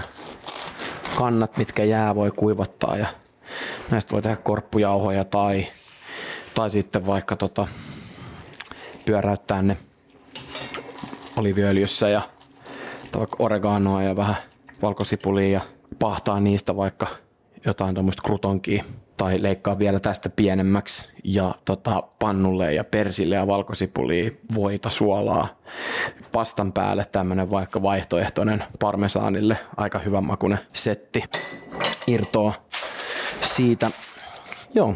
kannat, 1.15 1.57
mitkä 1.57 1.83
jää, 1.83 2.15
voi 2.15 2.31
kuivattaa 2.31 2.97
ja 2.97 3.07
näistä 3.91 4.11
voi 4.11 4.21
tehdä 4.21 4.35
korppujauhoja 4.35 5.23
tai, 5.23 5.67
tai 6.55 6.69
sitten 6.69 7.05
vaikka 7.05 7.35
tota, 7.35 7.67
pyöräyttää 9.05 9.61
ne 9.61 9.77
oliviöljyssä 11.35 12.09
ja 12.09 12.32
vaikka 13.19 13.35
oreganoa 13.39 14.03
ja 14.03 14.15
vähän 14.15 14.35
valkosipulia 14.81 15.49
ja 15.49 15.61
pahtaa 15.99 16.39
niistä 16.39 16.75
vaikka 16.75 17.07
jotain 17.65 17.95
tuommoista 17.95 18.23
krutonkia 18.23 18.83
tai 19.17 19.37
leikkaa 19.41 19.79
vielä 19.79 19.99
tästä 19.99 20.29
pienemmäksi 20.29 21.07
ja 21.23 21.55
tota, 21.65 22.03
pannulle 22.19 22.73
ja 22.73 22.83
persille 22.83 23.35
ja 23.35 23.47
valkosipulia, 23.47 24.31
voita, 24.55 24.89
suolaa, 24.89 25.47
pastan 26.31 26.73
päälle 26.73 27.05
tämmönen 27.11 27.49
vaikka 27.49 27.81
vaihtoehtoinen 27.81 28.63
parmesaanille 28.79 29.57
aika 29.77 29.99
hyvän 29.99 30.23
makunen 30.23 30.59
setti 30.73 31.23
irtoa 32.07 32.53
siitä. 33.41 33.91
Joo. 34.75 34.95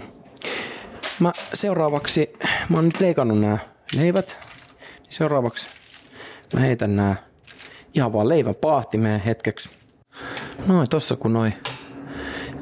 Mä 1.19 1.31
seuraavaksi, 1.53 2.33
mä 2.69 2.77
oon 2.77 2.85
nyt 2.85 3.01
leikannut 3.01 3.39
nämä 3.39 3.57
leivät. 3.95 4.39
Seuraavaksi 5.09 5.67
mä 6.53 6.59
heitän 6.59 6.95
nämä 6.95 7.15
ihan 7.93 8.13
vaan 8.13 8.29
leivän 8.29 8.55
paahtimeen 8.55 9.21
hetkeksi. 9.21 9.69
Noin, 10.67 10.89
tossa 10.89 11.15
kun 11.15 11.33
noi 11.33 11.53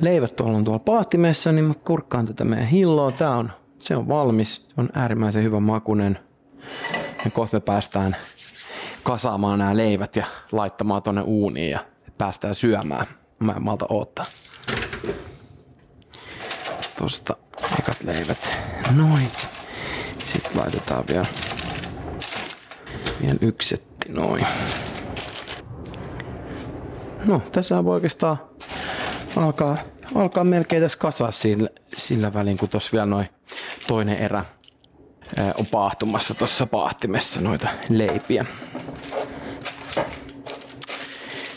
leivät 0.01 0.36
tuolla 0.36 0.57
on 0.57 0.63
tuolla 0.63 0.80
paahtimessa, 0.80 1.51
niin 1.51 1.65
mä 1.65 1.73
kurkkaan 1.73 2.26
tätä 2.26 2.43
meidän 2.43 2.67
hilloa. 2.67 3.11
Tää 3.11 3.36
on, 3.36 3.51
se 3.80 3.95
on 3.95 4.07
valmis. 4.07 4.55
Se 4.55 4.73
on 4.78 4.89
äärimmäisen 4.93 5.43
hyvän 5.43 5.63
makunen. 5.63 6.19
Ja 7.26 7.32
kohta 7.32 7.57
me 7.57 7.61
päästään 7.61 8.15
kasaamaan 9.03 9.59
nämä 9.59 9.78
leivät 9.78 10.15
ja 10.15 10.26
laittamaan 10.51 11.03
tonne 11.03 11.21
uuniin 11.21 11.71
ja 11.71 11.80
päästään 12.17 12.55
syömään. 12.55 13.05
Mä 13.39 13.51
en 13.51 13.63
malta 13.63 13.86
odottaa. 13.89 14.26
tosta 16.99 17.38
ekat 17.80 18.03
leivät. 18.03 18.57
Noin. 18.95 19.28
Sitten 20.26 20.61
laitetaan 20.61 21.03
vielä, 21.09 21.26
vielä 23.21 23.38
yksi 23.41 23.69
setti 23.69 24.11
noin. 24.11 24.45
No, 27.28 27.41
tässä 27.51 27.84
voi 27.84 27.93
oikeastaan 27.93 28.38
alkaa, 29.36 29.78
alkaa 30.15 30.43
melkein 30.43 30.84
tässä 30.84 30.97
kasaa 30.97 31.32
sillä, 31.32 31.69
sillä 31.97 32.34
välin, 32.34 32.57
kun 32.57 32.69
tuossa 32.69 32.89
vielä 32.91 33.05
noin 33.05 33.30
toinen 33.88 34.17
erä 34.17 34.45
on 35.57 35.65
paahtumassa 35.65 36.34
tuossa 36.34 36.65
paahtimessa 36.65 37.41
noita 37.41 37.67
leipiä. 37.89 38.45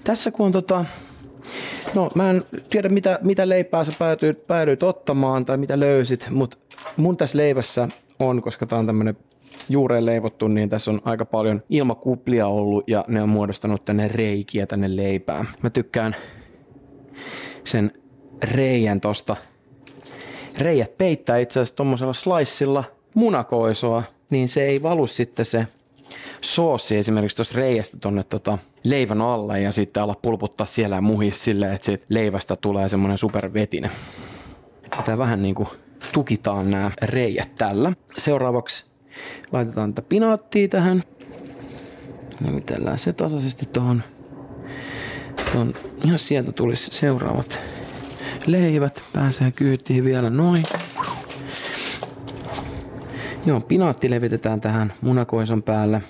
Tässä 0.05 0.31
kun 0.31 0.47
on 0.47 0.53
tota, 0.53 0.85
no 1.95 2.11
mä 2.15 2.31
en 2.31 2.45
tiedä 2.71 2.89
mitä, 2.89 3.19
mitä 3.23 3.49
leipää 3.49 3.85
sä 3.85 3.93
päädyit, 3.99 4.47
päädyit 4.47 4.83
ottamaan 4.83 5.45
tai 5.45 5.57
mitä 5.57 5.81
löysit, 5.81 6.27
mutta 6.31 6.57
mun 6.97 7.17
tässä 7.17 7.39
leivässä 7.39 7.89
on, 8.19 8.43
koska 8.43 8.67
tää 8.67 8.79
on 8.79 8.87
tämmönen 8.87 9.17
juureen 9.69 10.07
leivottu, 10.07 10.49
niin 10.49 10.69
tässä 10.69 10.91
on 10.91 11.01
aika 11.05 11.25
paljon 11.25 11.63
ilmakuplia 11.69 12.47
ollut 12.47 12.89
ja 12.89 13.05
ne 13.09 13.23
on 13.23 13.29
muodostanut 13.29 13.85
tänne 13.85 14.09
reikiä 14.09 14.67
tänne 14.67 14.97
leipään. 14.97 15.49
Mä 15.63 15.71
tykkään 15.71 16.17
sen 17.65 17.93
reijän 18.45 19.01
tosta. 19.01 19.37
Reijät 20.59 20.99
peittää 20.99 21.39
itse 21.39 21.61
asiassa 21.61 21.77
tommosella 21.77 22.13
slicella 22.13 22.85
munakoisoa, 23.15 24.03
niin 24.31 24.49
se 24.49 24.63
ei 24.63 24.83
valu 24.83 25.07
sitten 25.07 25.45
se 25.45 25.67
soossi 26.41 26.97
esimerkiksi 26.97 27.37
tuosta 27.37 27.59
reiästä 27.59 27.97
tonne 28.01 28.25
tota 28.25 28.59
leivän 28.85 29.21
alle 29.23 29.61
ja 29.61 29.73
sitten 29.73 30.03
ala 30.03 30.15
pulputtaa 30.23 30.67
siellä 30.67 30.97
ja 30.97 31.03
silleen, 31.33 31.73
että 31.73 31.87
siitä 31.87 32.07
leivästä 32.09 32.57
tulee 32.57 32.89
semmoinen 32.89 33.19
supervetinen. 33.19 33.91
Tää 35.05 35.19
vähän 35.19 35.43
niinku 35.43 35.69
tukitaan 36.13 36.71
nämä 36.71 36.91
reijät 37.03 37.55
tällä. 37.55 37.93
Seuraavaksi 38.19 38.85
laitetaan 39.53 39.95
tätä 39.95 40.09
pinaattia 40.09 40.69
tähän. 40.69 41.03
Lämmitellään 42.45 42.99
se 42.99 43.13
tasaisesti 43.13 43.67
tuohon. 43.73 44.03
Tuon, 45.53 45.73
ihan 46.05 46.19
sieltä 46.19 46.53
tulisi 46.53 46.91
seuraavat 46.91 47.59
leivät. 48.47 49.03
Pääsee 49.13 49.51
kyytiin 49.51 50.05
vielä 50.05 50.31
noin. 50.31 50.63
Joo, 53.47 53.61
pinaatti 53.61 54.11
levitetään 54.11 54.61
tähän 54.61 54.93
munakoison 55.01 55.63
päälle. 55.63 56.03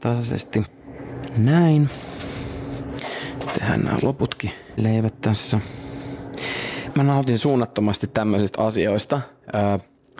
Tasaisesti 0.00 0.62
näin. 1.36 1.88
Tehdään 3.54 3.84
nämä 3.84 3.98
loputkin 4.02 4.52
leivät 4.76 5.20
tässä. 5.20 5.60
Mä 6.96 7.02
nautin 7.02 7.38
suunnattomasti 7.38 8.06
tämmöisistä 8.06 8.62
asioista, 8.62 9.20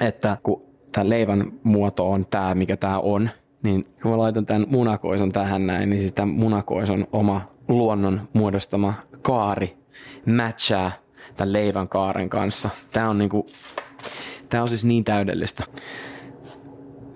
että 0.01 0.37
kun 0.43 0.63
tämä 0.93 1.09
leivän 1.09 1.53
muoto 1.63 2.11
on 2.11 2.27
tämä, 2.27 2.55
mikä 2.55 2.77
tämä 2.77 2.99
on, 2.99 3.31
niin 3.63 3.85
kun 4.03 4.11
mä 4.11 4.19
laitan 4.19 4.47
tämän 4.47 4.67
munakoison 4.69 5.33
tähän 5.33 5.67
näin, 5.67 5.91
niin 5.91 6.03
sitä 6.03 6.27
munakoison 6.27 7.07
oma 7.13 7.41
luonnon 7.69 8.29
muodostama 8.33 8.95
kaari 9.23 9.77
matchaa 10.27 10.93
tämän 11.37 11.53
leivän 11.53 11.89
kaaren 11.89 12.29
kanssa. 12.29 12.71
Tämä 12.93 13.09
on 13.09 13.19
niinku 13.19 13.47
Tämä 14.53 14.63
on 14.63 14.69
siis 14.69 14.85
niin 14.85 15.05
täydellistä. 15.05 15.65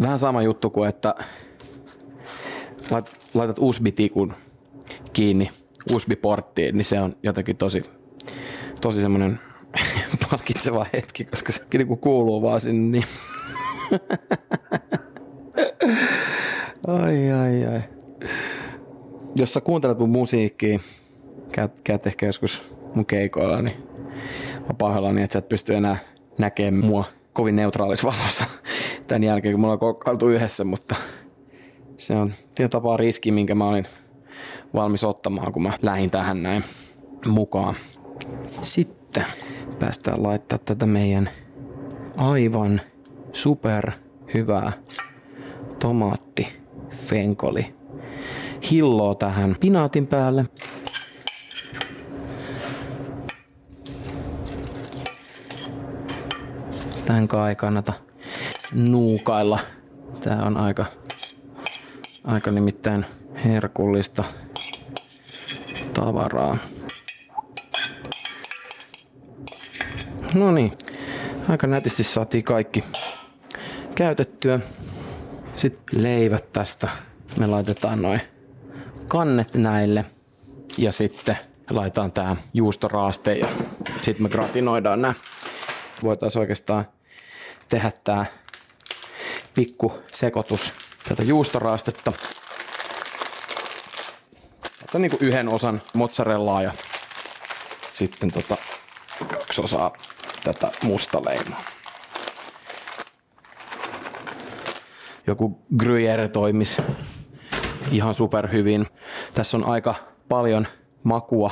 Vähän 0.00 0.18
sama 0.18 0.42
juttu 0.42 0.70
kuin, 0.70 0.88
että 0.88 1.14
laitat 3.34 3.58
USB-tikun 3.58 4.34
kiinni 5.12 5.50
USB-porttiin, 5.92 6.76
niin 6.76 6.84
se 6.84 7.00
on 7.00 7.16
jotenkin 7.22 7.56
tosi, 7.56 7.82
tosi 8.80 9.00
semmoinen 9.00 9.40
palkitseva 10.30 10.86
hetki, 10.92 11.24
koska 11.24 11.52
se 11.52 11.62
niin 11.74 11.98
kuuluu 11.98 12.42
vaan 12.42 12.60
sinne. 12.60 12.98
Niin. 12.98 13.04
ai, 16.86 17.32
ai, 17.32 17.66
ai. 17.66 17.80
Jos 19.36 19.52
sä 19.52 19.60
kuuntelet 19.60 19.98
mun 19.98 20.10
musiikkia, 20.10 20.78
käyt, 21.52 21.80
käyt 21.84 22.06
ehkä 22.06 22.26
joskus 22.26 22.62
mun 22.94 23.06
keikoilla, 23.06 23.62
niin 23.62 23.76
mä 24.60 24.74
pahoillani, 24.78 25.22
että 25.22 25.32
sä 25.32 25.38
et 25.38 25.48
pysty 25.48 25.74
enää 25.74 25.96
näkemään 26.38 26.84
mua 26.84 27.04
kovin 27.32 27.56
neutraalissa 27.56 28.06
valossa 28.06 28.44
tämän 29.06 29.24
jälkeen, 29.24 29.52
kun 29.52 29.60
me 29.60 29.66
ollaan 29.66 29.78
kokkailtu 29.78 30.28
yhdessä, 30.28 30.64
mutta 30.64 30.96
se 31.98 32.14
on 32.14 32.28
tietyllä 32.28 32.68
tapaa 32.68 32.96
riski, 32.96 33.30
minkä 33.30 33.54
mä 33.54 33.68
olin 33.68 33.86
valmis 34.74 35.04
ottamaan, 35.04 35.52
kun 35.52 35.62
mä 35.62 35.72
lähdin 35.82 36.10
tähän 36.10 36.42
näin 36.42 36.64
mukaan. 37.26 37.74
Sitten 38.62 39.24
päästään 39.78 40.22
laittaa 40.22 40.58
tätä 40.58 40.86
meidän 40.86 41.30
aivan 42.16 42.80
super 43.32 43.90
hyvää 44.34 44.72
tomaatti 45.78 46.48
fenkoli 46.90 47.74
hilloa 48.70 49.14
tähän 49.14 49.56
pinaatin 49.60 50.06
päälle. 50.06 50.46
Tän 57.06 57.28
kai 57.28 57.48
ei 57.48 57.56
kannata 57.56 57.92
nuukailla. 58.72 59.58
Tää 60.20 60.42
on 60.42 60.56
aika, 60.56 60.86
aika 62.24 62.50
nimittäin 62.50 63.06
herkullista 63.44 64.24
tavaraa. 65.92 66.56
No 70.34 70.52
niin, 70.52 70.72
aika 71.48 71.66
nätisti 71.66 72.04
saatiin 72.04 72.44
kaikki 72.44 72.84
käytettyä. 73.94 74.60
Sitten 75.56 76.02
leivät 76.02 76.52
tästä. 76.52 76.88
Me 77.36 77.46
laitetaan 77.46 78.02
noin 78.02 78.20
kannet 79.08 79.54
näille. 79.54 80.04
Ja 80.78 80.92
sitten 80.92 81.38
laitetaan 81.70 82.12
tää 82.12 82.36
juustoraaste 82.54 83.32
ja 83.32 83.48
sitten 84.02 84.22
me 84.22 84.28
gratinoidaan 84.28 85.02
nämä. 85.02 85.14
Voitaisiin 86.02 86.40
oikeastaan 86.40 86.88
tehdä 87.68 87.92
tämä 88.04 88.26
pikku 89.54 89.92
sekoitus 90.14 90.72
tätä 91.08 91.22
juustoraastetta. 91.22 92.12
Otan 94.84 95.02
niin 95.02 95.12
yhden 95.20 95.48
osan 95.48 95.82
mozzarellaa 95.94 96.62
ja 96.62 96.72
sitten 97.92 98.32
tota 98.32 98.56
kaksi 99.28 99.60
osaa 99.60 99.92
tätä 100.52 100.70
mustaleimaa. 100.82 101.60
Joku 105.26 105.58
gruyere 105.76 106.28
toimis 106.28 106.82
ihan 107.90 108.14
super 108.14 108.52
hyvin. 108.52 108.86
Tässä 109.34 109.56
on 109.56 109.64
aika 109.64 109.94
paljon 110.28 110.66
makua 111.02 111.50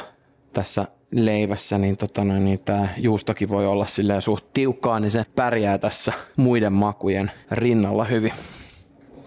tässä 0.53 0.87
leivässä, 1.11 1.79
niin, 1.79 1.97
tota 1.97 2.25
niin 2.25 2.61
tämä 2.65 2.89
juustokin 2.97 3.49
voi 3.49 3.67
olla 3.67 3.87
silleen 3.87 4.23
suht 4.23 4.45
tiukkaa, 4.53 5.01
niin 5.01 5.11
se 5.11 5.27
pärjää 5.37 5.79
tässä 5.79 6.13
muiden 6.37 6.73
makujen 6.73 7.31
rinnalla 7.51 8.05
hyvin. 8.05 8.33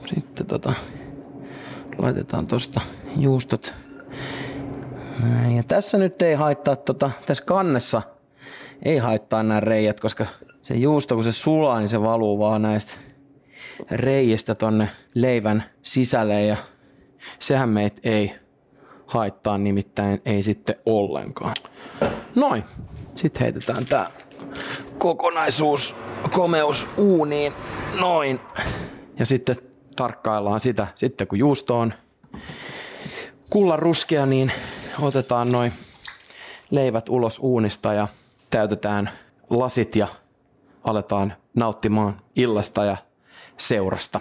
Sitten 0.05 0.45
tota, 0.45 0.73
laitetaan 2.01 2.47
tosta 2.47 2.81
juustot. 3.17 3.73
Ja 5.55 5.63
tässä 5.63 5.97
nyt 5.97 6.21
ei 6.21 6.35
haittaa, 6.35 6.75
tota, 6.75 7.11
tässä 7.25 7.45
kannessa 7.45 8.01
ei 8.85 8.97
haittaa 8.97 9.43
nämä 9.43 9.59
reijät, 9.59 9.99
koska 9.99 10.25
se 10.61 10.75
juusto 10.75 11.15
kun 11.15 11.23
se 11.23 11.31
sulaa, 11.31 11.79
niin 11.79 11.89
se 11.89 12.01
valuu 12.01 12.39
vaan 12.39 12.61
näistä 12.61 12.93
reijistä 13.91 14.55
tonne 14.55 14.89
leivän 15.13 15.63
sisälle 15.83 16.43
ja 16.43 16.57
sehän 17.39 17.69
meitä 17.69 18.01
ei 18.03 18.35
haittaa 19.07 19.57
nimittäin 19.57 20.21
ei 20.25 20.43
sitten 20.43 20.75
ollenkaan. 20.85 21.55
Noin. 22.35 22.63
Sitten 23.15 23.41
heitetään 23.41 23.85
tää 23.85 24.09
kokonaisuus, 24.97 25.95
komeus 26.31 26.87
uuniin. 26.97 27.53
Noin. 27.99 28.39
Ja 29.19 29.25
sitten 29.25 29.55
tarkkaillaan 29.95 30.59
sitä. 30.59 30.87
Sitten 30.95 31.27
kun 31.27 31.39
juusto 31.39 31.79
on 31.79 31.93
kullan 33.49 33.79
ruskea, 33.79 34.25
niin 34.25 34.51
otetaan 35.01 35.51
noin 35.51 35.73
leivät 36.71 37.09
ulos 37.09 37.39
uunista 37.39 37.93
ja 37.93 38.07
täytetään 38.49 39.09
lasit 39.49 39.95
ja 39.95 40.07
aletaan 40.83 41.33
nauttimaan 41.55 42.21
illasta 42.35 42.85
ja 42.85 42.97
seurasta. 43.57 44.19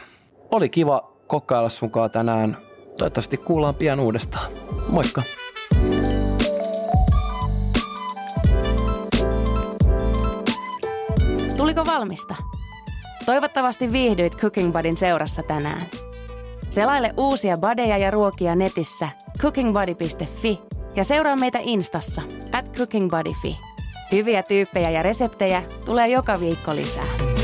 Oli 0.51 0.68
kiva 0.68 1.12
kokkailla 1.27 1.68
sunkaan 1.68 2.11
tänään. 2.11 2.57
Toivottavasti 2.99 3.37
kuullaan 3.37 3.74
pian 3.74 4.01
uudestaan. 4.01 4.53
Moikka! 4.89 5.22
Tuliko 11.57 11.85
valmista? 11.87 12.35
Toivottavasti 13.27 13.93
viihdyit 13.93 14.37
Cooking 14.37 14.72
Budin 14.72 14.97
seurassa 14.97 15.43
tänään. 15.43 15.83
Selaile 16.70 17.14
uusia 17.16 17.57
badeja 17.57 17.99
ja 17.99 18.11
ruokia 18.11 18.55
netissä 18.55 19.09
cookingbody.fi 19.39 20.61
ja 20.97 21.05
seuraa 21.05 21.37
meitä 21.37 21.59
instassa 21.62 22.22
at 22.53 22.77
cookingbuddyfi. 22.77 23.57
Hyviä 24.12 24.42
tyyppejä 24.42 24.90
ja 24.90 25.02
reseptejä 25.02 25.62
tulee 25.86 26.09
joka 26.09 26.40
viikko 26.40 26.76
lisää. 26.76 27.36